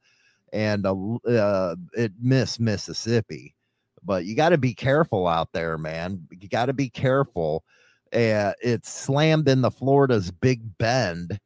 and 0.52 0.86
uh, 0.86 1.14
uh, 1.28 1.76
it 1.94 2.12
missed 2.20 2.60
Mississippi. 2.60 3.54
But 4.02 4.24
you 4.24 4.34
got 4.34 4.50
to 4.50 4.58
be 4.58 4.74
careful 4.74 5.26
out 5.26 5.52
there, 5.52 5.76
man. 5.76 6.26
You 6.30 6.48
got 6.48 6.66
to 6.66 6.72
be 6.72 6.88
careful. 6.88 7.64
Uh, 8.12 8.52
it's 8.62 8.90
slammed 8.90 9.48
into 9.48 9.70
Florida's 9.70 10.30
Big 10.30 10.62
Bend 10.78 11.38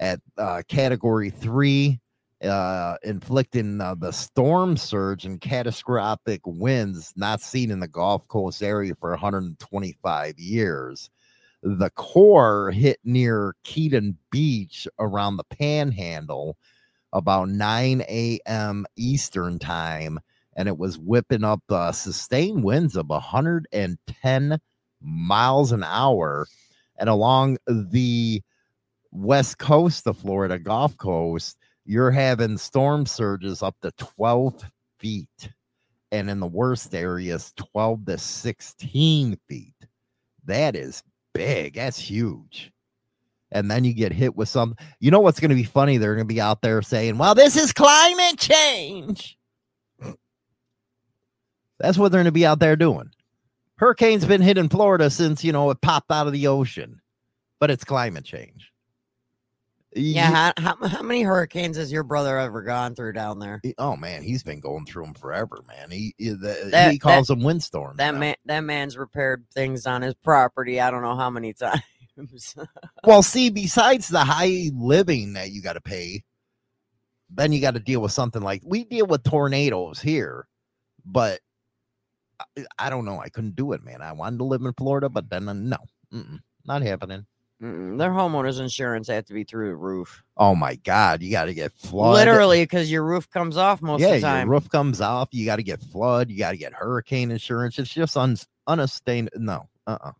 at 0.00 0.20
uh, 0.38 0.62
category 0.68 1.30
three, 1.30 2.00
uh, 2.42 2.96
inflicting 3.02 3.80
uh, 3.80 3.94
the 3.94 4.12
storm 4.12 4.76
surge 4.76 5.24
and 5.24 5.40
catastrophic 5.40 6.40
winds 6.44 7.12
not 7.16 7.40
seen 7.40 7.70
in 7.70 7.80
the 7.80 7.88
Gulf 7.88 8.26
Coast 8.28 8.62
area 8.62 8.94
for 8.94 9.10
125 9.10 10.38
years. 10.38 11.10
The 11.62 11.90
core 11.90 12.70
hit 12.70 12.98
near 13.04 13.56
Keaton 13.64 14.16
Beach 14.30 14.86
around 14.98 15.36
the 15.36 15.44
panhandle 15.44 16.56
about 17.12 17.48
9 17.48 18.02
a.m. 18.02 18.86
Eastern 18.96 19.58
time, 19.58 20.18
and 20.56 20.68
it 20.68 20.78
was 20.78 20.98
whipping 20.98 21.44
up 21.44 21.62
uh, 21.70 21.92
sustained 21.92 22.64
winds 22.64 22.96
of 22.96 23.08
110 23.08 24.58
miles 25.00 25.72
an 25.72 25.84
hour. 25.84 26.46
And 26.98 27.08
along 27.08 27.58
the 27.66 28.42
west 29.12 29.58
coast 29.58 30.06
of 30.06 30.18
Florida, 30.18 30.58
Gulf 30.58 30.96
Coast, 30.96 31.58
you're 31.84 32.10
having 32.10 32.58
storm 32.58 33.06
surges 33.06 33.62
up 33.62 33.76
to 33.82 33.92
12 33.92 34.64
feet. 34.98 35.50
And 36.12 36.30
in 36.30 36.40
the 36.40 36.46
worst 36.46 36.94
areas, 36.94 37.52
12 37.56 38.06
to 38.06 38.18
16 38.18 39.38
feet. 39.48 39.74
That 40.44 40.76
is 40.76 41.02
big. 41.34 41.74
That's 41.74 41.98
huge. 41.98 42.72
And 43.52 43.70
then 43.70 43.84
you 43.84 43.94
get 43.94 44.12
hit 44.12 44.34
with 44.36 44.48
some. 44.48 44.74
You 44.98 45.10
know 45.10 45.20
what's 45.20 45.38
going 45.40 45.50
to 45.50 45.54
be 45.54 45.62
funny? 45.64 45.98
They're 45.98 46.14
going 46.14 46.26
to 46.26 46.34
be 46.34 46.40
out 46.40 46.62
there 46.62 46.82
saying, 46.82 47.16
well, 47.18 47.34
this 47.34 47.56
is 47.56 47.72
climate 47.72 48.38
change. 48.38 49.38
That's 51.78 51.98
what 51.98 52.10
they're 52.10 52.20
going 52.20 52.26
to 52.26 52.32
be 52.32 52.46
out 52.46 52.58
there 52.58 52.76
doing. 52.76 53.10
Hurricane's 53.76 54.24
been 54.24 54.40
hitting 54.40 54.68
Florida 54.70 55.10
since, 55.10 55.44
you 55.44 55.52
know, 55.52 55.70
it 55.70 55.80
popped 55.82 56.10
out 56.10 56.26
of 56.26 56.32
the 56.32 56.46
ocean, 56.46 57.00
but 57.60 57.70
it's 57.70 57.84
climate 57.84 58.24
change. 58.24 58.72
Yeah, 59.94 60.52
how, 60.58 60.76
how, 60.78 60.88
how 60.88 61.02
many 61.02 61.22
hurricanes 61.22 61.78
has 61.78 61.90
your 61.90 62.02
brother 62.02 62.38
ever 62.38 62.60
gone 62.62 62.94
through 62.94 63.12
down 63.14 63.38
there? 63.38 63.60
He- 63.62 63.74
oh 63.78 63.96
man, 63.96 64.22
he's 64.22 64.42
been 64.42 64.60
going 64.60 64.84
through 64.84 65.04
them 65.04 65.14
forever, 65.14 65.62
man. 65.66 65.90
He 65.90 66.14
he, 66.18 66.30
the, 66.30 66.68
That- 66.70 66.92
he 66.92 66.98
calls 66.98 67.28
them 67.28 67.42
windstorms. 67.42 67.96
That 67.96 68.12
now. 68.12 68.20
man, 68.20 68.34
that 68.44 68.60
man's 68.60 68.98
repaired 68.98 69.46
things 69.54 69.86
on 69.86 70.02
his 70.02 70.14
property. 70.14 70.80
I 70.80 70.90
don't 70.90 71.00
know 71.02 71.16
how 71.16 71.30
many 71.30 71.54
times. 71.54 71.80
Well, 73.04 73.22
see, 73.22 73.50
besides 73.50 74.08
the 74.08 74.24
high 74.24 74.70
living 74.74 75.34
that 75.34 75.50
you 75.50 75.62
got 75.62 75.74
to 75.74 75.80
pay, 75.80 76.24
then 77.30 77.52
you 77.52 77.60
got 77.60 77.74
to 77.74 77.80
deal 77.80 78.00
with 78.00 78.12
something 78.12 78.42
like 78.42 78.62
we 78.64 78.84
deal 78.84 79.06
with 79.06 79.22
tornadoes 79.22 80.00
here, 80.00 80.48
but 81.04 81.40
I, 82.40 82.64
I 82.78 82.90
don't 82.90 83.04
know. 83.04 83.20
I 83.20 83.28
couldn't 83.28 83.56
do 83.56 83.72
it, 83.72 83.84
man. 83.84 84.02
I 84.02 84.12
wanted 84.12 84.38
to 84.38 84.44
live 84.44 84.62
in 84.62 84.72
Florida, 84.72 85.08
but 85.08 85.30
then 85.30 85.48
uh, 85.48 85.52
no, 85.52 85.76
mm-mm, 86.12 86.40
not 86.64 86.82
happening. 86.82 87.26
Mm-mm, 87.62 87.96
Their 87.96 88.10
homeowners 88.10 88.60
insurance 88.60 89.08
have 89.08 89.24
to 89.26 89.34
be 89.34 89.44
through 89.44 89.68
the 89.68 89.76
roof. 89.76 90.22
Oh 90.36 90.54
my 90.54 90.74
God, 90.76 91.22
you 91.22 91.30
got 91.30 91.46
to 91.46 91.54
get 91.54 91.72
flood. 91.72 92.14
Literally, 92.14 92.62
because 92.62 92.90
your 92.90 93.04
roof 93.04 93.30
comes 93.30 93.56
off 93.56 93.80
most 93.80 94.00
yeah, 94.00 94.08
of 94.08 94.14
the 94.14 94.20
time. 94.20 94.46
your 94.46 94.54
roof 94.54 94.68
comes 94.68 95.00
off. 95.00 95.28
You 95.32 95.46
got 95.46 95.56
to 95.56 95.62
get 95.62 95.80
flood. 95.80 96.30
You 96.30 96.38
got 96.38 96.50
to 96.50 96.58
get 96.58 96.74
hurricane 96.74 97.30
insurance. 97.30 97.78
It's 97.78 97.92
just 97.92 98.16
un-. 98.16 98.36
No, 98.68 99.68
uh, 99.86 99.90
uh-uh. 99.90 100.12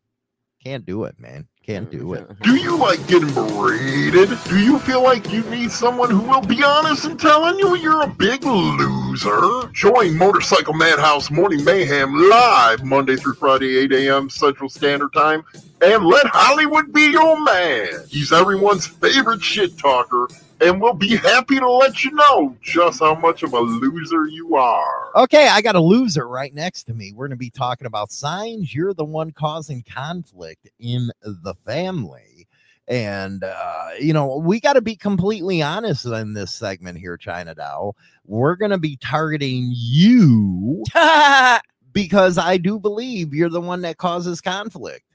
Can't 0.66 0.84
do 0.84 1.04
it, 1.04 1.20
man. 1.20 1.46
Can't 1.64 1.88
mm-hmm. 1.88 1.98
do 2.00 2.14
it. 2.14 2.26
Do 2.42 2.56
you 2.56 2.76
like 2.76 3.06
getting 3.06 3.32
berated? 3.32 4.36
Do 4.48 4.58
you 4.58 4.80
feel 4.80 5.00
like 5.00 5.30
you 5.32 5.44
need 5.44 5.70
someone 5.70 6.10
who 6.10 6.22
will 6.22 6.40
be 6.40 6.60
honest 6.64 7.04
and 7.04 7.20
telling 7.20 7.56
you 7.56 7.76
you're 7.76 8.02
a 8.02 8.08
big 8.08 8.42
loser? 8.42 9.70
Join 9.72 10.18
Motorcycle 10.18 10.74
Madhouse 10.74 11.30
Morning 11.30 11.62
Mayhem 11.64 12.12
live 12.12 12.82
Monday 12.82 13.14
through 13.14 13.34
Friday, 13.34 13.76
8 13.76 13.92
a.m. 13.92 14.28
Central 14.28 14.68
Standard 14.68 15.12
Time, 15.12 15.44
and 15.82 16.04
let 16.04 16.26
Hollywood 16.26 16.92
be 16.92 17.12
your 17.12 17.40
man. 17.44 17.88
He's 18.08 18.32
everyone's 18.32 18.88
favorite 18.88 19.44
shit 19.44 19.78
talker 19.78 20.26
and 20.60 20.80
we'll 20.80 20.94
be 20.94 21.16
happy 21.16 21.58
to 21.58 21.70
let 21.70 22.04
you 22.04 22.12
know 22.12 22.56
just 22.62 23.00
how 23.00 23.14
much 23.14 23.42
of 23.42 23.52
a 23.52 23.60
loser 23.60 24.26
you 24.26 24.56
are. 24.56 25.10
Okay, 25.16 25.48
I 25.48 25.60
got 25.60 25.74
a 25.74 25.80
loser 25.80 26.28
right 26.28 26.54
next 26.54 26.84
to 26.84 26.94
me. 26.94 27.12
We're 27.12 27.28
going 27.28 27.36
to 27.36 27.44
be 27.44 27.50
talking 27.50 27.86
about 27.86 28.10
signs 28.10 28.74
you're 28.74 28.94
the 28.94 29.04
one 29.04 29.32
causing 29.32 29.82
conflict 29.82 30.68
in 30.78 31.10
the 31.22 31.54
family. 31.66 32.48
And, 32.88 33.42
uh, 33.42 33.88
you 33.98 34.12
know, 34.12 34.36
we 34.36 34.60
got 34.60 34.74
to 34.74 34.80
be 34.80 34.94
completely 34.94 35.60
honest 35.60 36.06
in 36.06 36.34
this 36.34 36.54
segment 36.54 36.98
here, 36.98 37.16
China 37.16 37.54
Doll. 37.54 37.96
We're 38.24 38.54
going 38.54 38.70
to 38.70 38.78
be 38.78 38.96
targeting 38.96 39.72
you 39.74 40.84
because 41.92 42.38
I 42.38 42.58
do 42.58 42.78
believe 42.78 43.34
you're 43.34 43.48
the 43.48 43.60
one 43.60 43.80
that 43.82 43.96
causes 43.96 44.40
conflict 44.40 45.05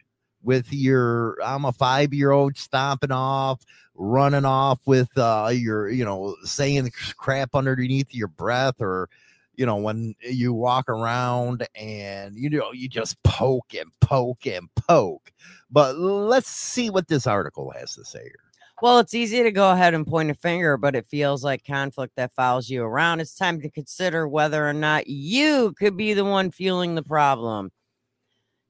with 0.43 0.71
your 0.71 1.37
I'm 1.43 1.65
a 1.65 1.71
five 1.71 2.13
year 2.13 2.31
old 2.31 2.57
stomping 2.57 3.11
off, 3.11 3.61
running 3.95 4.45
off 4.45 4.79
with 4.85 5.09
uh 5.17 5.51
your, 5.53 5.89
you 5.89 6.05
know, 6.05 6.35
saying 6.43 6.91
crap 7.17 7.55
underneath 7.55 8.13
your 8.13 8.27
breath 8.27 8.75
or 8.79 9.09
you 9.55 9.65
know, 9.65 9.75
when 9.75 10.15
you 10.21 10.53
walk 10.53 10.89
around 10.89 11.67
and 11.75 12.35
you 12.35 12.49
know 12.49 12.71
you 12.71 12.87
just 12.87 13.21
poke 13.23 13.73
and 13.73 13.91
poke 13.99 14.47
and 14.47 14.67
poke. 14.75 15.31
But 15.69 15.97
let's 15.97 16.49
see 16.49 16.89
what 16.89 17.07
this 17.07 17.27
article 17.27 17.71
has 17.71 17.95
to 17.95 18.05
say 18.05 18.23
here. 18.23 18.51
Well, 18.81 18.97
it's 18.97 19.13
easy 19.13 19.43
to 19.43 19.51
go 19.51 19.69
ahead 19.71 19.93
and 19.93 20.07
point 20.07 20.31
a 20.31 20.33
finger, 20.33 20.75
but 20.75 20.95
it 20.95 21.05
feels 21.05 21.43
like 21.43 21.63
conflict 21.63 22.15
that 22.15 22.33
follows 22.33 22.67
you 22.67 22.81
around. 22.81 23.19
It's 23.19 23.35
time 23.35 23.61
to 23.61 23.69
consider 23.69 24.27
whether 24.27 24.67
or 24.67 24.73
not 24.73 25.05
you 25.05 25.73
could 25.77 25.95
be 25.95 26.15
the 26.15 26.25
one 26.25 26.49
fueling 26.49 26.95
the 26.95 27.03
problem. 27.03 27.71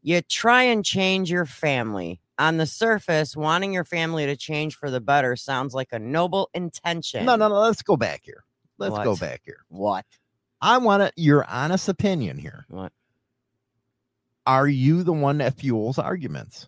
You 0.01 0.21
try 0.21 0.63
and 0.63 0.83
change 0.83 1.29
your 1.29 1.45
family. 1.45 2.19
On 2.39 2.57
the 2.57 2.65
surface, 2.65 3.35
wanting 3.35 3.71
your 3.71 3.85
family 3.85 4.25
to 4.25 4.35
change 4.35 4.75
for 4.75 4.89
the 4.89 4.99
better 4.99 5.35
sounds 5.35 5.75
like 5.75 5.89
a 5.91 5.99
noble 5.99 6.49
intention. 6.55 7.23
No, 7.25 7.35
no, 7.35 7.47
no. 7.47 7.59
Let's 7.59 7.83
go 7.83 7.95
back 7.95 8.21
here. 8.23 8.43
Let's 8.79 8.97
go 8.97 9.15
back 9.15 9.41
here. 9.45 9.63
What? 9.67 10.05
I 10.59 10.79
want 10.79 11.03
to 11.03 11.11
your 11.21 11.45
honest 11.45 11.87
opinion 11.87 12.39
here. 12.39 12.65
What? 12.67 12.91
Are 14.47 14.67
you 14.67 15.03
the 15.03 15.13
one 15.13 15.37
that 15.37 15.59
fuels 15.59 15.99
arguments? 15.99 16.67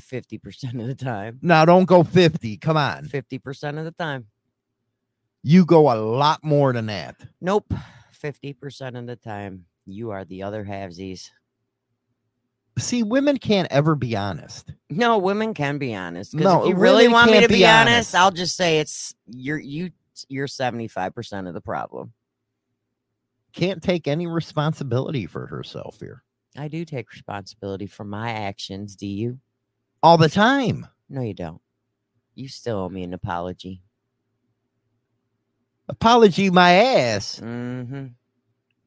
50% 0.00 0.80
of 0.80 0.86
the 0.86 0.94
time. 0.94 1.38
Now 1.42 1.64
don't 1.64 1.86
go 1.86 2.04
50. 2.04 2.56
Come 2.58 2.76
on. 2.76 3.06
50% 3.06 3.78
of 3.78 3.84
the 3.84 3.90
time. 3.92 4.26
You 5.42 5.64
go 5.64 5.92
a 5.92 5.98
lot 5.98 6.44
more 6.44 6.72
than 6.72 6.86
that. 6.86 7.16
Nope. 7.40 7.72
50% 8.22 8.96
of 8.96 9.06
the 9.06 9.16
time. 9.16 9.64
You 9.86 10.10
are 10.10 10.24
the 10.24 10.44
other 10.44 10.64
halvesies. 10.64 11.30
See, 12.78 13.02
women 13.02 13.36
can't 13.38 13.68
ever 13.70 13.94
be 13.94 14.16
honest. 14.16 14.72
No, 14.88 15.18
women 15.18 15.52
can 15.52 15.78
be 15.78 15.94
honest. 15.94 16.34
No, 16.34 16.62
if 16.62 16.70
you 16.70 16.74
really 16.74 17.08
want 17.08 17.30
me 17.30 17.40
to 17.40 17.48
be, 17.48 17.56
be 17.56 17.66
honest, 17.66 18.14
honest. 18.14 18.14
I'll 18.14 18.30
just 18.30 18.56
say 18.56 18.78
it's 18.78 19.14
you're 19.26 19.58
you 19.58 19.90
you're 20.28 20.46
75% 20.46 21.48
of 21.48 21.54
the 21.54 21.60
problem. 21.60 22.12
Can't 23.52 23.82
take 23.82 24.08
any 24.08 24.26
responsibility 24.26 25.26
for 25.26 25.46
herself 25.46 25.98
here. 26.00 26.22
I 26.56 26.68
do 26.68 26.84
take 26.84 27.10
responsibility 27.10 27.86
for 27.86 28.04
my 28.04 28.30
actions. 28.30 28.96
Do 28.96 29.06
you? 29.06 29.38
All 30.02 30.16
the 30.16 30.28
time. 30.28 30.86
No, 31.08 31.20
you 31.20 31.34
don't. 31.34 31.60
You 32.34 32.48
still 32.48 32.78
owe 32.78 32.88
me 32.88 33.02
an 33.02 33.12
apology. 33.12 33.82
Apology 35.88 36.50
my 36.50 36.72
ass. 36.72 37.40
Mm-hmm. 37.40 38.06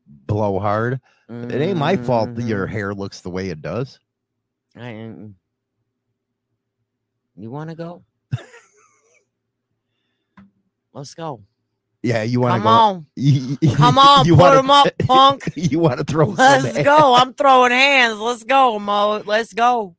Blowhard. 0.07 0.99
It 1.29 1.51
ain't 1.61 1.77
my 1.79 1.97
fault 1.97 2.35
that 2.35 2.43
your 2.43 2.67
Mhm. 2.67 2.71
hair 2.71 2.93
looks 2.93 3.21
the 3.21 3.29
way 3.31 3.49
it 3.49 3.61
does. 3.61 3.99
I 4.75 4.89
You 7.35 7.49
want 7.51 7.69
to 7.71 7.75
go? 7.75 8.03
Let's 10.93 11.13
go. 11.13 11.43
Yeah, 12.03 12.21
you 12.23 12.39
want 12.39 12.53
to 12.53 12.57
Come 12.59 12.63
go. 12.63 12.69
on. 12.69 13.05
You- 13.15 13.57
you- 13.61 13.75
Come 13.75 13.97
on. 13.97 14.25
you 14.25 14.35
put 14.35 14.41
wanna- 14.41 14.55
them 14.57 14.71
up, 14.71 14.87
punk. 14.99 15.43
You 15.55 15.79
want 15.79 15.97
to 15.97 16.03
throw 16.05 16.27
Let's 16.27 16.83
go. 16.83 17.15
I'm 17.17 17.33
throwing 17.33 17.71
hands. 17.71 18.19
Let's 18.19 18.43
go, 18.43 18.77
Mo. 18.79 19.23
Let's 19.25 19.53
go. 19.53 19.95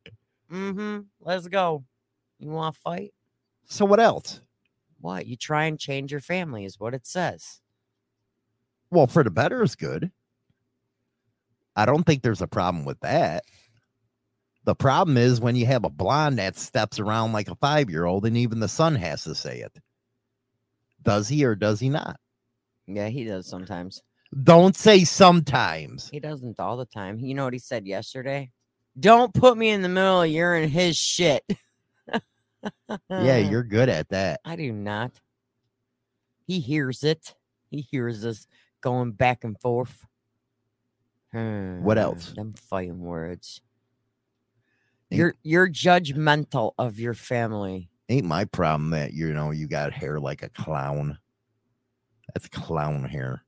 Mm-hmm. 0.50 1.00
Let's 1.20 1.48
go. 1.48 1.84
You 2.38 2.50
want 2.50 2.74
to 2.74 2.80
fight? 2.80 3.12
So 3.66 3.84
what 3.84 3.98
else? 4.00 4.40
What? 5.00 5.26
You 5.26 5.36
try 5.36 5.64
and 5.64 5.78
change 5.78 6.12
your 6.12 6.20
family 6.20 6.64
is 6.64 6.78
what 6.78 6.94
it 6.94 7.06
says. 7.06 7.60
Well, 8.90 9.06
for 9.06 9.24
the 9.24 9.30
better 9.30 9.62
is 9.62 9.74
good. 9.74 10.10
I 11.74 11.86
don't 11.86 12.04
think 12.04 12.22
there's 12.22 12.42
a 12.42 12.46
problem 12.46 12.84
with 12.84 13.00
that. 13.00 13.44
The 14.64 14.74
problem 14.74 15.16
is 15.16 15.40
when 15.40 15.54
you 15.54 15.66
have 15.66 15.84
a 15.84 15.90
blonde 15.90 16.38
that 16.38 16.56
steps 16.56 16.98
around 16.98 17.32
like 17.32 17.48
a 17.48 17.54
five 17.54 17.90
year 17.90 18.04
old, 18.04 18.26
and 18.26 18.36
even 18.36 18.60
the 18.60 18.68
son 18.68 18.94
has 18.96 19.22
to 19.24 19.34
say 19.34 19.60
it. 19.60 19.78
Does 21.02 21.28
he 21.28 21.44
or 21.44 21.54
does 21.54 21.78
he 21.78 21.88
not? 21.88 22.18
Yeah, 22.86 23.08
he 23.08 23.24
does 23.24 23.46
sometimes. 23.46 24.02
Don't 24.42 24.74
say 24.74 25.04
sometimes. 25.04 26.08
He 26.10 26.18
doesn't 26.18 26.58
all 26.58 26.76
the 26.76 26.86
time. 26.86 27.18
You 27.20 27.34
know 27.34 27.44
what 27.44 27.52
he 27.52 27.58
said 27.60 27.86
yesterday? 27.86 28.50
Don't 28.98 29.32
put 29.32 29.56
me 29.56 29.70
in 29.70 29.82
the 29.82 29.88
middle 29.88 30.22
of 30.22 30.30
your 30.30 30.54
and 30.54 30.70
his 30.70 30.96
shit. 30.96 31.44
Yeah, 33.08 33.36
you're 33.50 33.62
good 33.62 33.88
at 33.88 34.08
that. 34.08 34.40
I 34.44 34.56
do 34.56 34.72
not. 34.72 35.12
He 36.46 36.60
hears 36.60 37.04
it. 37.04 37.34
He 37.70 37.82
hears 37.82 38.24
us 38.24 38.46
going 38.86 39.10
back 39.10 39.42
and 39.42 39.58
forth. 39.60 40.06
What 41.32 41.96
Hmm, 41.96 42.02
else? 42.02 42.32
Them 42.36 42.54
fighting 42.54 43.00
words. 43.00 43.60
Ain't- 45.10 45.18
You're 45.18 45.34
you're 45.42 45.68
judgmental 45.68 46.72
of 46.78 47.00
your 47.00 47.12
family. 47.14 47.90
Ain't 48.08 48.26
my 48.26 48.44
problem 48.44 48.90
that 48.90 49.12
you 49.12 49.32
know 49.34 49.50
you 49.50 49.66
got 49.66 49.92
hair 49.92 50.20
like 50.20 50.42
a 50.44 50.48
clown. 50.48 51.18
That's 52.32 52.48
clown 52.48 53.02
hair. 53.04 53.42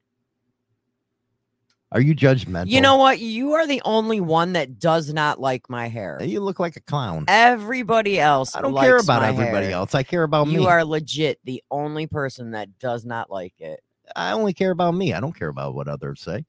Are 1.93 2.01
you 2.01 2.15
judgmental? 2.17 2.67
You 2.67 2.81
know 2.81 2.97
what? 2.97 3.21
You 3.21 3.53
are 3.53 3.67
the 3.67 3.81
only 3.85 4.21
one 4.21 4.55
that 4.55 4.79
does 4.81 5.13
not 5.13 5.41
like 5.41 5.71
my 5.71 5.87
hair. 5.89 6.19
you 6.21 6.41
look 6.41 6.59
like 6.59 6.75
a 6.77 6.81
clown. 6.81 7.25
Everybody 7.29 8.19
else. 8.21 8.55
I 8.57 8.61
don't 8.61 8.77
care 8.77 8.99
about 8.99 9.23
everybody 9.23 9.67
hair. 9.67 9.75
else. 9.75 9.95
I 9.95 10.03
care 10.03 10.25
about 10.25 10.49
You 10.49 10.59
me. 10.59 10.63
You 10.65 10.69
are 10.69 10.85
legit 10.85 11.39
the 11.45 11.63
only 11.71 12.07
person 12.09 12.51
that 12.51 12.79
does 12.81 13.07
not 13.07 13.31
like 13.31 13.55
it. 13.61 13.81
I 14.17 14.33
only 14.33 14.53
care 14.53 14.71
about 14.71 14.95
me. 14.95 15.13
I 15.13 15.21
don't 15.21 15.37
care 15.37 15.49
about 15.49 15.75
what 15.75 15.89
others 15.89 16.21
say. 16.21 16.45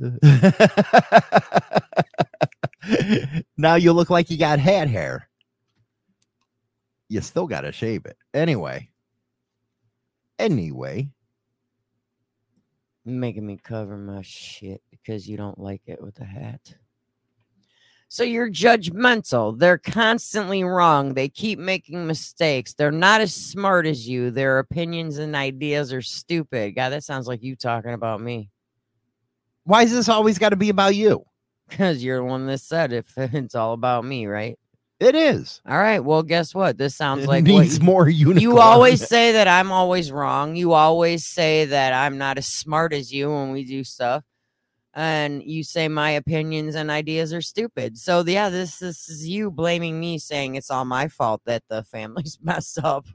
now 3.56 3.76
you 3.76 3.92
look 3.92 4.10
like 4.10 4.30
you 4.30 4.38
got 4.38 4.58
hat 4.58 4.88
hair. 4.88 5.28
You 7.08 7.20
still 7.20 7.46
got 7.46 7.62
to 7.62 7.72
shave 7.72 8.06
it. 8.06 8.16
Anyway. 8.32 8.90
Anyway. 10.38 11.08
making 13.04 13.46
me 13.46 13.58
cover 13.62 13.96
my 13.96 14.22
shit 14.22 14.82
because 14.90 15.28
you 15.28 15.36
don't 15.36 15.58
like 15.58 15.82
it 15.86 16.02
with 16.02 16.18
a 16.20 16.24
hat. 16.24 16.74
So 18.14 18.22
you're 18.22 18.48
judgmental. 18.48 19.58
They're 19.58 19.76
constantly 19.76 20.62
wrong. 20.62 21.14
They 21.14 21.28
keep 21.28 21.58
making 21.58 22.06
mistakes. 22.06 22.72
They're 22.72 22.92
not 22.92 23.20
as 23.20 23.34
smart 23.34 23.86
as 23.86 24.06
you. 24.06 24.30
Their 24.30 24.60
opinions 24.60 25.18
and 25.18 25.34
ideas 25.34 25.92
are 25.92 26.00
stupid. 26.00 26.76
God, 26.76 26.90
that 26.90 27.02
sounds 27.02 27.26
like 27.26 27.42
you 27.42 27.56
talking 27.56 27.92
about 27.92 28.20
me. 28.20 28.50
Why 29.64 29.82
is 29.82 29.90
this 29.90 30.08
always 30.08 30.38
got 30.38 30.50
to 30.50 30.56
be 30.56 30.68
about 30.68 30.94
you? 30.94 31.24
Because 31.68 32.04
you're 32.04 32.18
the 32.18 32.24
one 32.24 32.46
that 32.46 32.60
said 32.60 32.92
if 32.92 33.12
it's 33.16 33.56
all 33.56 33.72
about 33.72 34.04
me, 34.04 34.26
right? 34.26 34.56
It 35.00 35.16
is. 35.16 35.60
All 35.68 35.76
right. 35.76 35.98
Well, 35.98 36.22
guess 36.22 36.54
what? 36.54 36.78
This 36.78 36.94
sounds 36.94 37.24
It 37.24 37.28
like 37.28 37.42
needs 37.42 37.80
you- 37.80 37.84
more 37.84 38.08
unicorn. 38.08 38.40
You 38.42 38.60
always 38.60 39.04
say 39.08 39.32
that 39.32 39.48
I'm 39.48 39.72
always 39.72 40.12
wrong. 40.12 40.54
You 40.54 40.74
always 40.74 41.26
say 41.26 41.64
that 41.64 41.92
I'm 41.92 42.16
not 42.16 42.38
as 42.38 42.46
smart 42.46 42.92
as 42.92 43.12
you 43.12 43.28
when 43.28 43.50
we 43.50 43.64
do 43.64 43.82
stuff. 43.82 44.22
And 44.96 45.42
you 45.42 45.64
say 45.64 45.88
my 45.88 46.10
opinions 46.10 46.76
and 46.76 46.90
ideas 46.90 47.32
are 47.32 47.42
stupid. 47.42 47.98
So 47.98 48.22
yeah, 48.24 48.48
this, 48.48 48.78
this 48.78 49.08
is 49.08 49.28
you 49.28 49.50
blaming 49.50 49.98
me 49.98 50.18
saying 50.18 50.54
it's 50.54 50.70
all 50.70 50.84
my 50.84 51.08
fault 51.08 51.42
that 51.46 51.64
the 51.68 51.82
family's 51.82 52.38
messed 52.42 52.78
up. 52.82 53.06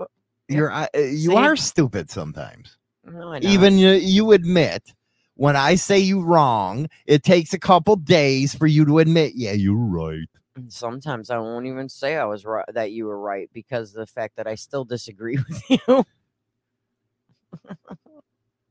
You're 0.49 0.71
uh, 0.71 0.88
you 0.95 1.32
See? 1.32 1.36
are 1.36 1.55
stupid 1.55 2.09
sometimes. 2.09 2.77
No. 3.05 3.36
Even 3.41 3.77
you, 3.77 3.91
you 3.91 4.34
admit 4.34 4.93
when 5.36 5.55
I 5.55 5.75
say 5.75 5.97
you 5.97 6.21
wrong, 6.21 6.89
it 7.05 7.23
takes 7.23 7.53
a 7.53 7.59
couple 7.59 7.95
days 7.95 8.53
for 8.53 8.67
you 8.67 8.84
to 8.84 8.99
admit, 8.99 9.34
yeah, 9.36 9.53
you're 9.53 9.73
right. 9.73 10.27
Sometimes 10.67 11.30
I 11.30 11.38
won't 11.38 11.65
even 11.65 11.88
say 11.88 12.17
I 12.17 12.25
was 12.25 12.43
right 12.43 12.65
that 12.73 12.91
you 12.91 13.05
were 13.05 13.17
right 13.17 13.49
because 13.53 13.91
of 13.91 13.99
the 14.01 14.05
fact 14.05 14.36
that 14.36 14.47
I 14.47 14.55
still 14.55 14.84
disagree 14.84 15.38
with 15.49 15.63
you. 15.69 16.03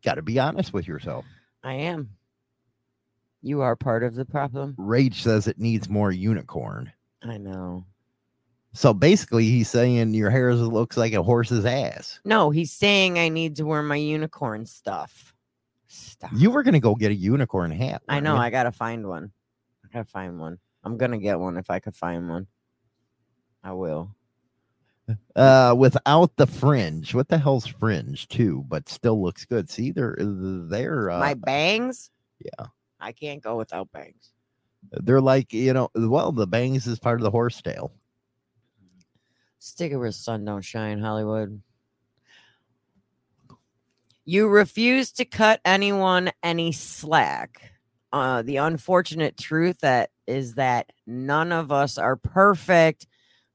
Got 0.04 0.16
to 0.16 0.22
be 0.22 0.38
honest 0.38 0.74
with 0.74 0.86
yourself. 0.86 1.24
I 1.64 1.72
am. 1.72 2.17
You 3.43 3.61
are 3.61 3.76
part 3.76 4.03
of 4.03 4.14
the 4.14 4.24
problem. 4.24 4.74
Rage 4.78 5.22
says 5.22 5.47
it 5.47 5.59
needs 5.59 5.89
more 5.89 6.11
unicorn. 6.12 6.93
I 7.22 7.39
know. 7.39 7.84
So 8.72 8.93
basically, 8.93 9.45
he's 9.45 9.68
saying 9.68 10.14
your 10.14 10.30
hair 10.30 10.55
looks 10.55 10.97
like 10.97 11.12
a 11.14 11.22
horse's 11.22 11.64
ass. 11.64 12.20
No, 12.24 12.51
he's 12.51 12.72
saying 12.72 13.18
I 13.18 13.28
need 13.28 13.57
to 13.57 13.64
wear 13.64 13.82
my 13.82 13.97
unicorn 13.97 14.66
stuff. 14.66 15.34
Stop. 15.86 16.30
You 16.34 16.51
were 16.51 16.62
gonna 16.62 16.80
go 16.80 16.95
get 16.95 17.11
a 17.11 17.14
unicorn 17.14 17.70
hat. 17.70 18.03
I 18.09 18.20
know. 18.20 18.34
you? 18.34 18.41
I 18.41 18.51
gotta 18.51 18.72
find 18.72 19.07
one. 19.07 19.32
I 19.84 19.89
gotta 19.93 20.05
find 20.09 20.39
one. 20.39 20.59
I'm 20.84 20.97
gonna 20.97 21.18
get 21.18 21.41
one 21.41 21.57
if 21.57 21.70
I 21.70 21.78
could 21.80 21.97
find 21.97 22.28
one. 22.28 22.47
I 23.64 23.72
will. 23.72 24.14
uh, 25.34 25.74
without 25.76 26.36
the 26.36 26.47
fringe. 26.47 27.14
What 27.14 27.28
the 27.28 27.39
hell's 27.39 27.66
fringe 27.66 28.28
too? 28.28 28.64
But 28.68 28.89
still 28.89 29.22
looks 29.22 29.45
good. 29.47 29.70
See, 29.70 29.93
they're 29.93 30.16
they're 30.20 31.11
uh, 31.11 31.20
my 31.20 31.34
bangs. 31.34 32.11
yeah. 32.45 32.66
I 33.01 33.12
can't 33.12 33.42
go 33.42 33.57
without 33.57 33.90
bangs. 33.92 34.32
they're 34.90 35.20
like 35.20 35.53
you 35.53 35.72
know. 35.72 35.90
Well, 35.94 36.32
the 36.32 36.46
bangs 36.46 36.86
is 36.86 36.99
part 36.99 37.20
of 37.20 37.24
the 37.24 37.30
horse 37.30 37.61
tail. 37.62 37.92
Stick 39.59 39.92
it 39.92 39.96
where 39.96 40.09
the 40.09 40.12
sun 40.12 40.44
don't 40.44 40.62
shine, 40.62 41.01
Hollywood. 41.01 41.61
You 44.24 44.49
refuse 44.49 45.12
to 45.12 45.24
cut 45.24 45.61
anyone 45.64 46.30
any 46.42 46.72
slack. 46.72 47.72
Uh, 48.12 48.42
the 48.42 48.57
unfortunate 48.57 49.36
truth 49.36 49.80
that 49.80 50.11
is 50.26 50.55
that 50.55 50.90
none 51.07 51.53
of 51.53 51.72
us 51.72 51.99
are 51.99 52.16
perfect. 52.16 53.07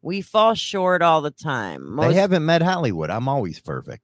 We 0.02 0.22
fall 0.22 0.56
short 0.56 1.02
all 1.02 1.22
the 1.22 1.32
time. 1.32 1.96
they 1.96 2.14
haven't 2.16 2.46
met 2.46 2.62
Hollywood. 2.62 3.10
I'm 3.10 3.28
always 3.28 3.60
perfect. 3.60 4.04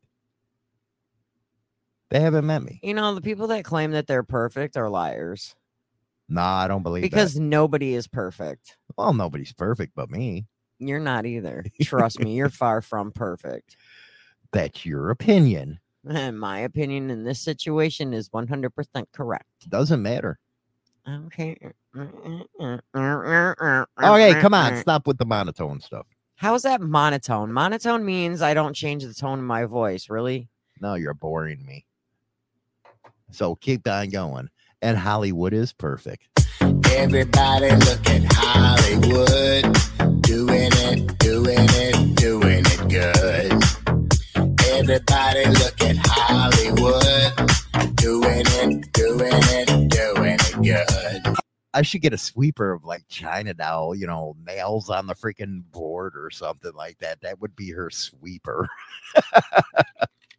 They 2.10 2.20
haven't 2.20 2.46
met 2.48 2.64
me. 2.64 2.80
you 2.84 2.94
know, 2.94 3.14
the 3.16 3.22
people 3.22 3.48
that 3.48 3.64
claim 3.64 3.92
that 3.92 4.08
they're 4.08 4.24
perfect 4.24 4.78
are 4.78 4.90
liars 4.90 5.56
Nah, 6.32 6.58
I 6.60 6.68
don't 6.68 6.84
believe 6.84 7.02
that. 7.02 7.10
because 7.10 7.40
nobody 7.40 7.96
is 7.96 8.08
perfect. 8.08 8.78
well, 8.98 9.14
nobody's 9.14 9.52
perfect 9.54 9.94
but 9.96 10.12
me. 10.12 10.46
You're 10.78 11.00
not 11.00 11.26
either. 11.26 11.66
Trust 11.82 12.20
me, 12.20 12.36
you're 12.36 12.50
far 12.50 12.82
from 12.82 13.12
perfect. 13.12 13.76
That's 14.52 14.86
your 14.86 15.10
opinion. 15.10 15.80
And 16.08 16.40
my 16.40 16.60
opinion 16.60 17.10
in 17.10 17.24
this 17.24 17.40
situation 17.42 18.14
is 18.14 18.30
100% 18.30 19.06
correct. 19.12 19.70
Doesn't 19.70 20.02
matter. 20.02 20.40
Okay. 21.08 21.58
Okay, 21.96 23.32
Okay, 24.02 24.42
come 24.42 24.54
on, 24.54 24.76
stop 24.82 25.08
with 25.08 25.18
the 25.18 25.26
monotone 25.26 25.82
stuff. 25.82 26.06
How 26.36 26.54
is 26.56 26.62
that 26.62 26.80
monotone? 26.82 27.52
Monotone 27.52 28.06
means 28.06 28.42
I 28.42 28.54
don't 28.54 28.74
change 28.74 29.04
the 29.04 29.14
tone 29.14 29.40
of 29.40 29.46
my 29.46 29.66
voice. 29.66 30.10
Really? 30.10 30.48
No, 30.80 30.94
you're 30.94 31.14
boring 31.14 31.66
me. 31.66 31.86
So 33.32 33.56
keep 33.56 33.88
on 33.88 34.10
going. 34.10 34.50
And 34.82 34.98
Hollywood 34.98 35.54
is 35.54 35.74
perfect. 35.74 36.28
Everybody 36.62 37.72
look 37.72 38.10
at 38.10 38.24
Hollywood. 38.32 40.22
Doing 40.22 40.72
it, 40.72 41.18
doing 41.20 41.58
it, 41.58 42.16
doing 42.16 42.64
it 42.66 42.90
good. 42.90 43.52
Everybody 44.70 45.46
look 45.46 45.82
at 45.82 45.98
Hollywood. 46.00 47.96
Doing 47.96 48.44
it, 48.46 48.94
doing 48.94 49.32
it, 49.34 49.90
doing 49.90 50.38
it 50.40 50.62
good. 50.62 51.36
I 51.74 51.82
should 51.84 52.02
get 52.02 52.14
a 52.14 52.18
sweeper 52.18 52.72
of 52.72 52.84
like 52.84 53.04
China 53.10 53.54
doll, 53.54 53.96
you 53.96 54.08
know, 54.08 54.36
nails 54.46 54.90
on 54.90 55.08
the 55.08 55.14
freaking 55.16 55.64
board 55.72 56.14
or 56.16 56.32
something 56.32 56.74
like 56.74 56.98
that. 57.00 57.22
That 57.22 57.40
would 57.42 57.56
be 57.56 57.72
her 57.72 57.90
sweeper. 57.90 58.68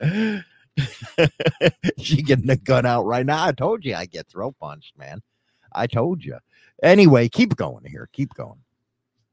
she 1.98 2.22
getting 2.22 2.46
the 2.46 2.56
gun 2.56 2.86
out 2.86 3.04
right 3.04 3.26
now. 3.26 3.44
I 3.44 3.52
told 3.52 3.84
you 3.84 3.94
I 3.94 4.06
get 4.06 4.28
throat 4.28 4.54
punched, 4.60 4.96
man. 4.96 5.20
I 5.72 5.86
told 5.86 6.24
you. 6.24 6.38
Anyway, 6.82 7.28
keep 7.28 7.56
going 7.56 7.84
here. 7.84 8.08
Keep 8.12 8.34
going. 8.34 8.58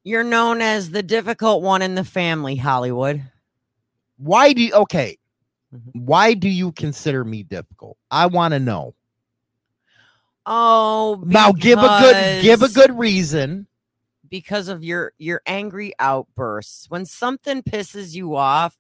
You're 0.03 0.23
known 0.23 0.61
as 0.61 0.89
the 0.91 1.03
difficult 1.03 1.63
one 1.63 1.81
in 1.81 1.95
the 1.95 2.03
family, 2.03 2.55
Hollywood. 2.55 3.23
Why 4.17 4.53
do 4.53 4.61
you 4.61 4.73
okay? 4.73 5.17
Mhm. 5.73 5.91
Why 5.93 6.33
do 6.33 6.47
you 6.49 6.71
consider 6.71 7.23
me 7.25 7.43
difficult? 7.43 7.97
I 8.09 8.27
want 8.27 8.53
to 8.53 8.59
know. 8.59 8.93
Oh, 10.45 11.21
Now 11.25 11.51
give 11.51 11.79
a 11.79 11.99
good 12.01 12.41
give 12.41 12.61
a 12.61 12.69
good 12.69 12.97
reason. 12.97 13.67
because 14.29 14.67
of 14.69 14.83
your 14.83 15.13
your 15.17 15.41
angry 15.45 15.93
outbursts. 15.99 16.89
When 16.89 17.05
something 17.05 17.61
pisses 17.63 18.13
you 18.15 18.35
off, 18.35 18.77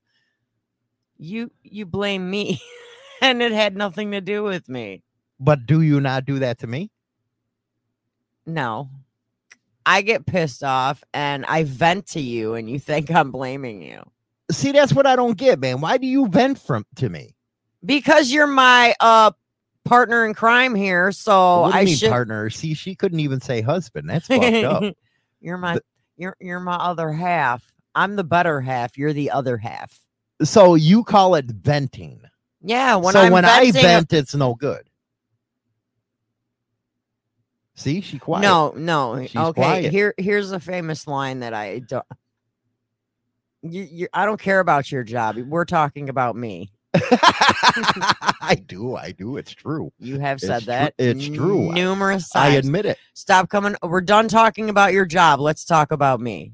you 1.17 1.51
you 1.63 1.85
blame 1.85 2.29
me, 2.29 2.61
and 3.21 3.41
it 3.41 3.51
had 3.51 3.75
nothing 3.75 4.11
to 4.11 4.21
do 4.21 4.43
with 4.43 4.67
me. 4.69 5.03
But 5.39 5.65
do 5.65 5.81
you 5.81 6.01
not 6.01 6.25
do 6.25 6.39
that 6.39 6.59
to 6.59 6.67
me? 6.67 6.89
No. 8.45 8.89
I 9.85 10.01
get 10.01 10.25
pissed 10.25 10.63
off 10.63 11.03
and 11.13 11.45
I 11.45 11.63
vent 11.63 12.07
to 12.07 12.19
you 12.19 12.55
and 12.55 12.69
you 12.69 12.77
think 12.79 13.09
I'm 13.09 13.31
blaming 13.31 13.81
you. 13.81 14.01
See, 14.51 14.71
that's 14.71 14.93
what 14.93 15.05
I 15.05 15.15
don't 15.15 15.37
get, 15.37 15.59
man. 15.59 15.79
Why 15.79 15.97
do 15.97 16.07
you 16.07 16.27
vent 16.27 16.59
from 16.59 16.85
to 16.95 17.09
me? 17.09 17.35
Because 17.85 18.31
you're 18.31 18.47
my 18.47 18.95
uh 18.99 19.31
partner 19.85 20.25
in 20.25 20.33
crime 20.33 20.75
here, 20.75 21.11
so 21.13 21.61
what 21.61 21.71
do 21.71 21.75
you 21.75 21.81
I 21.81 21.85
mean 21.85 21.95
should 21.95 22.09
partner? 22.09 22.49
See, 22.49 22.73
she 22.73 22.95
couldn't 22.95 23.19
even 23.21 23.39
say 23.39 23.61
husband. 23.61 24.09
That's 24.09 24.27
fucked 24.27 24.43
up. 24.43 24.83
you're 25.39 25.57
my 25.57 25.75
The- 25.75 25.83
you're 26.17 26.35
you're 26.41 26.59
my 26.59 26.75
other 26.75 27.11
half. 27.11 27.71
I'm 27.95 28.15
the 28.15 28.23
better 28.23 28.59
half, 28.59 28.97
you're 28.97 29.13
the 29.13 29.31
other 29.31 29.57
half. 29.57 29.99
So 30.43 30.75
you 30.75 31.03
call 31.03 31.35
it 31.35 31.45
venting. 31.45 32.21
Yeah, 32.61 32.95
when 32.95 33.13
so 33.13 33.21
I'm 33.21 33.31
when 33.31 33.45
I 33.45 33.71
vent, 33.71 34.13
it's 34.13 34.35
no 34.35 34.55
good. 34.55 34.89
See, 37.75 38.01
she 38.01 38.17
quiet. 38.17 38.41
No, 38.41 38.73
no. 38.75 39.21
She's 39.25 39.35
okay, 39.35 39.61
quiet. 39.61 39.91
here 39.91 40.13
here's 40.17 40.51
a 40.51 40.59
famous 40.59 41.07
line 41.07 41.39
that 41.41 41.53
I 41.53 41.79
don't 41.79 42.05
you, 43.61 43.83
you, 43.83 44.07
I 44.13 44.25
don't 44.25 44.39
care 44.39 44.59
about 44.59 44.91
your 44.91 45.03
job. 45.03 45.37
We're 45.37 45.65
talking 45.65 46.09
about 46.09 46.35
me. 46.35 46.71
I 46.93 48.61
do. 48.65 48.95
I 48.95 49.11
do. 49.11 49.37
It's 49.37 49.51
true. 49.51 49.91
You 49.99 50.19
have 50.19 50.39
said 50.39 50.63
tru- 50.63 50.65
that. 50.67 50.93
it's 50.97 51.27
true. 51.27 51.71
Numerous 51.71 52.29
times. 52.29 52.55
I 52.55 52.57
admit 52.57 52.85
it. 52.85 52.97
Stop 53.13 53.49
coming. 53.49 53.75
We're 53.83 54.01
done 54.01 54.27
talking 54.27 54.69
about 54.69 54.93
your 54.93 55.05
job. 55.05 55.39
Let's 55.39 55.65
talk 55.65 55.91
about 55.91 56.19
me. 56.19 56.53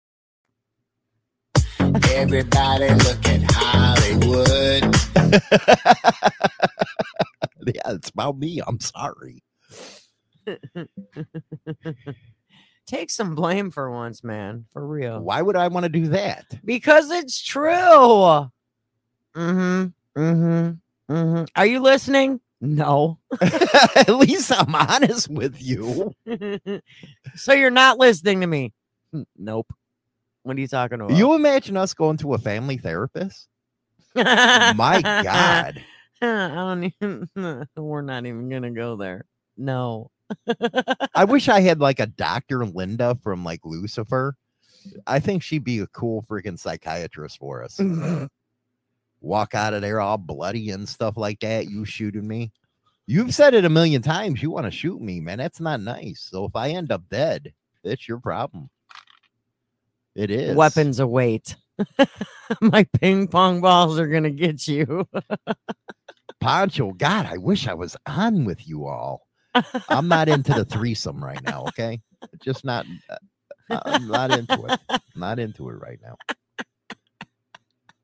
Everybody 1.95 2.89
look 2.89 3.27
at 3.27 3.41
Hollywood. 3.51 4.95
Yeah, 7.63 7.91
it's 7.93 8.09
about 8.09 8.39
me. 8.39 8.59
I'm 8.65 8.79
sorry. 8.79 9.43
Take 12.87 13.09
some 13.11 13.35
blame 13.35 13.69
for 13.71 13.89
once, 13.91 14.23
man. 14.23 14.65
For 14.73 14.85
real. 14.85 15.19
Why 15.19 15.41
would 15.41 15.55
I 15.55 15.67
want 15.67 15.83
to 15.83 15.89
do 15.89 16.07
that? 16.07 16.45
Because 16.65 17.11
it's 17.11 17.41
true. 17.41 17.69
Mm-hmm. 17.69 18.47
Mm-hmm. 19.35 21.13
Mm-hmm. 21.13 21.43
Are 21.55 21.65
you 21.65 21.79
listening? 21.81 22.41
No. 22.59 23.19
At 23.41 24.09
least 24.09 24.51
I'm 24.51 24.73
honest 24.75 25.29
with 25.29 25.61
you. 25.61 26.13
so 27.35 27.53
you're 27.53 27.69
not 27.69 27.99
listening 27.99 28.41
to 28.41 28.47
me? 28.47 28.73
Nope. 29.37 29.71
What 30.43 30.57
are 30.57 30.59
you 30.59 30.67
talking 30.67 31.01
about? 31.01 31.15
You 31.17 31.33
imagine 31.33 31.77
us 31.77 31.93
going 31.93 32.17
to 32.17 32.33
a 32.33 32.37
family 32.37 32.77
therapist? 32.77 33.47
My 34.15 35.01
God. 35.03 35.83
I 36.21 36.47
don't 36.49 36.93
even. 37.01 37.67
We're 37.75 38.01
not 38.01 38.25
even 38.25 38.49
gonna 38.49 38.71
go 38.71 38.95
there. 38.95 39.25
No. 39.57 40.11
I 41.15 41.25
wish 41.25 41.49
I 41.49 41.59
had 41.61 41.79
like 41.79 41.99
a 41.99 42.07
Dr. 42.07 42.65
Linda 42.65 43.17
from 43.23 43.43
like 43.43 43.61
Lucifer. 43.63 44.35
I 45.05 45.19
think 45.19 45.43
she'd 45.43 45.63
be 45.63 45.79
a 45.79 45.87
cool 45.87 46.25
freaking 46.29 46.57
psychiatrist 46.57 47.37
for 47.37 47.63
us. 47.63 47.79
Walk 49.19 49.53
out 49.53 49.75
of 49.75 49.81
there 49.81 49.99
all 49.99 50.17
bloody 50.17 50.71
and 50.71 50.89
stuff 50.89 51.17
like 51.17 51.39
that. 51.41 51.69
You 51.69 51.85
shooting 51.85 52.27
me. 52.27 52.51
You've 53.05 53.35
said 53.35 53.53
it 53.53 53.65
a 53.65 53.69
million 53.69 54.01
times. 54.01 54.41
You 54.41 54.49
want 54.49 54.65
to 54.65 54.71
shoot 54.71 54.99
me, 54.99 55.19
man. 55.19 55.37
That's 55.37 55.59
not 55.59 55.81
nice. 55.81 56.27
So 56.31 56.45
if 56.45 56.55
I 56.55 56.69
end 56.69 56.91
up 56.91 57.03
dead, 57.09 57.53
it's 57.83 58.07
your 58.07 58.19
problem. 58.19 58.69
It 60.15 60.31
is. 60.31 60.55
Weapons 60.55 60.99
await. 60.99 61.55
My 62.61 62.85
ping 62.99 63.27
pong 63.27 63.61
balls 63.61 63.97
are 63.99 64.07
gonna 64.07 64.29
get 64.29 64.67
you. 64.67 65.07
Poncho, 66.39 66.91
God, 66.91 67.25
I 67.25 67.37
wish 67.37 67.67
I 67.67 67.73
was 67.73 67.95
on 68.05 68.45
with 68.45 68.67
you 68.67 68.87
all. 68.87 69.27
I'm 69.89 70.07
not 70.07 70.29
into 70.29 70.53
the 70.53 70.65
threesome 70.65 71.23
right 71.23 71.41
now. 71.43 71.65
Okay, 71.69 72.01
just 72.43 72.65
not. 72.65 72.85
Uh, 73.09 73.79
I'm 73.85 74.07
not 74.07 74.31
into 74.31 74.65
it. 74.65 75.01
Not 75.15 75.39
into 75.39 75.69
it 75.69 75.73
right 75.73 75.99
now. 76.01 76.15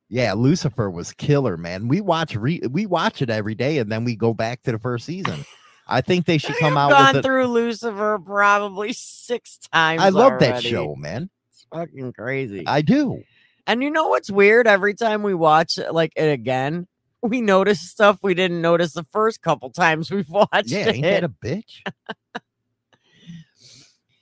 Yeah, 0.10 0.34
Lucifer 0.34 0.90
was 0.90 1.12
killer, 1.14 1.58
man. 1.58 1.88
We 1.88 2.00
watch 2.00 2.36
re- 2.36 2.62
we 2.72 2.86
watch 2.86 3.22
it 3.22 3.30
every 3.30 3.56
day, 3.56 3.78
and 3.80 3.92
then 3.92 4.06
we 4.06 4.16
go 4.16 4.34
back 4.34 4.64
to 4.64 4.72
the 4.72 4.80
first 4.80 5.06
season. 5.06 5.44
I 5.88 6.02
think 6.02 6.26
they 6.26 6.38
should 6.38 6.56
come 6.60 6.78
I've 6.78 6.92
out 6.92 6.92
gone 6.92 7.08
with 7.08 7.16
it. 7.18 7.24
through 7.28 7.48
Lucifer 7.48 8.20
probably 8.24 8.94
six 8.94 9.58
times. 9.58 10.02
I 10.02 10.10
love 10.10 10.40
that 10.40 10.64
show, 10.64 10.96
man. 10.96 11.30
Fucking 11.74 12.14
crazy. 12.14 12.64
I 12.68 12.82
do. 12.82 13.24
and 13.68 13.84
you 13.84 13.92
know 13.92 14.08
what's 14.08 14.32
weird? 14.32 14.68
Every 14.68 14.94
time 14.94 15.24
we 15.24 15.34
watch 15.34 15.78
it, 15.78 15.94
like 15.94 16.14
it 16.16 16.30
again, 16.32 16.88
we 17.22 17.42
notice 17.42 17.82
stuff 17.82 18.20
we 18.24 18.34
didn't 18.34 18.62
notice 18.62 18.94
the 18.94 19.04
first 19.06 19.42
couple 19.42 19.70
times 19.72 20.10
we've 20.12 20.30
watched 20.54 20.72
Yeah, 20.72 20.88
it. 20.90 20.96
ain't 20.96 21.04
that 21.04 21.24
a 21.24 21.30
bitch? 21.30 21.82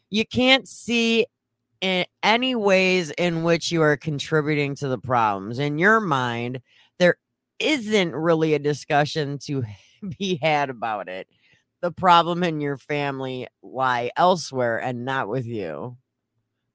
you 0.09 0.25
can't 0.25 0.67
see 0.67 1.25
in 1.81 2.05
any 2.23 2.55
ways 2.55 3.11
in 3.11 3.43
which 3.43 3.71
you 3.71 3.81
are 3.81 3.97
contributing 3.97 4.75
to 4.75 4.87
the 4.87 4.97
problems 4.97 5.59
in 5.59 5.77
your 5.77 5.99
mind 5.99 6.61
there 6.99 7.17
isn't 7.59 8.15
really 8.15 8.53
a 8.53 8.59
discussion 8.59 9.37
to 9.37 9.63
be 10.19 10.39
had 10.41 10.69
about 10.69 11.09
it 11.09 11.27
the 11.81 11.91
problem 11.91 12.43
in 12.43 12.61
your 12.61 12.77
family 12.77 13.47
lie 13.61 14.09
elsewhere 14.15 14.77
and 14.81 15.03
not 15.05 15.27
with 15.27 15.45
you 15.45 15.97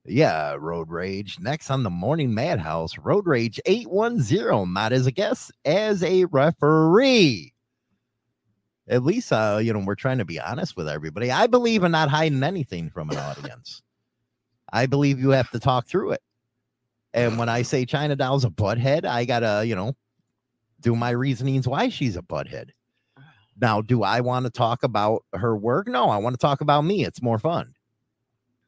Yeah, 0.06 0.56
Road 0.58 0.88
Rage. 0.90 1.38
Next 1.40 1.70
on 1.70 1.82
the 1.82 1.90
Morning 1.90 2.32
Madhouse, 2.32 2.96
Road 2.98 3.26
Rage 3.26 3.60
810, 3.66 4.72
not 4.72 4.92
as 4.92 5.06
a 5.06 5.12
guest, 5.12 5.52
as 5.64 6.02
a 6.02 6.24
referee. 6.26 7.52
At 8.88 9.04
least, 9.04 9.32
uh, 9.32 9.60
you 9.62 9.72
know, 9.72 9.84
we're 9.84 9.94
trying 9.94 10.18
to 10.18 10.24
be 10.24 10.40
honest 10.40 10.76
with 10.76 10.88
everybody. 10.88 11.30
I 11.30 11.46
believe 11.46 11.84
in 11.84 11.92
not 11.92 12.08
hiding 12.08 12.42
anything 12.42 12.90
from 12.90 13.10
an 13.10 13.18
audience. 13.18 13.82
I 14.72 14.86
believe 14.86 15.20
you 15.20 15.30
have 15.30 15.50
to 15.50 15.60
talk 15.60 15.86
through 15.86 16.12
it. 16.12 16.22
And 17.12 17.38
when 17.38 17.48
I 17.48 17.62
say 17.62 17.84
China 17.84 18.16
Doll's 18.16 18.44
a 18.44 18.50
butthead, 18.50 19.04
I 19.04 19.24
gotta, 19.24 19.64
you 19.66 19.74
know, 19.74 19.94
do 20.80 20.96
my 20.96 21.10
reasonings 21.10 21.68
why 21.68 21.88
she's 21.88 22.16
a 22.16 22.22
butthead. 22.22 22.70
Now, 23.60 23.82
do 23.82 24.02
I 24.02 24.20
want 24.20 24.46
to 24.46 24.50
talk 24.50 24.82
about 24.82 25.24
her 25.34 25.56
work? 25.56 25.86
No, 25.86 26.08
I 26.08 26.16
want 26.16 26.34
to 26.34 26.38
talk 26.38 26.62
about 26.62 26.82
me. 26.82 27.04
It's 27.04 27.20
more 27.20 27.38
fun. 27.38 27.74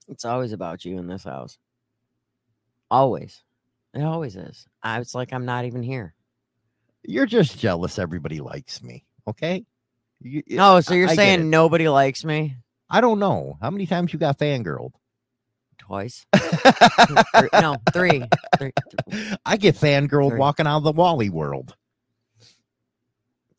It's 0.09 0.24
always 0.24 0.53
about 0.53 0.84
you 0.84 0.98
in 0.98 1.07
this 1.07 1.24
house 1.24 1.59
always 2.90 3.42
it 3.94 4.03
always 4.03 4.36
is 4.36 4.66
I, 4.82 5.00
it's 5.00 5.14
like 5.14 5.32
i'm 5.32 5.44
not 5.46 5.64
even 5.64 5.82
here 5.82 6.14
You're 7.05 7.26
just 7.26 7.59
jealous 7.59 7.98
everybody 7.98 8.40
likes 8.40 8.82
me. 8.82 9.05
Okay. 9.26 9.64
You- 10.20 10.42
you- 10.46 10.59
oh 10.61 10.80
so 10.80 10.94
you're 10.94 11.09
I 11.09 11.14
saying 11.14 11.40
it. 11.40 11.44
nobody 11.44 11.88
likes 11.88 12.24
me 12.24 12.57
I 12.94 13.00
don't 13.00 13.18
know. 13.18 13.57
How 13.62 13.70
many 13.70 13.86
times 13.86 14.12
you 14.12 14.18
got 14.18 14.38
fangirled? 14.38 14.92
twice 15.78 16.26
Three- 16.36 17.48
no 17.55 17.76
three. 17.92 18.22
Three- 18.59 18.72
th- 19.11 19.34
I 19.44 19.57
get 19.57 19.74
fangirled 19.74 20.30
Three. 20.30 20.38
walking 20.38 20.66
out 20.66 20.76
of 20.78 20.84
the 20.84 20.92
Wally 20.92 21.28
world. 21.30 21.74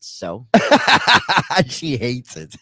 so 0.00 0.46
she 1.66 1.96
hates 1.96 2.36
it. 2.36 2.54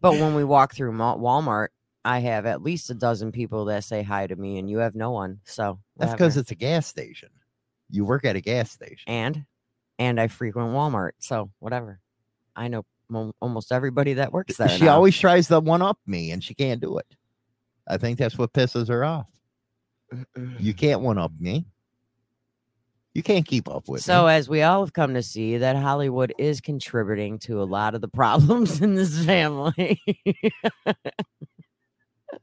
But 0.00 0.12
when 0.12 0.34
we 0.34 0.44
walk 0.44 0.74
through 0.74 0.92
Walmart, 0.92 1.68
I 2.04 2.20
have 2.20 2.46
at 2.46 2.62
least 2.62 2.90
a 2.90 2.94
dozen 2.94 3.32
people 3.32 3.66
that 3.66 3.84
say 3.84 4.02
hi 4.02 4.26
to 4.26 4.36
me, 4.36 4.58
and 4.58 4.68
you 4.70 4.78
have 4.78 4.94
no 4.94 5.10
one. 5.10 5.40
So 5.44 5.78
That's 5.96 6.12
because 6.12 6.36
it's 6.36 6.50
a 6.50 6.54
gas 6.54 6.86
station. 6.86 7.28
You 7.90 8.04
work 8.04 8.24
at 8.24 8.36
a 8.36 8.40
gas 8.40 8.70
station. 8.70 9.04
and 9.06 9.44
and 9.98 10.20
I 10.20 10.28
frequent 10.28 10.68
Walmart, 10.68 11.12
so 11.18 11.50
whatever. 11.58 12.00
I 12.54 12.68
know 12.68 12.84
mo- 13.08 13.34
almost 13.40 13.72
everybody 13.72 14.14
that 14.14 14.32
works 14.32 14.56
there. 14.56 14.68
She 14.68 14.84
now. 14.84 14.94
always 14.94 15.18
tries 15.18 15.48
to 15.48 15.58
one 15.60 15.82
up 15.82 15.98
me 16.06 16.30
and 16.30 16.42
she 16.44 16.54
can't 16.54 16.80
do 16.80 16.98
it. 16.98 17.06
I 17.88 17.96
think 17.96 18.18
that's 18.18 18.38
what 18.38 18.52
pisses 18.52 18.88
her 18.88 19.04
off. 19.04 19.26
You 20.60 20.72
can't 20.74 21.00
one 21.00 21.18
up 21.18 21.32
me. 21.40 21.66
You 23.14 23.22
can't 23.24 23.44
keep 23.46 23.68
up 23.68 23.88
with 23.88 24.02
So 24.02 24.26
me. 24.26 24.32
as 24.34 24.48
we 24.48 24.62
all 24.62 24.84
have 24.84 24.92
come 24.92 25.14
to 25.14 25.22
see, 25.22 25.56
that 25.58 25.74
Hollywood 25.74 26.32
is 26.38 26.60
contributing 26.60 27.38
to 27.40 27.60
a 27.60 27.64
lot 27.64 27.94
of 27.96 28.00
the 28.00 28.08
problems 28.08 28.80
in 28.82 28.94
this 28.94 29.24
family. 29.24 30.00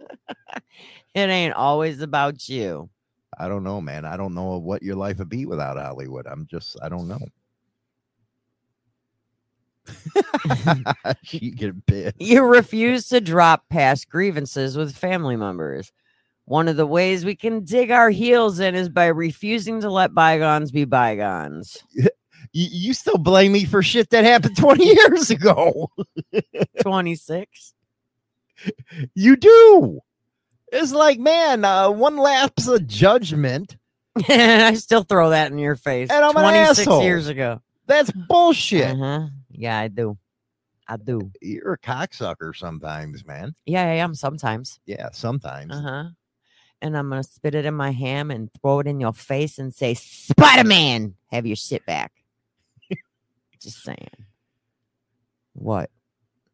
it 1.13 1.29
ain't 1.29 1.53
always 1.53 2.01
about 2.01 2.47
you. 2.49 2.89
I 3.37 3.47
don't 3.47 3.63
know, 3.63 3.81
man. 3.81 4.05
I 4.05 4.17
don't 4.17 4.33
know 4.33 4.57
what 4.57 4.83
your 4.83 4.95
life 4.95 5.19
would 5.19 5.29
be 5.29 5.45
without 5.45 5.77
Hollywood. 5.77 6.25
I'm 6.27 6.47
just, 6.47 6.77
I 6.81 6.89
don't 6.89 7.07
know. 7.07 7.19
she 11.23 11.51
get 11.51 11.85
pissed. 11.85 12.15
You 12.19 12.43
refuse 12.43 13.07
to 13.09 13.21
drop 13.21 13.67
past 13.69 14.09
grievances 14.09 14.77
with 14.77 14.95
family 14.95 15.35
members. 15.35 15.91
One 16.45 16.67
of 16.67 16.77
the 16.77 16.85
ways 16.85 17.25
we 17.25 17.35
can 17.35 17.63
dig 17.63 17.91
our 17.91 18.09
heels 18.11 18.59
in 18.59 18.75
is 18.75 18.87
by 18.87 19.07
refusing 19.07 19.81
to 19.81 19.89
let 19.89 20.13
bygones 20.13 20.71
be 20.71 20.85
bygones. 20.85 21.83
You, 21.93 22.07
you 22.53 22.93
still 22.93 23.17
blame 23.17 23.51
me 23.51 23.65
for 23.65 23.81
shit 23.81 24.11
that 24.11 24.23
happened 24.23 24.55
20 24.55 24.85
years 24.85 25.31
ago. 25.31 25.89
26. 26.81 27.74
You 29.13 29.35
do. 29.35 29.99
It's 30.71 30.91
like, 30.91 31.19
man, 31.19 31.63
uh, 31.65 31.89
one 31.89 32.17
lapse 32.17 32.67
of 32.67 32.87
judgment. 32.87 33.77
and 34.29 34.61
I 34.61 34.73
still 34.75 35.03
throw 35.03 35.29
that 35.31 35.51
in 35.51 35.57
your 35.57 35.75
face. 35.75 36.09
And 36.09 36.23
I'm 36.23 36.35
an 36.35 36.43
26 36.43 36.79
asshole. 36.79 37.03
years 37.03 37.27
ago. 37.27 37.61
That's 37.87 38.11
bullshit. 38.11 38.91
Uh-huh. 38.91 39.27
Yeah, 39.51 39.77
I 39.79 39.87
do. 39.87 40.17
I 40.87 40.97
do. 40.97 41.31
You're 41.41 41.73
a 41.73 41.77
cocksucker 41.79 42.55
sometimes, 42.55 43.25
man. 43.25 43.55
Yeah, 43.65 43.83
I 43.83 43.95
am 43.95 44.13
sometimes. 44.15 44.79
Yeah, 44.85 45.09
sometimes. 45.11 45.71
Uh 45.73 45.81
huh. 45.81 46.03
And 46.81 46.97
I'm 46.97 47.09
gonna 47.09 47.23
spit 47.23 47.55
it 47.55 47.65
in 47.65 47.73
my 47.73 47.91
ham 47.91 48.29
and 48.29 48.49
throw 48.61 48.79
it 48.79 48.87
in 48.87 48.99
your 48.99 49.13
face 49.13 49.57
and 49.57 49.73
say, 49.73 49.95
"Spider 49.95 50.67
Man, 50.67 51.15
have 51.31 51.47
your 51.47 51.55
shit 51.55 51.85
back." 51.85 52.11
Just 53.61 53.83
saying. 53.83 54.25
What? 55.53 55.89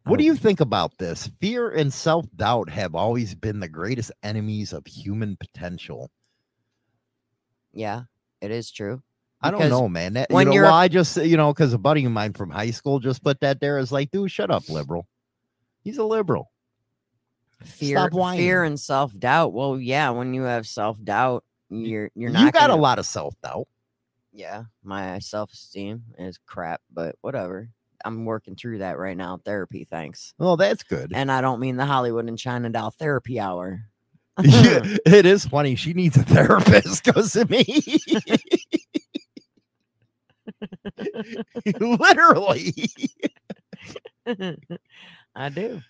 What 0.04 0.18
do 0.18 0.24
oh. 0.24 0.28
you 0.28 0.36
think 0.36 0.60
about 0.60 0.98
this? 0.98 1.30
Fear 1.40 1.72
and 1.72 1.94
self 1.94 2.26
doubt 2.36 2.70
have 2.70 2.96
always 2.96 3.36
been 3.36 3.60
the 3.60 3.68
greatest 3.68 4.12
enemies 4.24 4.74
of 4.74 4.86
human 4.86 5.36
potential. 5.38 6.10
Yeah, 7.74 8.04
it 8.42 8.52
is 8.52 8.72
true. 8.72 9.02
I 9.44 9.50
don't 9.50 9.70
know, 9.70 9.90
man. 9.90 10.14
That, 10.14 10.30
you 10.30 10.36
when 10.36 10.48
know, 10.48 10.54
you're 10.54 10.64
well, 10.66 10.74
I 10.74 10.88
just, 10.88 11.18
you 11.18 11.36
know, 11.36 11.52
because 11.52 11.74
a 11.74 11.78
buddy 11.78 12.06
of 12.06 12.12
mine 12.12 12.34
from 12.34 12.52
high 12.52 12.70
school 12.70 13.00
just 13.00 13.24
put 13.24 13.40
that 13.40 13.60
there 13.60 13.80
is 13.80 13.92
like, 13.92 14.12
dude, 14.12 14.30
shut 14.30 14.52
up, 14.52 14.70
liberal. 14.70 15.08
He's 15.84 15.98
a 15.98 16.04
liberal. 16.04 16.52
Fear, 17.64 18.10
fear, 18.12 18.64
and 18.64 18.80
self 18.80 19.18
doubt. 19.18 19.54
Well, 19.54 19.80
yeah, 19.80 20.10
when 20.12 20.34
you 20.34 20.44
have 20.44 20.68
self 20.68 20.98
doubt, 21.04 21.44
you're 21.70 22.10
you're 22.16 22.32
not. 22.32 22.44
you 22.44 22.52
got 22.52 22.68
gonna, 22.68 22.76
a 22.76 22.82
lot 22.82 23.00
of 23.00 23.06
self 23.06 23.36
doubt. 23.44 23.68
Yeah, 24.34 24.64
my 24.84 25.20
self 25.20 25.52
esteem 25.54 26.04
is 26.18 26.40
crap, 26.46 26.82
but 26.92 27.16
whatever. 27.22 27.70
I'm 28.06 28.26
working 28.26 28.56
through 28.56 28.80
that 28.80 28.98
right 28.98 29.18
now. 29.18 29.40
Therapy, 29.44 29.88
thanks. 29.90 30.34
Well, 30.38 30.58
that's 30.58 30.84
good. 30.84 31.12
And 31.14 31.32
I 31.32 31.42
don't 31.42 31.60
mean 31.60 31.78
the 31.78 31.86
Hollywood 31.86 32.28
and 32.28 32.38
China 32.38 32.70
doll 32.70 32.92
therapy 32.92 33.40
hour. 33.40 33.82
Yeah, 34.44 34.82
it 35.06 35.26
is 35.26 35.46
funny. 35.46 35.76
She 35.76 35.94
needs 35.94 36.18
a 36.18 36.24
therapist 36.24 37.04
because 37.06 37.36
of 37.36 37.50
me. 37.50 37.84
Literally. 41.80 42.74
I 45.36 45.50
do. 45.50 45.82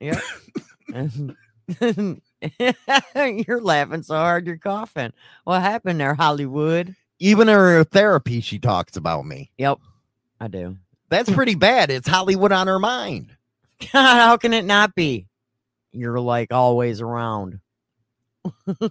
Yep. 0.00 0.22
you're 3.46 3.60
laughing 3.60 4.02
so 4.02 4.14
hard 4.14 4.46
you're 4.46 4.58
coughing. 4.58 5.12
What 5.44 5.62
happened 5.62 6.00
there, 6.00 6.14
Hollywood? 6.14 6.94
Even 7.20 7.48
in 7.48 7.54
her 7.54 7.84
therapy, 7.84 8.40
she 8.40 8.58
talks 8.58 8.96
about 8.96 9.24
me. 9.24 9.50
Yep, 9.58 9.78
I 10.40 10.48
do. 10.48 10.76
That's 11.08 11.30
pretty 11.30 11.54
bad. 11.54 11.90
It's 11.90 12.08
Hollywood 12.08 12.52
on 12.52 12.66
her 12.66 12.78
mind. 12.78 13.34
God, 13.92 14.16
how 14.16 14.36
can 14.36 14.52
it 14.52 14.64
not 14.64 14.94
be? 14.94 15.26
You're 15.92 16.20
like 16.20 16.52
always 16.52 17.00
around. 17.00 17.60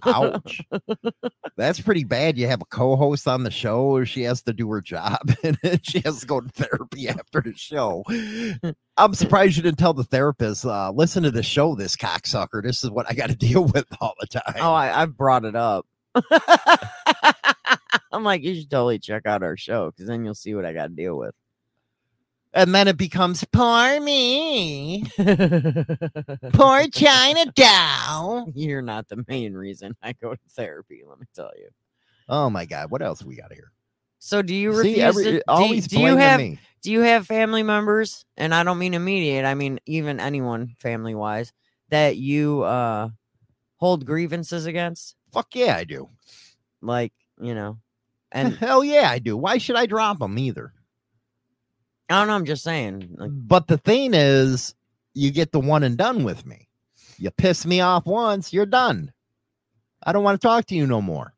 Ouch. 0.04 0.62
That's 1.56 1.80
pretty 1.80 2.04
bad. 2.04 2.36
You 2.38 2.48
have 2.48 2.62
a 2.62 2.66
co-host 2.66 3.28
on 3.28 3.44
the 3.44 3.50
show, 3.50 3.82
or 3.82 4.04
she 4.06 4.22
has 4.22 4.42
to 4.42 4.52
do 4.52 4.68
her 4.70 4.80
job, 4.80 5.20
and 5.44 5.58
she 5.82 6.00
has 6.00 6.20
to 6.20 6.26
go 6.26 6.40
to 6.40 6.48
therapy 6.48 7.08
after 7.08 7.40
the 7.40 7.54
show. 7.54 8.04
I'm 8.96 9.14
surprised 9.14 9.56
you 9.56 9.62
didn't 9.62 9.78
tell 9.78 9.94
the 9.94 10.04
therapist, 10.04 10.64
uh, 10.64 10.90
listen 10.90 11.22
to 11.22 11.30
the 11.30 11.42
show, 11.42 11.74
this 11.74 11.96
cocksucker. 11.96 12.62
This 12.62 12.82
is 12.82 12.90
what 12.90 13.06
I 13.08 13.14
got 13.14 13.28
to 13.28 13.36
deal 13.36 13.64
with 13.64 13.86
all 14.00 14.14
the 14.18 14.26
time. 14.26 14.54
Oh, 14.56 14.72
I, 14.72 15.02
I've 15.02 15.16
brought 15.16 15.44
it 15.44 15.54
up. 15.56 15.86
I'm 18.12 18.24
like, 18.24 18.42
you 18.42 18.54
should 18.54 18.70
totally 18.70 18.98
check 18.98 19.26
out 19.26 19.42
our 19.42 19.56
show 19.56 19.90
because 19.90 20.06
then 20.06 20.24
you'll 20.24 20.34
see 20.34 20.54
what 20.54 20.64
I 20.64 20.72
got 20.72 20.84
to 20.88 20.94
deal 20.94 21.16
with. 21.16 21.34
And 22.54 22.72
then 22.74 22.86
it 22.86 22.96
becomes 22.96 23.44
poor 23.52 24.00
me, 24.00 25.04
poor 26.52 26.86
China 26.86 27.46
doll. 27.52 28.46
You're 28.54 28.80
not 28.80 29.08
the 29.08 29.24
main 29.26 29.54
reason 29.54 29.96
I 30.00 30.12
go 30.12 30.34
to 30.34 30.40
therapy, 30.50 31.02
let 31.06 31.18
me 31.18 31.26
tell 31.34 31.50
you. 31.58 31.68
Oh 32.28 32.48
my 32.48 32.64
God, 32.64 32.92
what 32.92 33.02
else 33.02 33.24
we 33.24 33.34
got 33.34 33.52
here? 33.52 33.72
So 34.20 34.40
do 34.40 34.54
you 34.54 34.70
refuse 34.70 34.94
See, 34.94 35.02
every, 35.02 35.24
to, 35.24 35.32
do, 35.32 35.42
always 35.48 35.86
do 35.86 36.00
you 36.00 36.16
have 36.16 36.40
me. 36.40 36.58
do 36.80 36.90
you 36.92 37.00
have 37.00 37.26
family 37.26 37.62
members 37.62 38.24
and 38.38 38.54
i 38.54 38.62
don't 38.62 38.78
mean 38.78 38.94
immediate 38.94 39.44
i 39.44 39.52
mean 39.52 39.78
even 39.84 40.18
anyone 40.18 40.74
family 40.78 41.14
wise 41.14 41.52
that 41.90 42.16
you 42.16 42.62
uh 42.62 43.10
hold 43.76 44.06
grievances 44.06 44.64
against 44.64 45.14
Fuck 45.30 45.54
yeah, 45.54 45.76
I 45.76 45.84
do. 45.84 46.08
like 46.80 47.12
you 47.38 47.54
know 47.54 47.78
and 48.32 48.54
Hell 48.56 48.82
yeah, 48.82 49.10
I 49.10 49.18
do. 49.18 49.36
Why 49.36 49.58
should 49.58 49.76
I 49.76 49.84
drop 49.86 50.20
them 50.20 50.38
either? 50.38 50.72
I 52.08 52.18
don't 52.18 52.28
know 52.28 52.34
i'm 52.34 52.44
just 52.44 52.62
saying 52.62 53.08
like, 53.16 53.30
But 53.32 53.66
the 53.68 53.78
thing 53.78 54.12
is, 54.14 54.74
you 55.14 55.30
get 55.30 55.52
the 55.52 55.60
one 55.60 55.82
and 55.84 55.96
done 55.96 56.24
with 56.24 56.44
me. 56.44 56.68
You 57.18 57.30
piss 57.30 57.64
me 57.64 57.80
off 57.80 58.04
once, 58.06 58.52
you're 58.52 58.66
done. 58.66 59.12
I 60.02 60.12
don't 60.12 60.24
want 60.24 60.40
to 60.40 60.46
talk 60.46 60.66
to 60.66 60.74
you 60.74 60.86
no 60.86 61.00
more. 61.00 61.32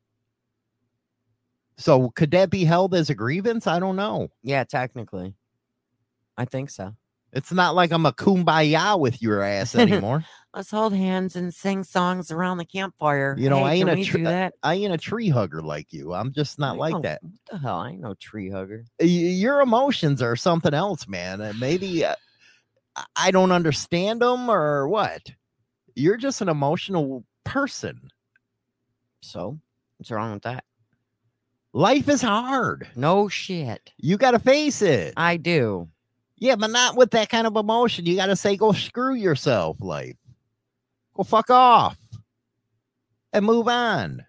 So 1.77 2.09
could 2.09 2.31
that 2.31 2.49
be 2.49 2.65
held 2.65 2.95
as 2.95 3.09
a 3.09 3.15
grievance? 3.15 3.67
I 3.67 3.79
don't 3.79 3.95
know. 3.95 4.29
yeah 4.43 4.63
technically 4.63 5.35
i 6.37 6.45
think 6.45 6.69
so 6.69 6.93
It's 7.33 7.51
not 7.51 7.75
like 7.75 7.91
I'm 7.91 8.05
a 8.05 8.11
kumbaya 8.13 8.99
with 8.99 9.21
your 9.21 9.41
ass 9.43 9.75
anymore. 9.75 10.23
let's 10.53 10.71
hold 10.71 10.93
hands 10.93 11.35
and 11.35 11.53
sing 11.53 11.83
songs 11.83 12.31
around 12.31 12.57
the 12.57 12.65
campfire 12.65 13.35
You 13.37 13.49
know, 13.49 13.57
Hey, 13.59 13.63
I 13.65 13.73
ain't 13.75 13.89
a 13.89 13.95
we 13.95 14.05
tr- 14.05 14.17
that 14.23 14.53
I 14.63 14.75
ain't 14.75 14.93
a 14.93 14.97
tree 14.97 15.29
hugger 15.29 15.61
like 15.61 15.91
you. 15.93 16.13
I'm 16.13 16.31
just 16.31 16.57
not 16.59 16.75
I 16.75 16.79
like 16.79 16.93
know- 16.93 17.01
that. 17.01 17.21
what 17.23 17.31
the 17.51 17.57
hell 17.59 17.77
i 17.79 17.89
ain't 17.91 18.01
no 18.01 18.13
tree 18.15 18.49
hugger 18.49 18.85
Your 18.99 19.61
emotions 19.61 20.21
are 20.21 20.35
something 20.35 20.73
else, 20.73 21.07
man. 21.07 21.41
Uh, 21.41 21.53
Maybe 21.59 22.03
uh, 22.05 22.15
I- 22.95 23.05
I 23.15 23.31
don't 23.31 23.51
understand 23.51 24.21
them 24.21 24.49
or 24.49 24.87
what. 24.87 25.21
You're 25.95 26.17
just 26.17 26.41
an 26.41 26.49
emotional 26.49 27.23
person. 27.43 28.09
so 29.21 29.59
what's 29.97 30.11
wrong 30.11 30.33
with 30.33 30.43
that 30.43 30.63
Life 31.73 32.09
is 32.09 32.21
hard. 32.21 32.87
no 32.95 33.27
shit 33.27 33.91
You 33.97 34.17
got 34.17 34.31
to 34.31 34.39
face 34.39 34.81
it. 34.81 35.13
i 35.17 35.37
do 35.37 35.87
Yeah, 36.37 36.55
but 36.55 36.71
not 36.71 36.95
with 36.95 37.11
that 37.11 37.29
kind 37.29 37.45
of 37.47 37.55
emotion. 37.55 38.05
You 38.05 38.15
got 38.15 38.27
to 38.27 38.35
say, 38.35 38.55
go 38.57 38.71
screw 38.71 39.15
yourself, 39.15 39.77
life. 39.79 40.15
Go 41.17 41.23
fuck 41.23 41.49
off 41.49 41.97
and 43.33 43.43
move 43.43 43.67
on. 43.67 44.23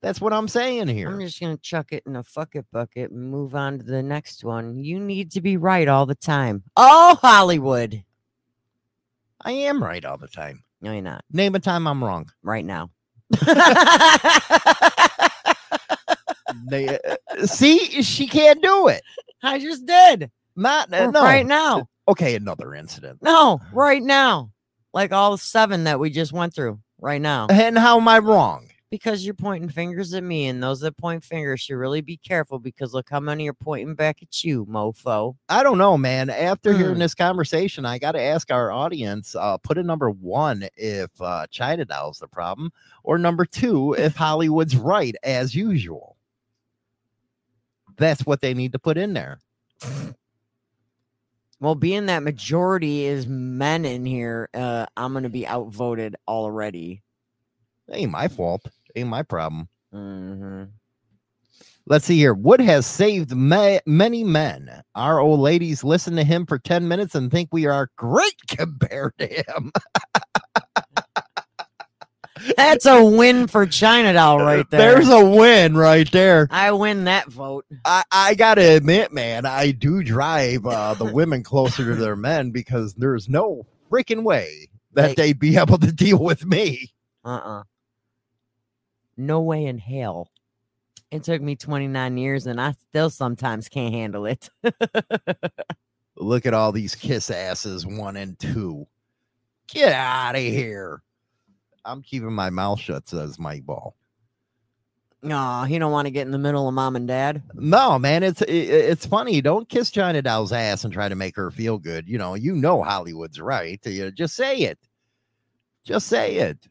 That's 0.00 0.20
what 0.20 0.32
I'm 0.32 0.48
saying 0.48 0.88
here. 0.88 1.08
I'm 1.10 1.20
just 1.20 1.38
gonna 1.40 1.56
chuck 1.58 1.92
it 1.92 2.02
in 2.06 2.16
a 2.16 2.22
fuck 2.22 2.54
it 2.56 2.64
bucket 2.72 3.10
and 3.10 3.30
move 3.30 3.54
on 3.54 3.78
to 3.78 3.84
the 3.84 4.02
next 4.02 4.42
one. 4.42 4.78
You 4.82 4.98
need 4.98 5.30
to 5.32 5.40
be 5.42 5.56
right 5.58 5.86
all 5.86 6.06
the 6.06 6.14
time. 6.14 6.62
Oh, 6.76 7.18
Hollywood. 7.20 8.02
I 9.42 9.52
am 9.52 9.82
right 9.82 10.04
all 10.04 10.16
the 10.16 10.28
time. 10.28 10.64
No, 10.80 10.92
you're 10.92 11.02
not. 11.02 11.24
Name 11.30 11.54
a 11.54 11.60
time 11.60 11.86
I'm 11.86 12.02
wrong. 12.02 12.30
Right 12.42 12.64
now. 12.64 12.90
They- 16.68 16.98
uh, 16.98 17.46
See, 17.46 18.02
she 18.02 18.26
can't 18.26 18.62
do 18.62 18.88
it. 18.88 19.02
I 19.42 19.58
just 19.58 19.84
did. 19.84 20.30
Not 20.56 20.92
uh, 20.92 21.10
no. 21.10 21.22
Right 21.22 21.44
now. 21.46 21.88
Okay, 22.08 22.36
another 22.36 22.74
incident. 22.74 23.18
No, 23.22 23.60
right 23.72 24.02
now. 24.02 24.52
Like 24.94 25.12
all 25.12 25.36
seven 25.36 25.84
that 25.84 25.98
we 25.98 26.08
just 26.08 26.32
went 26.32 26.54
through 26.54 26.78
right 27.00 27.20
now. 27.20 27.48
And 27.50 27.76
how 27.76 27.98
am 27.98 28.06
I 28.08 28.20
wrong? 28.20 28.68
Because 28.90 29.24
you're 29.24 29.34
pointing 29.34 29.68
fingers 29.70 30.14
at 30.14 30.22
me, 30.22 30.46
and 30.46 30.62
those 30.62 30.78
that 30.80 30.96
point 30.96 31.24
fingers 31.24 31.60
should 31.60 31.74
really 31.74 32.00
be 32.00 32.16
careful 32.16 32.60
because 32.60 32.94
look 32.94 33.08
how 33.10 33.18
many 33.18 33.48
are 33.48 33.52
pointing 33.52 33.96
back 33.96 34.22
at 34.22 34.44
you, 34.44 34.64
mofo. 34.66 35.34
I 35.48 35.64
don't 35.64 35.78
know, 35.78 35.98
man. 35.98 36.30
After 36.30 36.72
hearing 36.72 36.94
Hmm. 36.94 37.00
this 37.00 37.14
conversation, 37.16 37.84
I 37.84 37.98
got 37.98 38.12
to 38.12 38.20
ask 38.20 38.52
our 38.52 38.70
audience 38.70 39.34
uh, 39.34 39.56
put 39.56 39.78
a 39.78 39.82
number 39.82 40.10
one 40.10 40.68
if 40.76 41.10
uh, 41.20 41.48
China 41.50 41.84
Doll's 41.84 42.20
the 42.20 42.28
problem, 42.28 42.70
or 43.02 43.18
number 43.18 43.44
two 43.44 43.94
if 43.94 44.14
Hollywood's 44.16 44.76
right 44.76 45.16
as 45.24 45.56
usual. 45.56 46.16
That's 47.96 48.24
what 48.24 48.42
they 48.42 48.54
need 48.54 48.70
to 48.72 48.78
put 48.78 48.96
in 48.96 49.12
there. 49.12 49.40
Well, 51.64 51.74
being 51.74 52.04
that 52.06 52.22
majority 52.22 53.06
is 53.06 53.26
men 53.26 53.86
in 53.86 54.04
here, 54.04 54.50
uh, 54.52 54.84
I'm 54.98 55.14
gonna 55.14 55.30
be 55.30 55.46
outvoted 55.46 56.14
already. 56.28 57.02
Ain't 57.90 58.10
my 58.10 58.28
fault. 58.28 58.66
Ain't 58.94 59.08
my 59.08 59.22
problem. 59.22 59.68
hmm 59.90 60.64
Let's 61.86 62.04
see 62.04 62.18
here. 62.18 62.34
Wood 62.34 62.60
has 62.60 62.84
saved 62.84 63.34
ma- 63.34 63.78
many 63.86 64.24
men. 64.24 64.82
Our 64.94 65.20
old 65.20 65.40
ladies 65.40 65.82
listen 65.82 66.16
to 66.16 66.24
him 66.24 66.44
for 66.44 66.58
10 66.58 66.86
minutes 66.86 67.14
and 67.14 67.30
think 67.30 67.48
we 67.50 67.64
are 67.64 67.88
great 67.96 68.36
compared 68.46 69.14
to 69.20 69.26
him. 69.26 69.72
That's 72.56 72.86
a 72.86 73.04
win 73.04 73.46
for 73.46 73.66
China 73.66 74.12
Doll 74.12 74.38
right 74.38 74.68
there. 74.70 74.94
There's 74.94 75.08
a 75.08 75.24
win 75.24 75.76
right 75.76 76.10
there. 76.10 76.48
I 76.50 76.72
win 76.72 77.04
that 77.04 77.28
vote. 77.28 77.64
I, 77.84 78.02
I 78.10 78.34
gotta 78.34 78.76
admit, 78.76 79.12
man, 79.12 79.46
I 79.46 79.70
do 79.70 80.02
drive 80.02 80.66
uh, 80.66 80.94
the 80.94 81.06
women 81.06 81.42
closer 81.42 81.84
to 81.84 81.94
their 81.94 82.16
men 82.16 82.50
because 82.50 82.94
there's 82.94 83.28
no 83.28 83.66
freaking 83.90 84.22
way 84.22 84.68
that 84.92 85.10
Hey. 85.10 85.14
they'd 85.14 85.38
be 85.38 85.56
able 85.56 85.78
to 85.78 85.92
deal 85.92 86.18
with 86.18 86.44
me. 86.44 86.92
Uh-uh. 87.24 87.62
No 89.16 89.40
way 89.40 89.64
in 89.66 89.78
hell. 89.78 90.28
It 91.10 91.22
took 91.22 91.40
me 91.40 91.54
29 91.56 92.16
years 92.16 92.46
and 92.46 92.60
I 92.60 92.74
still 92.90 93.10
sometimes 93.10 93.68
can't 93.68 93.94
handle 93.94 94.26
it. 94.26 94.50
Look 96.16 96.46
at 96.46 96.54
all 96.54 96.72
these 96.72 96.94
kiss 96.94 97.30
asses, 97.30 97.86
one 97.86 98.16
and 98.16 98.38
two. 98.38 98.86
Get 99.68 99.92
out 99.92 100.34
of 100.36 100.40
here. 100.40 101.02
I'm 101.84 102.02
keeping 102.02 102.32
my 102.32 102.50
mouth 102.50 102.80
shut, 102.80 103.08
says 103.08 103.38
Mike 103.38 103.64
Ball. 103.64 103.94
No, 105.22 105.62
he 105.62 105.78
don't 105.78 105.90
want 105.90 106.04
to 106.04 106.10
get 106.10 106.26
in 106.26 106.32
the 106.32 106.38
middle 106.38 106.68
of 106.68 106.74
mom 106.74 106.96
and 106.96 107.08
dad. 107.08 107.42
No, 107.54 107.98
man, 107.98 108.22
it's 108.22 108.42
it, 108.42 108.52
it's 108.52 109.06
funny. 109.06 109.40
Don't 109.40 109.68
kiss 109.70 109.90
China 109.90 110.20
Doll's 110.20 110.52
ass 110.52 110.84
and 110.84 110.92
try 110.92 111.08
to 111.08 111.14
make 111.14 111.34
her 111.36 111.50
feel 111.50 111.78
good. 111.78 112.06
You 112.06 112.18
know, 112.18 112.34
you 112.34 112.54
know 112.54 112.82
Hollywood's 112.82 113.40
right. 113.40 113.80
You 113.86 114.10
just 114.10 114.34
say 114.34 114.58
it. 114.58 114.78
Just 115.82 116.08
say 116.08 116.36
it. 116.36 116.68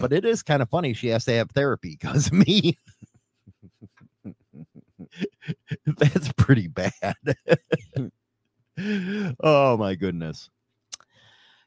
But 0.00 0.12
it 0.12 0.24
is 0.24 0.42
kind 0.42 0.62
of 0.62 0.70
funny. 0.70 0.94
She 0.94 1.08
has 1.08 1.24
to 1.24 1.32
have 1.32 1.50
therapy 1.50 1.90
because 2.00 2.28
of 2.28 2.34
me. 2.34 2.78
That's 5.86 6.32
pretty 6.34 6.68
bad. 6.68 6.92
oh 9.42 9.76
my 9.76 9.96
goodness. 9.96 10.48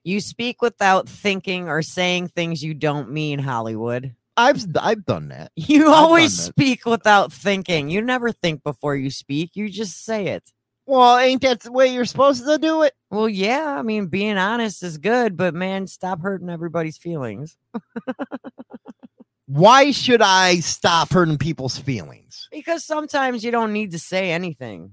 You 0.03 0.19
speak 0.19 0.61
without 0.61 1.07
thinking 1.07 1.69
or 1.69 1.81
saying 1.81 2.29
things 2.29 2.63
you 2.63 2.73
don't 2.73 3.11
mean, 3.11 3.39
Hollywood. 3.39 4.15
I've 4.35 4.65
I've 4.79 5.05
done 5.05 5.29
that. 5.29 5.51
You 5.55 5.87
I've 5.87 5.93
always 5.93 6.35
that. 6.37 6.43
speak 6.43 6.85
without 6.85 7.31
thinking. 7.31 7.89
You 7.89 8.01
never 8.01 8.31
think 8.31 8.63
before 8.63 8.95
you 8.95 9.09
speak. 9.09 9.51
You 9.55 9.69
just 9.69 10.03
say 10.03 10.27
it. 10.27 10.51
Well, 10.85 11.17
ain't 11.17 11.41
that 11.43 11.61
the 11.61 11.71
way 11.71 11.93
you're 11.93 12.03
supposed 12.03 12.45
to 12.45 12.57
do 12.57 12.83
it? 12.83 12.93
Well, 13.09 13.29
yeah, 13.29 13.77
I 13.77 13.83
mean, 13.83 14.07
being 14.07 14.37
honest 14.37 14.83
is 14.83 14.97
good, 14.97 15.37
but 15.37 15.53
man, 15.53 15.87
stop 15.87 16.19
hurting 16.19 16.49
everybody's 16.49 16.97
feelings. 16.97 17.55
Why 19.45 19.91
should 19.91 20.21
I 20.21 20.59
stop 20.59 21.11
hurting 21.11 21.37
people's 21.37 21.77
feelings? 21.77 22.49
Because 22.51 22.83
sometimes 22.83 23.45
you 23.45 23.51
don't 23.51 23.71
need 23.71 23.91
to 23.91 23.99
say 23.99 24.31
anything. 24.31 24.91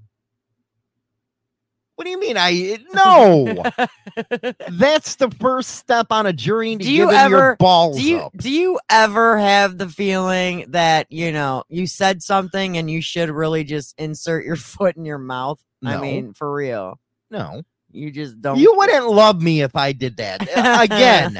What 2.00 2.04
do 2.06 2.10
you 2.12 2.18
mean? 2.18 2.38
I 2.38 2.78
no. 2.94 3.62
That's 4.70 5.16
the 5.16 5.30
first 5.38 5.72
step 5.72 6.06
on 6.10 6.24
a 6.24 6.32
journey 6.32 6.78
to 6.78 6.82
Do 6.84 6.90
you 6.90 7.10
giving 7.10 7.30
your 7.30 7.38
ever- 7.50 7.56
balls 7.56 7.98
do 7.98 8.02
you 8.02 8.18
up. 8.20 8.32
do 8.38 8.50
you 8.50 8.80
ever 8.88 9.36
have 9.38 9.76
the 9.76 9.86
feeling 9.86 10.64
that 10.68 11.12
you 11.12 11.30
know 11.30 11.62
you 11.68 11.86
said 11.86 12.22
something 12.22 12.78
and 12.78 12.90
you 12.90 13.02
should 13.02 13.28
really 13.28 13.64
just 13.64 13.94
insert 13.98 14.46
your 14.46 14.56
foot 14.72 14.96
in 14.96 15.04
your 15.04 15.18
mouth? 15.18 15.62
I 15.84 15.98
mean, 16.00 16.32
for 16.32 16.50
real. 16.50 16.98
No, 17.30 17.60
You 17.90 18.10
just 18.10 18.40
don't. 18.40 18.58
you 18.58 18.72
wouldn't 18.78 19.06
love 19.06 19.42
me 19.42 19.60
if 19.60 19.76
I 19.76 19.92
did 19.92 20.16
that. 20.16 20.48
Uh, 20.56 20.78
Again, 20.80 21.34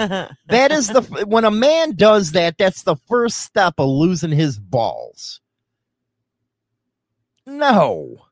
that 0.48 0.72
is 0.72 0.88
the 0.88 1.00
when 1.26 1.46
a 1.46 1.50
man 1.50 1.94
does 1.94 2.32
that. 2.32 2.58
That's 2.58 2.82
the 2.82 2.96
first 3.08 3.38
step 3.38 3.76
of 3.78 3.88
losing 3.88 4.30
his 4.30 4.58
balls. 4.58 5.40
No, 7.46 8.26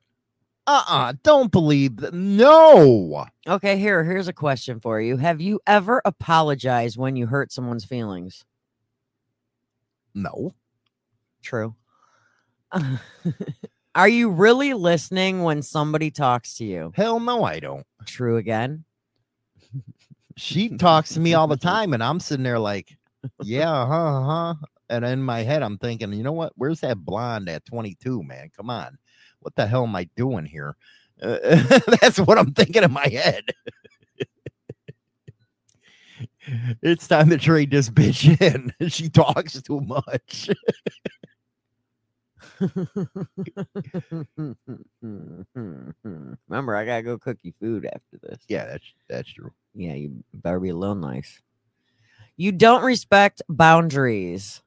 uh-uh, 0.69 1.15
don't 1.23 1.51
believe 1.51 1.97
that. 1.97 2.15
No, 2.15 3.27
okay, 3.47 3.79
here, 3.79 4.05
here's 4.05 4.29
a 4.29 4.33
question 4.33 4.81
for 4.81 5.01
you. 5.01 5.17
Have 5.17 5.41
you 5.41 5.61
ever 5.67 6.03
apologized 6.05 6.97
when 6.97 7.17
you 7.17 7.27
hurt 7.27 7.53
someone's 7.53 7.85
feelings? 7.85 8.45
no. 10.15 10.53
True. 11.43 11.75
Are 13.95 14.09
you 14.09 14.31
really 14.31 14.75
listening 14.75 15.43
when 15.43 15.63
somebody 15.63 16.11
talks 16.11 16.57
to 16.57 16.65
you? 16.65 16.93
Hell 16.95 17.21
no, 17.21 17.45
I 17.45 17.61
don't. 17.61 17.87
True 18.05 18.37
again. 18.37 18.85
She 20.37 20.77
talks 20.77 21.15
to 21.15 21.21
me 21.21 21.35
all 21.35 21.47
the 21.47 21.57
time, 21.73 21.95
and 21.95 22.03
I'm 22.03 22.21
sitting 22.21 22.45
there 22.45 22.59
like, 22.59 22.97
yeah, 23.43 23.87
huh, 23.87 24.23
huh. 24.23 24.55
And 24.91 25.05
in 25.05 25.23
my 25.23 25.43
head, 25.43 25.63
I'm 25.63 25.79
thinking, 25.79 26.13
you 26.13 26.23
know 26.23 26.33
what? 26.33 26.53
Where's 26.57 26.81
that 26.81 26.99
blonde 26.99 27.49
at 27.49 27.65
22, 27.65 28.23
man? 28.23 28.51
Come 28.57 28.71
on. 28.71 28.99
What 29.41 29.55
the 29.57 29.67
hell 29.67 29.85
am 29.85 29.97
I 29.97 30.05
doing 30.17 30.45
here? 30.45 30.77
Uh, 31.21 31.39
that's 32.01 32.19
what 32.21 32.39
I'm 32.39 32.53
thinking 32.53 32.83
in 32.83 32.93
my 32.93 33.09
head. 33.09 33.45
it's 36.83 37.09
time 37.09 37.31
to 37.31 37.39
trade 37.39 37.71
this 37.71 37.89
bitch 37.89 38.41
in. 38.41 38.73
she 38.89 39.09
talks 39.09 39.61
too 39.63 39.81
much. 39.81 40.51
Remember, 46.49 46.77
I 46.77 46.85
gotta 46.85 47.03
go 47.03 47.19
cook 47.19 47.39
you 47.43 47.53
food 47.61 47.87
after 47.87 48.19
this. 48.23 48.39
Yeah, 48.49 48.67
that's 48.67 48.85
that's 49.09 49.33
true. 49.33 49.53
Yeah, 49.75 49.95
you 49.95 50.25
better 50.35 50.61
be 50.61 50.71
a 50.71 50.77
little 50.77 50.95
nice. 50.95 51.41
You 52.37 52.53
don't 52.53 52.85
respect 52.85 53.43
boundaries. 53.49 54.63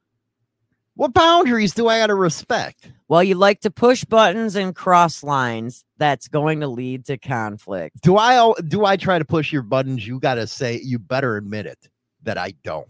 What 0.94 1.14
boundaries 1.14 1.72
do 1.72 1.88
I 1.88 1.98
got 2.00 2.08
to 2.08 2.14
respect? 2.14 2.90
Well, 3.08 3.22
you 3.24 3.34
like 3.34 3.60
to 3.60 3.70
push 3.70 4.04
buttons 4.04 4.56
and 4.56 4.74
cross 4.74 5.22
lines. 5.22 5.84
That's 5.96 6.28
going 6.28 6.60
to 6.60 6.68
lead 6.68 7.06
to 7.06 7.16
conflict. 7.16 8.02
Do 8.02 8.16
I 8.18 8.52
do 8.68 8.84
I 8.84 8.96
try 8.96 9.18
to 9.18 9.24
push 9.24 9.52
your 9.52 9.62
buttons? 9.62 10.06
You 10.06 10.20
got 10.20 10.34
to 10.34 10.46
say 10.46 10.80
you 10.82 10.98
better 10.98 11.36
admit 11.36 11.66
it 11.66 11.78
that 12.24 12.36
I 12.38 12.52
don't. 12.62 12.86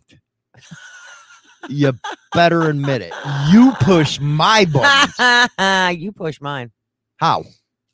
you 1.69 1.93
better 2.35 2.69
admit 2.69 3.03
it. 3.03 3.15
You 3.51 3.73
push 3.81 4.19
my 4.21 4.65
buttons. 4.65 5.97
you 6.01 6.13
push 6.13 6.41
mine 6.41 6.73
How? 7.17 7.45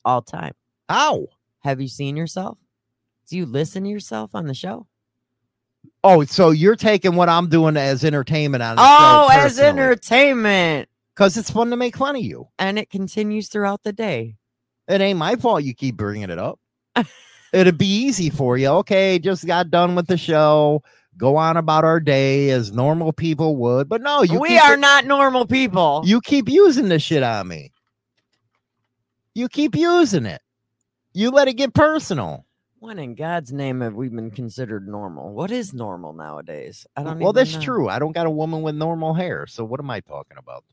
all 0.04 0.22
time. 0.22 0.54
How? 0.88 1.26
Have 1.60 1.80
you 1.80 1.88
seen 1.88 2.16
yourself? 2.16 2.56
Do 3.28 3.36
you 3.36 3.44
listen 3.44 3.84
to 3.84 3.90
yourself 3.90 4.34
on 4.34 4.46
the 4.46 4.54
show? 4.54 4.86
Oh, 6.04 6.24
so 6.24 6.50
you're 6.50 6.76
taking 6.76 7.14
what 7.16 7.28
I'm 7.28 7.48
doing 7.48 7.76
as 7.76 8.04
entertainment 8.04 8.62
on 8.62 8.76
Oh, 8.78 9.28
as 9.32 9.58
entertainment. 9.58 10.88
because 11.14 11.36
it's 11.36 11.50
fun 11.50 11.70
to 11.70 11.76
make 11.76 11.96
fun 11.96 12.16
of 12.16 12.22
you. 12.22 12.48
And 12.58 12.78
it 12.78 12.88
continues 12.90 13.48
throughout 13.48 13.82
the 13.82 13.92
day. 13.92 14.36
It 14.86 15.00
ain't 15.00 15.18
my 15.18 15.36
fault 15.36 15.64
you 15.64 15.74
keep 15.74 15.96
bringing 15.96 16.30
it 16.30 16.38
up. 16.38 16.58
It'd 17.52 17.78
be 17.78 17.86
easy 17.86 18.30
for 18.30 18.56
you. 18.56 18.68
Okay, 18.68 19.18
just 19.18 19.46
got 19.46 19.70
done 19.70 19.94
with 19.94 20.06
the 20.06 20.16
show. 20.16 20.82
Go 21.16 21.36
on 21.36 21.56
about 21.56 21.84
our 21.84 21.98
day 21.98 22.50
as 22.50 22.70
normal 22.72 23.12
people 23.12 23.56
would. 23.56 23.88
But 23.88 24.02
no, 24.02 24.22
you 24.22 24.38
we 24.38 24.56
are 24.56 24.74
it- 24.74 24.80
not 24.80 25.04
normal 25.04 25.46
people. 25.46 26.02
you 26.04 26.20
keep 26.20 26.48
using 26.48 26.88
this 26.88 27.02
shit 27.02 27.22
on 27.22 27.48
me. 27.48 27.72
You 29.34 29.48
keep 29.48 29.74
using 29.74 30.26
it. 30.26 30.40
You 31.12 31.30
let 31.30 31.48
it 31.48 31.54
get 31.54 31.74
personal. 31.74 32.44
When 32.80 32.98
in 32.98 33.14
God's 33.14 33.52
name 33.52 33.80
have 33.80 33.94
we 33.94 34.08
been 34.08 34.30
considered 34.30 34.86
normal? 34.88 35.32
What 35.32 35.50
is 35.50 35.74
normal 35.74 36.12
nowadays? 36.12 36.86
I 36.96 37.02
don't 37.02 37.18
Well, 37.18 37.32
that's 37.32 37.54
know. 37.54 37.60
true. 37.60 37.88
I 37.88 37.98
don't 37.98 38.12
got 38.12 38.26
a 38.26 38.30
woman 38.30 38.62
with 38.62 38.74
normal 38.74 39.14
hair. 39.14 39.46
So 39.46 39.64
what 39.64 39.80
am 39.80 39.90
I 39.90 40.00
talking 40.00 40.36
about? 40.38 40.64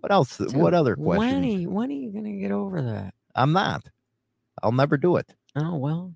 What 0.00 0.10
else? 0.12 0.40
Uh, 0.40 0.44
what 0.54 0.70
Dude, 0.70 0.74
other 0.74 0.94
When 0.96 1.18
are, 1.18 1.20
questions? 1.20 1.60
you, 1.62 1.70
when 1.70 1.90
are 1.90 1.94
you 1.94 2.12
gonna 2.12 2.32
get 2.32 2.50
over 2.50 2.82
that? 2.82 3.14
I'm 3.34 3.52
not. 3.52 3.88
I'll 4.62 4.72
never 4.72 4.96
do 4.96 5.16
it. 5.16 5.32
Oh 5.56 5.76
well. 5.76 6.12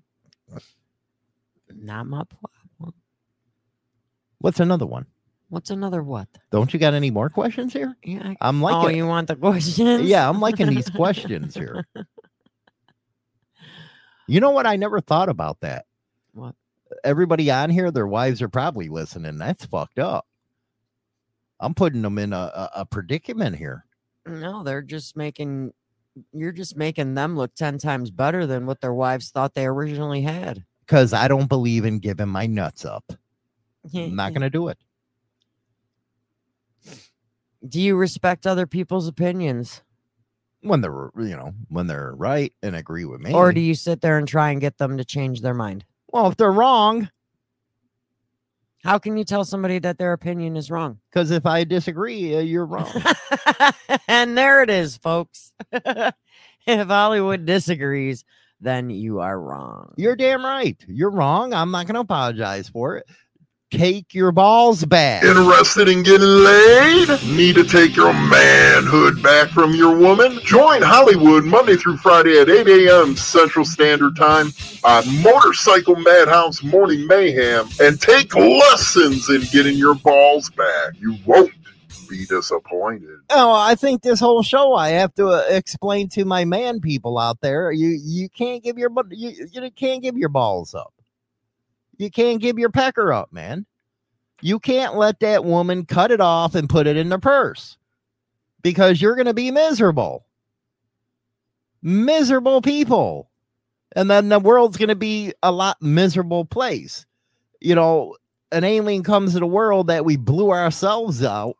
Not 1.73 2.05
my 2.07 2.23
problem. 2.23 2.95
What's 4.39 4.59
another 4.59 4.85
one? 4.85 5.05
What's 5.49 5.69
another 5.69 6.03
what? 6.03 6.27
Don't 6.51 6.73
you 6.73 6.79
got 6.79 6.93
any 6.93 7.09
more 7.09 7.29
questions 7.29 7.71
here? 7.71 7.95
Yeah. 8.03 8.33
I- 8.41 8.47
I'm 8.49 8.63
oh, 8.63 8.89
you 8.89 9.07
want 9.07 9.27
the 9.29 9.35
questions? 9.37 10.03
yeah, 10.03 10.27
I'm 10.27 10.41
liking 10.41 10.67
these 10.67 10.89
questions 10.95 11.55
here. 11.55 11.85
You 14.27 14.39
know 14.39 14.51
what? 14.51 14.65
I 14.67 14.75
never 14.75 14.99
thought 15.01 15.29
about 15.29 15.59
that. 15.61 15.85
What? 16.33 16.55
Everybody 17.03 17.49
on 17.51 17.69
here, 17.69 17.91
their 17.91 18.07
wives 18.07 18.41
are 18.41 18.49
probably 18.49 18.89
listening. 18.89 19.37
That's 19.37 19.65
fucked 19.65 19.99
up. 19.99 20.25
I'm 21.59 21.73
putting 21.73 22.01
them 22.01 22.17
in 22.17 22.33
a, 22.33 22.37
a, 22.37 22.71
a 22.77 22.85
predicament 22.85 23.55
here. 23.57 23.85
No, 24.25 24.63
they're 24.63 24.81
just 24.81 25.15
making 25.17 25.73
you're 26.33 26.51
just 26.51 26.75
making 26.75 27.13
them 27.13 27.35
look 27.35 27.53
10 27.55 27.77
times 27.77 28.09
better 28.09 28.45
than 28.47 28.65
what 28.65 28.81
their 28.81 28.93
wives 28.93 29.29
thought 29.29 29.53
they 29.53 29.65
originally 29.67 30.21
had. 30.21 30.65
because 30.85 31.13
I 31.13 31.27
don't 31.27 31.47
believe 31.47 31.85
in 31.85 31.99
giving 31.99 32.27
my 32.29 32.47
nuts 32.47 32.85
up. 32.85 33.03
I'm 33.93 34.15
not 34.15 34.33
going 34.33 34.41
to 34.41 34.49
do 34.49 34.67
it. 34.69 34.79
Do 37.67 37.79
you 37.79 37.95
respect 37.95 38.47
other 38.47 38.65
people's 38.65 39.07
opinions? 39.07 39.81
When 40.67 40.81
they're, 40.81 41.09
you 41.17 41.35
know, 41.35 41.53
when 41.69 41.87
they're 41.87 42.13
right 42.15 42.53
and 42.61 42.75
agree 42.75 43.05
with 43.05 43.21
me. 43.21 43.33
Or 43.33 43.51
do 43.53 43.61
you 43.61 43.75
sit 43.75 44.01
there 44.01 44.17
and 44.17 44.27
try 44.27 44.51
and 44.51 44.61
get 44.61 44.77
them 44.77 44.97
to 44.97 45.05
change 45.05 45.41
their 45.41 45.53
mind? 45.53 45.85
well, 46.11 46.27
if 46.27 46.37
they're 46.37 46.51
wrong, 46.51 47.09
How 48.83 48.97
can 48.97 49.17
you 49.17 49.23
tell 49.25 49.43
somebody 49.43 49.79
that 49.79 49.97
their 49.97 50.13
opinion 50.13 50.55
is 50.55 50.71
wrong? 50.71 50.99
because 51.11 51.31
if 51.31 51.45
I 51.45 51.63
disagree, 51.63 52.35
uh, 52.35 52.39
you're 52.39 52.65
wrong. 52.65 52.89
and 54.07 54.37
there 54.37 54.63
it 54.63 54.69
is, 54.69 54.97
folks. 54.97 55.51
if 55.71 56.87
Hollywood 56.87 57.45
disagrees, 57.45 58.23
then 58.61 58.89
you 58.89 59.19
are 59.19 59.39
wrong. 59.39 59.93
you're 59.97 60.15
damn 60.15 60.43
right. 60.45 60.77
You're 60.87 61.11
wrong. 61.11 61.53
I'm 61.53 61.71
not 61.71 61.85
going 61.87 61.95
to 61.95 62.01
apologize 62.01 62.69
for 62.69 62.97
it. 62.97 63.05
Take 63.69 64.13
your 64.13 64.31
balls 64.31 64.85
back. 64.85 65.23
Interested 65.23 65.89
in 65.89 66.01
getting 66.01 66.25
laid? 66.25 67.09
Need 67.25 67.55
to 67.55 67.65
take 67.65 67.97
your 67.97 68.13
manhood 68.13 69.21
back 69.21 69.49
from 69.49 69.75
your 69.75 69.97
woman? 69.97 70.39
Join 70.45 70.81
Hollywood 70.81 71.43
Monday 71.43 71.75
through 71.75 71.97
Friday 71.97 72.39
at 72.39 72.49
8 72.49 72.65
a.m. 72.65 73.17
Central 73.17 73.65
Standard 73.65 74.15
Time 74.15 74.53
on 74.85 75.21
Motorcycle 75.21 75.97
Madhouse 75.97 76.63
Morning 76.63 77.05
Mayhem 77.07 77.67
and 77.81 77.99
take 77.99 78.33
lessons 78.35 79.29
in 79.29 79.41
getting 79.51 79.77
your 79.77 79.95
balls 79.95 80.49
back. 80.51 80.93
You 80.97 81.17
won't 81.25 81.51
be 82.09 82.25
disappointed. 82.25 83.19
Oh, 83.31 83.53
I 83.53 83.75
think 83.75 84.01
this 84.01 84.21
whole 84.21 84.43
show 84.43 84.75
I 84.75 84.89
have 84.89 85.13
to 85.15 85.27
uh, 85.27 85.45
explain 85.49 86.07
to 86.09 86.23
my 86.23 86.45
man 86.45 86.79
people 86.79 87.17
out 87.17 87.41
there. 87.41 87.73
You 87.73 87.99
you 88.01 88.29
can't 88.29 88.63
give 88.63 88.77
your 88.77 88.91
you, 89.11 89.47
you 89.51 89.71
can't 89.71 90.01
give 90.01 90.17
your 90.17 90.29
balls 90.29 90.73
up. 90.73 90.93
You 91.97 92.11
can't 92.11 92.41
give 92.41 92.59
your 92.59 92.69
pecker 92.69 93.11
up, 93.11 93.31
man. 93.31 93.65
You 94.41 94.59
can't 94.59 94.95
let 94.95 95.19
that 95.21 95.45
woman 95.45 95.85
cut 95.85 96.11
it 96.11 96.21
off 96.21 96.53
and 96.55 96.69
put 96.69 96.87
it 96.87 96.97
in 96.97 97.09
the 97.09 97.17
purse 97.17 97.77
because 98.61 99.01
you're 99.01 99.15
going 99.15 99.25
to 99.25 99.33
be 99.33 99.49
miserable. 99.49 100.25
Miserable 101.81 102.61
people. 102.61 103.29
And 103.95 104.11
then 104.11 104.29
the 104.29 104.39
world's 104.39 104.77
going 104.77 104.89
to 104.89 104.95
be 104.95 105.33
a 105.41 105.51
lot 105.51 105.81
miserable 105.81 106.45
place. 106.45 107.05
You 107.61 107.73
know, 107.73 108.15
an 108.51 108.63
alien 108.63 109.03
comes 109.03 109.33
to 109.33 109.39
the 109.39 109.47
world 109.47 109.87
that 109.87 110.05
we 110.05 110.17
blew 110.17 110.51
ourselves 110.51 111.23
out 111.23 111.57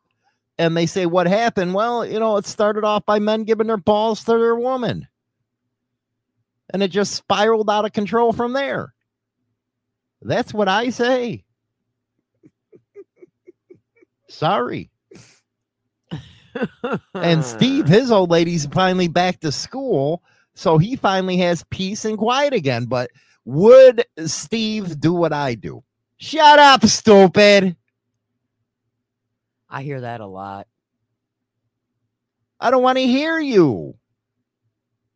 and 0.57 0.75
they 0.75 0.85
say 0.85 1.05
what 1.05 1.27
happened 1.27 1.73
well 1.73 2.05
you 2.05 2.19
know 2.19 2.37
it 2.37 2.45
started 2.45 2.83
off 2.83 3.05
by 3.05 3.19
men 3.19 3.43
giving 3.43 3.67
their 3.67 3.77
balls 3.77 4.23
to 4.23 4.31
their 4.31 4.55
woman 4.55 5.07
and 6.73 6.83
it 6.83 6.89
just 6.89 7.15
spiraled 7.15 7.69
out 7.69 7.85
of 7.85 7.93
control 7.93 8.33
from 8.33 8.53
there 8.53 8.93
that's 10.21 10.53
what 10.53 10.67
i 10.67 10.89
say 10.89 11.43
sorry 14.29 14.89
and 17.13 17.43
steve 17.43 17.87
his 17.87 18.11
old 18.11 18.29
lady's 18.31 18.65
finally 18.67 19.07
back 19.07 19.39
to 19.39 19.51
school 19.51 20.23
so 20.55 20.77
he 20.77 20.95
finally 20.95 21.37
has 21.37 21.63
peace 21.69 22.03
and 22.03 22.17
quiet 22.17 22.53
again 22.53 22.85
but 22.85 23.09
would 23.45 24.03
steve 24.25 24.99
do 24.99 25.13
what 25.13 25.31
i 25.31 25.53
do 25.53 25.83
shut 26.17 26.59
up 26.59 26.83
stupid 26.85 27.75
I 29.69 29.83
hear 29.83 30.01
that 30.01 30.21
a 30.21 30.25
lot. 30.25 30.67
I 32.59 32.71
don't 32.71 32.83
want 32.83 32.97
to 32.97 33.05
hear 33.05 33.39
you. 33.39 33.95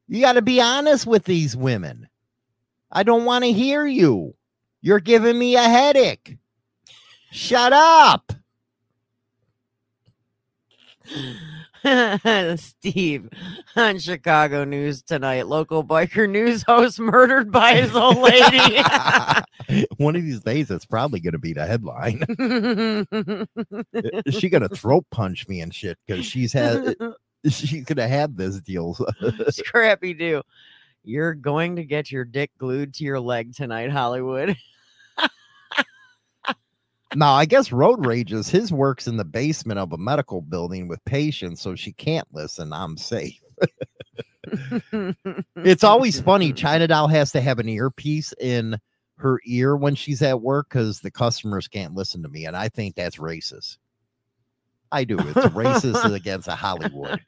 You 0.07 0.21
got 0.21 0.33
to 0.33 0.41
be 0.41 0.61
honest 0.61 1.07
with 1.07 1.23
these 1.23 1.55
women. 1.55 2.07
I 2.91 3.03
don't 3.03 3.25
want 3.25 3.45
to 3.45 3.51
hear 3.51 3.85
you. 3.85 4.35
You're 4.81 4.99
giving 4.99 5.37
me 5.37 5.55
a 5.55 5.63
headache. 5.63 6.37
Shut 7.31 7.71
up. 7.71 8.33
Steve 12.57 13.29
on 13.75 13.97
Chicago 13.99 14.63
News 14.63 15.01
tonight. 15.01 15.47
Local 15.47 15.83
biker 15.83 16.29
news 16.29 16.63
host 16.63 16.99
murdered 16.99 17.51
by 17.51 17.75
his 17.75 17.95
old 17.95 18.17
lady. 18.17 18.81
One 19.97 20.15
of 20.15 20.21
these 20.21 20.41
days, 20.41 20.69
it's 20.69 20.85
probably 20.85 21.19
going 21.19 21.33
to 21.33 21.39
be 21.39 21.53
the 21.53 21.65
headline. 21.65 22.23
Is 24.25 24.35
she 24.35 24.49
going 24.49 24.67
to 24.67 24.75
throat 24.75 25.05
punch 25.11 25.47
me 25.47 25.61
and 25.61 25.73
shit 25.73 25.97
because 26.05 26.25
she's 26.25 26.53
had 26.53 26.95
she's 27.49 27.83
going 27.85 27.97
to 27.97 28.07
have 28.07 28.35
this 28.35 28.59
deal. 28.61 28.97
Scrappy-Doo. 29.49 30.41
You're 31.03 31.33
going 31.33 31.77
to 31.77 31.83
get 31.83 32.11
your 32.11 32.25
dick 32.25 32.51
glued 32.59 32.93
to 32.95 33.03
your 33.03 33.19
leg 33.19 33.55
tonight, 33.55 33.89
Hollywood. 33.89 34.55
Now, 37.15 37.33
I 37.33 37.45
guess 37.45 37.71
road 37.71 38.05
rages. 38.05 38.49
His 38.49 38.71
works 38.71 39.07
in 39.07 39.17
the 39.17 39.25
basement 39.25 39.79
of 39.79 39.91
a 39.91 39.97
medical 39.97 40.41
building 40.41 40.87
with 40.87 41.03
patients, 41.05 41.61
so 41.61 41.75
she 41.75 41.91
can't 41.93 42.27
listen. 42.31 42.71
I'm 42.73 42.97
safe. 42.97 43.39
It's 45.57 45.83
always 45.83 46.19
funny. 46.19 46.53
China 46.53 46.87
Doll 46.87 47.07
has 47.07 47.31
to 47.33 47.41
have 47.41 47.59
an 47.59 47.69
earpiece 47.69 48.33
in 48.39 48.77
her 49.17 49.39
ear 49.45 49.75
when 49.75 49.95
she's 49.95 50.21
at 50.21 50.41
work 50.41 50.67
because 50.69 50.99
the 50.99 51.11
customers 51.11 51.67
can't 51.67 51.93
listen 51.93 52.23
to 52.23 52.29
me, 52.29 52.45
and 52.45 52.55
I 52.55 52.69
think 52.69 52.95
that's 52.95 53.17
racist. 53.17 53.77
I 54.91 55.03
do. 55.03 55.17
It's 55.19 55.47
racist 55.53 56.13
against 56.15 56.47
a 56.47 56.55
Hollywood. 56.55 57.21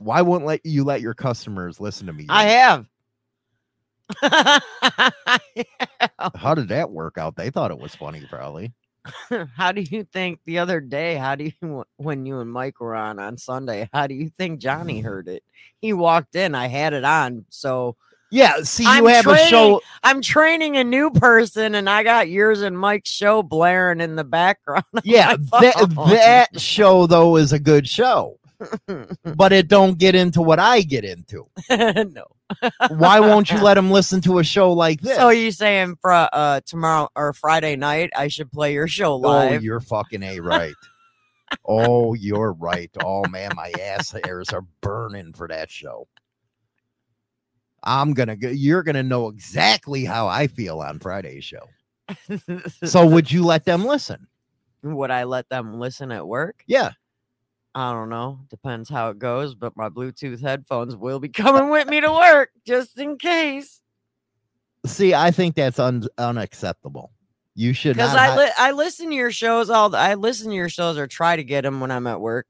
Why 0.00 0.22
won't 0.22 0.44
let 0.44 0.64
you 0.64 0.84
let 0.84 1.00
your 1.00 1.14
customers 1.14 1.80
listen 1.80 2.06
to 2.08 2.12
me? 2.12 2.26
I 2.28 2.44
have. 2.44 2.86
How 6.34 6.54
did 6.54 6.68
that 6.68 6.90
work 6.90 7.18
out? 7.18 7.36
They 7.36 7.50
thought 7.50 7.70
it 7.70 7.78
was 7.78 7.94
funny, 7.94 8.24
probably. 8.28 8.72
how 9.56 9.72
do 9.72 9.80
you 9.80 10.04
think 10.12 10.38
the 10.46 10.58
other 10.58 10.80
day? 10.80 11.16
How 11.16 11.34
do 11.34 11.50
you 11.60 11.84
when 11.96 12.24
you 12.26 12.40
and 12.40 12.52
Mike 12.52 12.80
were 12.80 12.94
on 12.94 13.18
on 13.18 13.36
Sunday? 13.36 13.88
How 13.92 14.06
do 14.06 14.14
you 14.14 14.30
think 14.38 14.60
Johnny 14.60 14.98
mm-hmm. 14.98 15.06
heard 15.06 15.28
it? 15.28 15.42
He 15.80 15.92
walked 15.92 16.36
in. 16.36 16.54
I 16.54 16.68
had 16.68 16.92
it 16.92 17.04
on, 17.04 17.44
so 17.48 17.96
Yeah, 18.30 18.62
see, 18.62 18.84
you 18.84 18.88
I'm 18.88 19.06
have 19.06 19.26
a 19.26 19.30
training- 19.30 19.48
show. 19.48 19.80
I'm 20.04 20.22
training 20.22 20.76
a 20.76 20.84
new 20.84 21.10
person, 21.10 21.74
and 21.74 21.90
I 21.90 22.02
got 22.04 22.28
yours 22.28 22.62
and 22.62 22.78
Mike's 22.78 23.10
show 23.10 23.42
blaring 23.42 24.00
in 24.00 24.16
the 24.16 24.24
background. 24.24 24.84
Yeah, 25.04 25.36
that, 25.36 25.94
that 26.08 26.60
show 26.60 27.06
though 27.06 27.36
is 27.36 27.52
a 27.52 27.58
good 27.58 27.88
show, 27.88 28.38
but 29.36 29.52
it 29.52 29.66
don't 29.66 29.98
get 29.98 30.14
into 30.14 30.42
what 30.42 30.60
I 30.60 30.82
get 30.82 31.04
into. 31.04 31.48
no. 31.70 32.26
Why 32.88 33.20
won't 33.20 33.50
you 33.50 33.60
let 33.60 33.74
them 33.74 33.90
listen 33.90 34.20
to 34.22 34.38
a 34.38 34.44
show 34.44 34.72
like 34.72 35.00
this? 35.00 35.16
So 35.16 35.30
you 35.30 35.50
saying 35.50 35.96
for 36.00 36.12
uh 36.12 36.60
tomorrow 36.66 37.08
or 37.16 37.32
Friday 37.32 37.76
night 37.76 38.10
I 38.16 38.28
should 38.28 38.50
play 38.50 38.72
your 38.72 38.88
show 38.88 39.16
live? 39.16 39.60
Oh, 39.60 39.62
you're 39.62 39.80
fucking 39.80 40.22
a 40.22 40.40
right. 40.40 40.74
oh, 41.66 42.14
you're 42.14 42.52
right. 42.52 42.90
Oh 43.02 43.26
man, 43.28 43.50
my 43.54 43.72
ass 43.80 44.14
hairs 44.24 44.50
are 44.50 44.64
burning 44.80 45.32
for 45.32 45.48
that 45.48 45.70
show. 45.70 46.08
I'm 47.82 48.14
gonna 48.14 48.36
go. 48.36 48.48
You're 48.48 48.82
gonna 48.82 49.02
know 49.02 49.28
exactly 49.28 50.04
how 50.04 50.28
I 50.28 50.46
feel 50.46 50.80
on 50.80 50.98
Friday's 50.98 51.44
show. 51.44 51.68
So 52.84 53.06
would 53.06 53.30
you 53.30 53.44
let 53.44 53.64
them 53.64 53.84
listen? 53.84 54.26
would 54.82 55.10
I 55.12 55.24
let 55.24 55.48
them 55.48 55.78
listen 55.78 56.10
at 56.10 56.26
work? 56.26 56.64
Yeah. 56.66 56.90
I 57.74 57.92
don't 57.92 58.10
know. 58.10 58.40
Depends 58.50 58.90
how 58.90 59.08
it 59.10 59.18
goes, 59.18 59.54
but 59.54 59.76
my 59.76 59.88
Bluetooth 59.88 60.40
headphones 60.42 60.94
will 60.94 61.18
be 61.20 61.28
coming 61.28 61.70
with 61.70 61.88
me 61.88 62.00
to 62.00 62.10
work 62.12 62.50
just 62.66 62.98
in 62.98 63.16
case. 63.16 63.80
See, 64.84 65.14
I 65.14 65.30
think 65.30 65.54
that's 65.54 65.78
un- 65.78 66.06
unacceptable. 66.18 67.12
You 67.54 67.72
should 67.72 67.96
Because. 67.96 68.14
I 68.14 68.36
li- 68.36 68.52
I 68.58 68.72
listen 68.72 69.08
to 69.10 69.14
your 69.14 69.30
shows 69.30 69.70
all. 69.70 69.90
The- 69.90 69.98
I 69.98 70.14
listen 70.14 70.48
to 70.50 70.54
your 70.56 70.68
shows 70.68 70.98
or 70.98 71.06
try 71.06 71.36
to 71.36 71.44
get 71.44 71.62
them 71.62 71.80
when 71.80 71.90
I'm 71.90 72.06
at 72.06 72.20
work. 72.20 72.46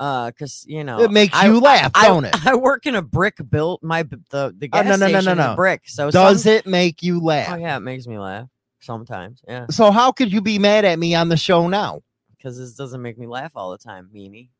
Uh, 0.00 0.26
because 0.26 0.64
you 0.66 0.82
know 0.82 1.00
It 1.00 1.10
makes 1.12 1.34
I- 1.36 1.46
you 1.46 1.60
laugh, 1.60 1.92
I, 1.94 2.08
don't 2.08 2.24
it? 2.24 2.34
I 2.46 2.54
work 2.56 2.84
in 2.84 2.94
a 2.96 3.02
brick 3.02 3.36
built. 3.48 3.82
My 3.82 4.02
the 4.02 4.20
the 4.58 4.68
Oh, 4.72 4.82
gas 4.82 4.86
no, 4.86 4.96
no, 4.96 5.06
no, 5.06 5.12
no, 5.12 5.20
station's 5.20 5.36
no. 5.38 5.54
brick. 5.56 5.82
So 5.86 6.10
Does 6.10 6.42
some- 6.44 6.52
it 6.52 6.66
make 6.66 7.02
you 7.02 7.20
laugh? 7.20 7.52
Oh 7.52 7.56
yeah, 7.56 7.76
it 7.76 7.80
makes 7.80 8.06
me 8.06 8.18
laugh 8.18 8.48
sometimes. 8.80 9.40
Yeah, 9.46 9.66
So 9.70 9.90
how 9.92 10.10
could 10.12 10.32
you 10.32 10.40
be 10.40 10.58
mad 10.58 10.84
at 10.84 10.98
me 10.98 11.14
on 11.14 11.28
the 11.28 11.36
show 11.36 11.68
now? 11.68 12.02
Because 12.44 12.58
this 12.58 12.74
doesn't 12.74 13.00
make 13.00 13.16
me 13.16 13.26
laugh 13.26 13.52
all 13.54 13.70
the 13.70 13.78
time, 13.78 14.10
meanie. 14.14 14.50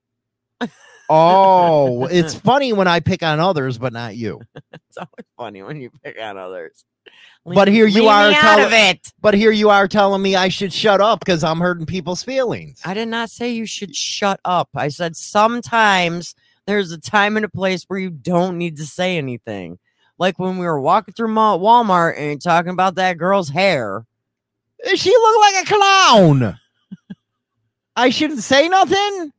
Oh, 1.11 2.07
it's 2.07 2.35
funny 2.35 2.73
when 2.73 2.89
I 2.89 3.01
pick 3.01 3.23
on 3.23 3.41
others, 3.41 3.77
but 3.77 3.93
not 3.93 4.17
you. 4.17 4.41
It's 4.73 4.97
always 4.97 5.27
funny 5.37 5.63
when 5.63 5.81
you 5.81 5.91
pick 6.03 6.19
on 6.19 6.39
others. 6.39 6.85
But 7.45 7.69
here 7.69 7.87
you 7.87 8.07
are 8.09 8.31
me 8.31 8.37
out 8.37 8.41
tell- 8.41 8.67
of 8.67 8.73
it. 8.73 9.13
But 9.21 9.35
here 9.35 9.51
you 9.51 9.69
are 9.69 9.87
telling 9.87 10.23
me 10.23 10.35
I 10.35 10.49
should 10.49 10.73
shut 10.73 11.03
up 11.03 11.21
because 11.21 11.45
I'm 11.45 11.61
hurting 11.61 11.85
people's 11.85 12.23
feelings. 12.23 12.81
I 12.87 12.95
did 12.95 13.09
not 13.09 13.29
say 13.29 13.53
you 13.53 13.67
should 13.67 13.95
shut 13.95 14.41
up. 14.47 14.71
I 14.75 14.89
said 14.89 15.15
sometimes 15.15 16.35
there's 16.67 16.91
a 16.91 16.99
time 16.99 17.37
and 17.37 17.45
a 17.45 17.51
place 17.51 17.85
where 17.85 17.99
you 17.99 18.09
don't 18.09 18.57
need 18.57 18.79
to 18.79 18.87
say 18.87 19.19
anything. 19.19 19.79
Like 20.17 20.39
when 20.39 20.57
we 20.57 20.65
were 20.65 20.81
walking 20.81 21.13
through 21.13 21.29
Walmart 21.29 22.15
and 22.17 22.41
talking 22.41 22.73
about 22.73 22.95
that 22.95 23.19
girl's 23.19 23.51
hair. 23.51 24.07
She 24.95 25.11
looked 25.11 25.41
like 25.41 25.65
a 25.65 25.75
clown. 25.75 26.59
I 27.97 28.11
shouldn't 28.11 28.43
say 28.43 28.69
nothing 28.69 29.33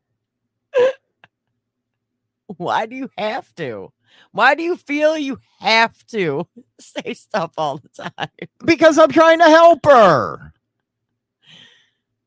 Why 2.48 2.86
do 2.86 2.96
you 2.96 3.10
have 3.18 3.54
to? 3.56 3.92
Why 4.32 4.56
do 4.56 4.64
you 4.64 4.78
feel 4.78 5.18
you 5.18 5.40
have 5.60 5.96
to 6.08 6.48
say 6.80 7.14
stuff 7.14 7.52
all 7.58 7.78
the 7.78 7.90
time? 7.90 8.30
because 8.66 8.98
I'm 8.98 9.12
trying 9.12 9.40
to 9.40 9.46
help 9.46 9.86
her. 9.86 10.54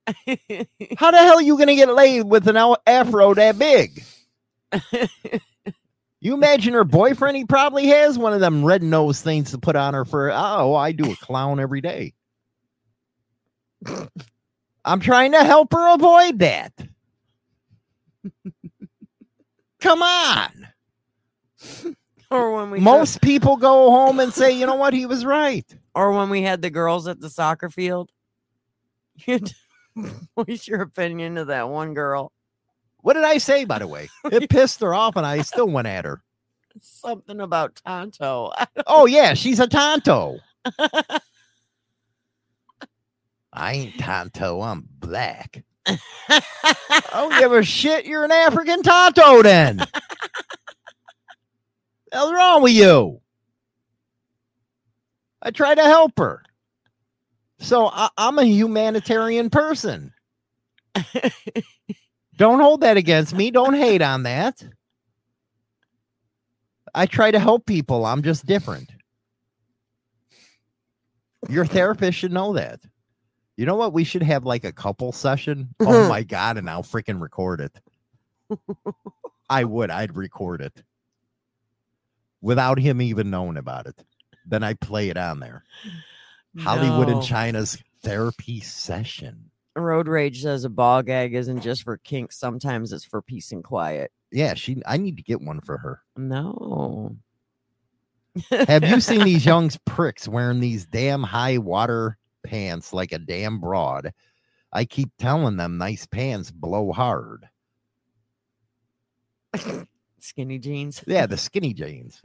How 0.98 1.10
the 1.10 1.18
hell 1.18 1.38
are 1.38 1.42
you 1.42 1.56
going 1.56 1.68
to 1.68 1.74
get 1.74 1.94
laid 1.94 2.22
with 2.22 2.48
an 2.48 2.56
afro 2.86 3.34
that 3.34 3.58
big? 3.58 4.02
You 6.20 6.34
imagine 6.34 6.74
her 6.74 6.82
boyfriend? 6.82 7.36
He 7.36 7.44
probably 7.44 7.86
has 7.86 8.18
one 8.18 8.32
of 8.32 8.40
them 8.40 8.64
red 8.64 8.82
nose 8.82 9.22
things 9.22 9.52
to 9.52 9.58
put 9.58 9.76
on 9.76 9.94
her 9.94 10.04
for. 10.04 10.32
Oh, 10.32 10.74
I 10.74 10.90
do 10.90 11.12
a 11.12 11.16
clown 11.16 11.60
every 11.60 11.80
day. 11.80 12.12
I'm 14.84 15.00
trying 15.00 15.32
to 15.32 15.44
help 15.44 15.72
her 15.72 15.94
avoid 15.94 16.38
that. 16.40 16.72
Come 19.80 20.02
on. 20.02 20.68
or 22.30 22.54
when 22.54 22.70
we 22.70 22.80
Most 22.80 23.20
people 23.20 23.56
go 23.56 23.90
home 23.90 24.18
and 24.20 24.32
say, 24.32 24.50
you 24.52 24.66
know 24.66 24.74
what? 24.74 24.92
He 24.94 25.06
was 25.06 25.24
right. 25.24 25.64
or 25.94 26.12
when 26.12 26.30
we 26.30 26.42
had 26.42 26.62
the 26.62 26.70
girls 26.70 27.06
at 27.06 27.20
the 27.20 27.30
soccer 27.30 27.70
field. 27.70 28.10
You'd 29.26 29.52
voice 30.36 30.66
your 30.68 30.82
opinion 30.82 31.34
to 31.36 31.44
that 31.46 31.68
one 31.68 31.94
girl. 31.94 32.32
What 33.02 33.14
did 33.14 33.24
I 33.24 33.38
say, 33.38 33.64
by 33.64 33.78
the 33.78 33.86
way? 33.86 34.08
It 34.26 34.48
pissed 34.50 34.80
her 34.80 34.94
off 34.94 35.16
and 35.16 35.26
I 35.26 35.42
still 35.42 35.68
went 35.68 35.88
at 35.88 36.04
her. 36.04 36.22
Something 36.80 37.40
about 37.40 37.80
Tonto. 37.84 38.52
Oh, 38.86 39.06
yeah, 39.06 39.34
she's 39.34 39.58
a 39.60 39.66
Tonto. 39.66 40.38
I 43.58 43.72
ain't 43.72 43.98
Tonto, 43.98 44.62
I'm 44.62 44.88
black. 45.00 45.64
I 45.84 45.98
don't 47.12 47.36
give 47.40 47.52
a 47.52 47.64
shit. 47.64 48.06
You're 48.06 48.24
an 48.24 48.30
African 48.30 48.84
Tonto 48.84 49.42
then. 49.42 49.84
Hell's 52.12 52.32
wrong 52.32 52.62
with 52.62 52.72
you? 52.72 53.20
I 55.42 55.50
try 55.50 55.74
to 55.74 55.82
help 55.82 56.12
her. 56.18 56.42
So 57.58 57.88
I, 57.88 58.08
I'm 58.16 58.38
a 58.38 58.44
humanitarian 58.44 59.50
person. 59.50 60.12
Don't 62.36 62.60
hold 62.60 62.82
that 62.82 62.96
against 62.96 63.34
me. 63.34 63.50
Don't 63.50 63.74
hate 63.74 64.02
on 64.02 64.22
that. 64.22 64.62
I 66.94 67.06
try 67.06 67.32
to 67.32 67.40
help 67.40 67.66
people. 67.66 68.06
I'm 68.06 68.22
just 68.22 68.46
different. 68.46 68.90
Your 71.48 71.66
therapist 71.66 72.18
should 72.18 72.32
know 72.32 72.52
that. 72.52 72.80
You 73.58 73.66
know 73.66 73.74
what? 73.74 73.92
We 73.92 74.04
should 74.04 74.22
have 74.22 74.46
like 74.46 74.62
a 74.62 74.72
couple 74.72 75.10
session. 75.10 75.74
Oh 75.80 75.86
uh-huh. 75.86 76.08
my 76.08 76.22
god, 76.22 76.58
and 76.58 76.70
I'll 76.70 76.84
freaking 76.84 77.20
record 77.20 77.60
it. 77.60 77.76
I 79.50 79.64
would. 79.64 79.90
I'd 79.90 80.16
record 80.16 80.60
it 80.60 80.84
without 82.40 82.78
him 82.78 83.02
even 83.02 83.30
knowing 83.30 83.56
about 83.56 83.86
it. 83.86 84.04
Then 84.46 84.62
I 84.62 84.74
play 84.74 85.08
it 85.08 85.16
on 85.16 85.40
there. 85.40 85.64
Hollywood 86.60 87.08
and 87.08 87.20
China's 87.20 87.82
therapy 88.00 88.60
session. 88.60 89.50
Road 89.74 90.06
rage 90.06 90.42
says 90.42 90.62
a 90.62 90.68
ball 90.68 91.02
gag 91.02 91.34
isn't 91.34 91.60
just 91.60 91.82
for 91.82 91.96
kinks. 91.96 92.38
Sometimes 92.38 92.92
it's 92.92 93.04
for 93.04 93.22
peace 93.22 93.50
and 93.50 93.64
quiet. 93.64 94.12
Yeah, 94.30 94.54
she. 94.54 94.80
I 94.86 94.98
need 94.98 95.16
to 95.16 95.22
get 95.24 95.40
one 95.40 95.60
for 95.62 95.78
her. 95.78 96.00
No. 96.16 97.16
Have 98.50 98.84
you 98.84 99.00
seen 99.00 99.24
these 99.24 99.44
young 99.46 99.68
pricks 99.84 100.28
wearing 100.28 100.60
these 100.60 100.86
damn 100.86 101.24
high 101.24 101.58
water 101.58 102.18
pants 102.48 102.92
like 102.92 103.12
a 103.12 103.18
damn 103.18 103.60
broad? 103.60 104.12
I 104.72 104.84
keep 104.84 105.10
telling 105.18 105.56
them 105.56 105.78
nice 105.78 106.06
pants 106.06 106.50
blow 106.50 106.92
hard. 106.92 107.48
Skinny 110.20 110.58
jeans? 110.58 111.02
Yeah, 111.06 111.26
the 111.26 111.36
skinny 111.36 111.72
jeans. 111.72 112.20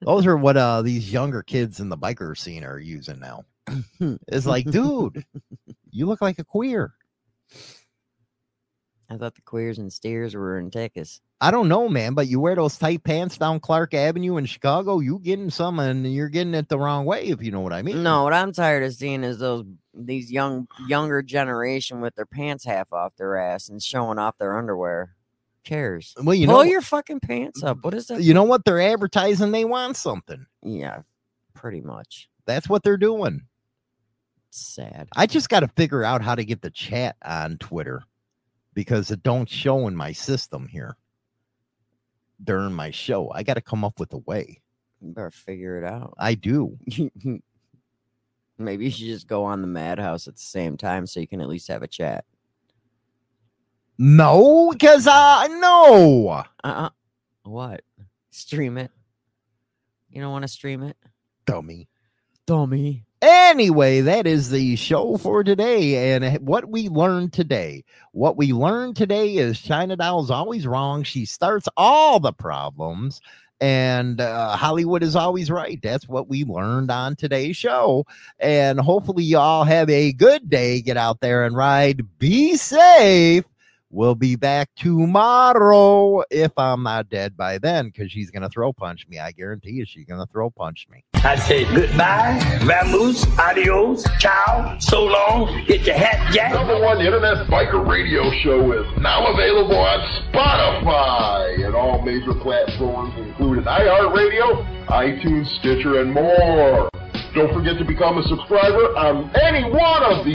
Those 0.00 0.26
are 0.26 0.36
what 0.36 0.56
uh 0.56 0.82
these 0.82 1.12
younger 1.12 1.42
kids 1.42 1.80
in 1.80 1.88
the 1.88 1.98
biker 1.98 2.36
scene 2.38 2.64
are 2.64 2.78
using 2.78 3.18
now. 3.18 3.44
It's 4.28 4.46
like, 4.46 4.64
dude, 4.70 5.24
you 5.90 6.06
look 6.06 6.20
like 6.20 6.38
a 6.38 6.44
queer. 6.44 6.94
I 9.08 9.16
thought 9.16 9.34
the 9.36 9.42
queers 9.42 9.78
and 9.78 9.92
steers 9.92 10.34
were 10.34 10.58
in 10.58 10.70
Texas. 10.70 11.20
I 11.40 11.50
don't 11.50 11.68
know, 11.68 11.88
man, 11.88 12.14
but 12.14 12.28
you 12.28 12.40
wear 12.40 12.56
those 12.56 12.78
tight 12.78 13.04
pants 13.04 13.36
down 13.38 13.60
Clark 13.60 13.94
Avenue 13.94 14.36
in 14.36 14.46
Chicago, 14.46 15.00
you 15.00 15.18
getting 15.20 15.50
some 15.50 15.78
and 15.78 16.12
you're 16.12 16.28
getting 16.30 16.54
it 16.54 16.68
the 16.68 16.78
wrong 16.78 17.04
way, 17.04 17.26
if 17.26 17.42
you 17.42 17.50
know 17.50 17.60
what 17.60 17.72
I 17.74 17.82
mean. 17.82 18.02
No, 18.02 18.24
what 18.24 18.32
I'm 18.32 18.52
tired 18.52 18.82
of 18.82 18.94
seeing 18.94 19.22
is 19.22 19.38
those 19.38 19.64
these 19.94 20.30
young 20.32 20.66
younger 20.88 21.22
generation 21.22 22.00
with 22.00 22.14
their 22.14 22.26
pants 22.26 22.64
half 22.64 22.92
off 22.92 23.14
their 23.16 23.36
ass 23.36 23.68
and 23.68 23.82
showing 23.82 24.18
off 24.18 24.38
their 24.38 24.56
underwear. 24.56 25.14
Who 25.64 25.68
cares? 25.68 26.14
Well, 26.22 26.34
you 26.34 26.46
Pull 26.46 26.56
know, 26.56 26.62
your 26.62 26.80
fucking 26.80 27.20
pants 27.20 27.62
up. 27.62 27.78
What 27.82 27.94
is 27.94 28.06
that? 28.06 28.22
you 28.22 28.34
know 28.34 28.44
what? 28.44 28.64
They're 28.64 28.80
advertising 28.80 29.52
they 29.52 29.64
want 29.64 29.96
something. 29.96 30.46
yeah, 30.62 31.02
pretty 31.54 31.80
much. 31.82 32.28
That's 32.46 32.68
what 32.68 32.82
they're 32.82 32.96
doing. 32.96 33.42
Sad. 34.50 35.08
I 35.14 35.26
just 35.26 35.48
got 35.50 35.60
to 35.60 35.68
figure 35.68 36.02
out 36.02 36.22
how 36.22 36.34
to 36.34 36.44
get 36.44 36.62
the 36.62 36.70
chat 36.70 37.16
on 37.22 37.58
Twitter 37.58 38.02
because 38.76 39.10
it 39.10 39.22
don't 39.22 39.48
show 39.48 39.88
in 39.88 39.96
my 39.96 40.12
system 40.12 40.68
here 40.68 40.98
during 42.44 42.74
my 42.74 42.90
show. 42.90 43.32
I 43.32 43.42
got 43.42 43.54
to 43.54 43.62
come 43.62 43.82
up 43.84 43.98
with 43.98 44.12
a 44.12 44.18
way. 44.18 44.60
You 45.00 45.12
better 45.12 45.30
figure 45.30 45.78
it 45.78 45.84
out. 45.84 46.12
I 46.18 46.34
do. 46.34 46.78
Maybe 48.58 48.84
you 48.84 48.90
should 48.90 49.06
just 49.06 49.26
go 49.26 49.44
on 49.44 49.62
the 49.62 49.66
Madhouse 49.66 50.28
at 50.28 50.34
the 50.36 50.42
same 50.42 50.76
time 50.76 51.06
so 51.06 51.20
you 51.20 51.26
can 51.26 51.40
at 51.40 51.48
least 51.48 51.68
have 51.68 51.82
a 51.82 51.88
chat. 51.88 52.26
No, 53.98 54.70
because 54.72 55.06
uh 55.06 55.46
no. 55.48 56.44
Uh-uh. 56.62 56.90
What? 57.44 57.80
Stream 58.30 58.76
it. 58.76 58.90
You 60.10 60.20
don't 60.20 60.32
want 60.32 60.42
to 60.42 60.48
stream 60.48 60.82
it? 60.82 60.96
Dummy. 61.46 61.88
Dummy. 62.46 63.06
Anyway, 63.28 64.02
that 64.02 64.24
is 64.24 64.50
the 64.50 64.76
show 64.76 65.16
for 65.16 65.42
today. 65.42 66.14
And 66.14 66.38
what 66.46 66.68
we 66.68 66.88
learned 66.88 67.32
today, 67.32 67.82
what 68.12 68.36
we 68.36 68.52
learned 68.52 68.94
today 68.94 69.34
is 69.34 69.60
China 69.60 69.96
Doll 69.96 70.22
is 70.22 70.30
always 70.30 70.64
wrong. 70.64 71.02
She 71.02 71.24
starts 71.24 71.68
all 71.76 72.20
the 72.20 72.32
problems, 72.32 73.20
and 73.60 74.20
uh, 74.20 74.56
Hollywood 74.56 75.02
is 75.02 75.16
always 75.16 75.50
right. 75.50 75.80
That's 75.82 76.08
what 76.08 76.28
we 76.28 76.44
learned 76.44 76.92
on 76.92 77.16
today's 77.16 77.56
show. 77.56 78.06
And 78.38 78.78
hopefully, 78.78 79.24
you 79.24 79.38
all 79.38 79.64
have 79.64 79.90
a 79.90 80.12
good 80.12 80.48
day. 80.48 80.80
Get 80.80 80.96
out 80.96 81.20
there 81.20 81.44
and 81.46 81.56
ride. 81.56 82.02
Be 82.20 82.54
safe. 82.54 83.42
We'll 83.96 84.14
be 84.14 84.36
back 84.36 84.68
tomorrow 84.76 86.22
if 86.30 86.52
I'm 86.58 86.82
not 86.82 87.08
dead 87.08 87.34
by 87.34 87.56
then, 87.56 87.86
because 87.86 88.12
she's 88.12 88.30
gonna 88.30 88.50
throw 88.50 88.70
punch 88.70 89.08
me. 89.08 89.18
I 89.18 89.32
guarantee 89.32 89.70
you, 89.70 89.86
she's 89.86 90.04
gonna 90.04 90.26
throw 90.26 90.50
punch 90.50 90.86
me. 90.90 91.02
I 91.14 91.36
say 91.36 91.64
goodbye, 91.64 92.38
vamoose, 92.60 93.26
adios, 93.38 94.04
ciao, 94.18 94.76
so 94.80 95.02
long, 95.02 95.64
get 95.66 95.86
your 95.86 95.96
hat 95.96 96.30
jack. 96.30 96.52
Number 96.52 96.78
one 96.78 97.00
internet 97.00 97.46
biker 97.46 97.88
radio 97.88 98.30
show 98.42 98.70
is 98.72 98.86
now 99.00 99.32
available 99.32 99.78
on 99.78 100.00
Spotify 100.30 101.64
and 101.64 101.74
all 101.74 102.02
major 102.02 102.34
platforms, 102.34 103.14
including 103.16 103.64
iHeartRadio, 103.64 104.88
iTunes, 104.88 105.46
Stitcher, 105.58 106.02
and 106.02 106.12
more. 106.12 106.90
Don't 107.34 107.52
forget 107.52 107.76
to 107.76 107.84
become 107.84 108.16
a 108.16 108.22
subscriber 108.28 108.96
on 108.96 109.30
any 109.36 109.70
one 109.70 110.02
of 110.02 110.16
these. 110.18 110.24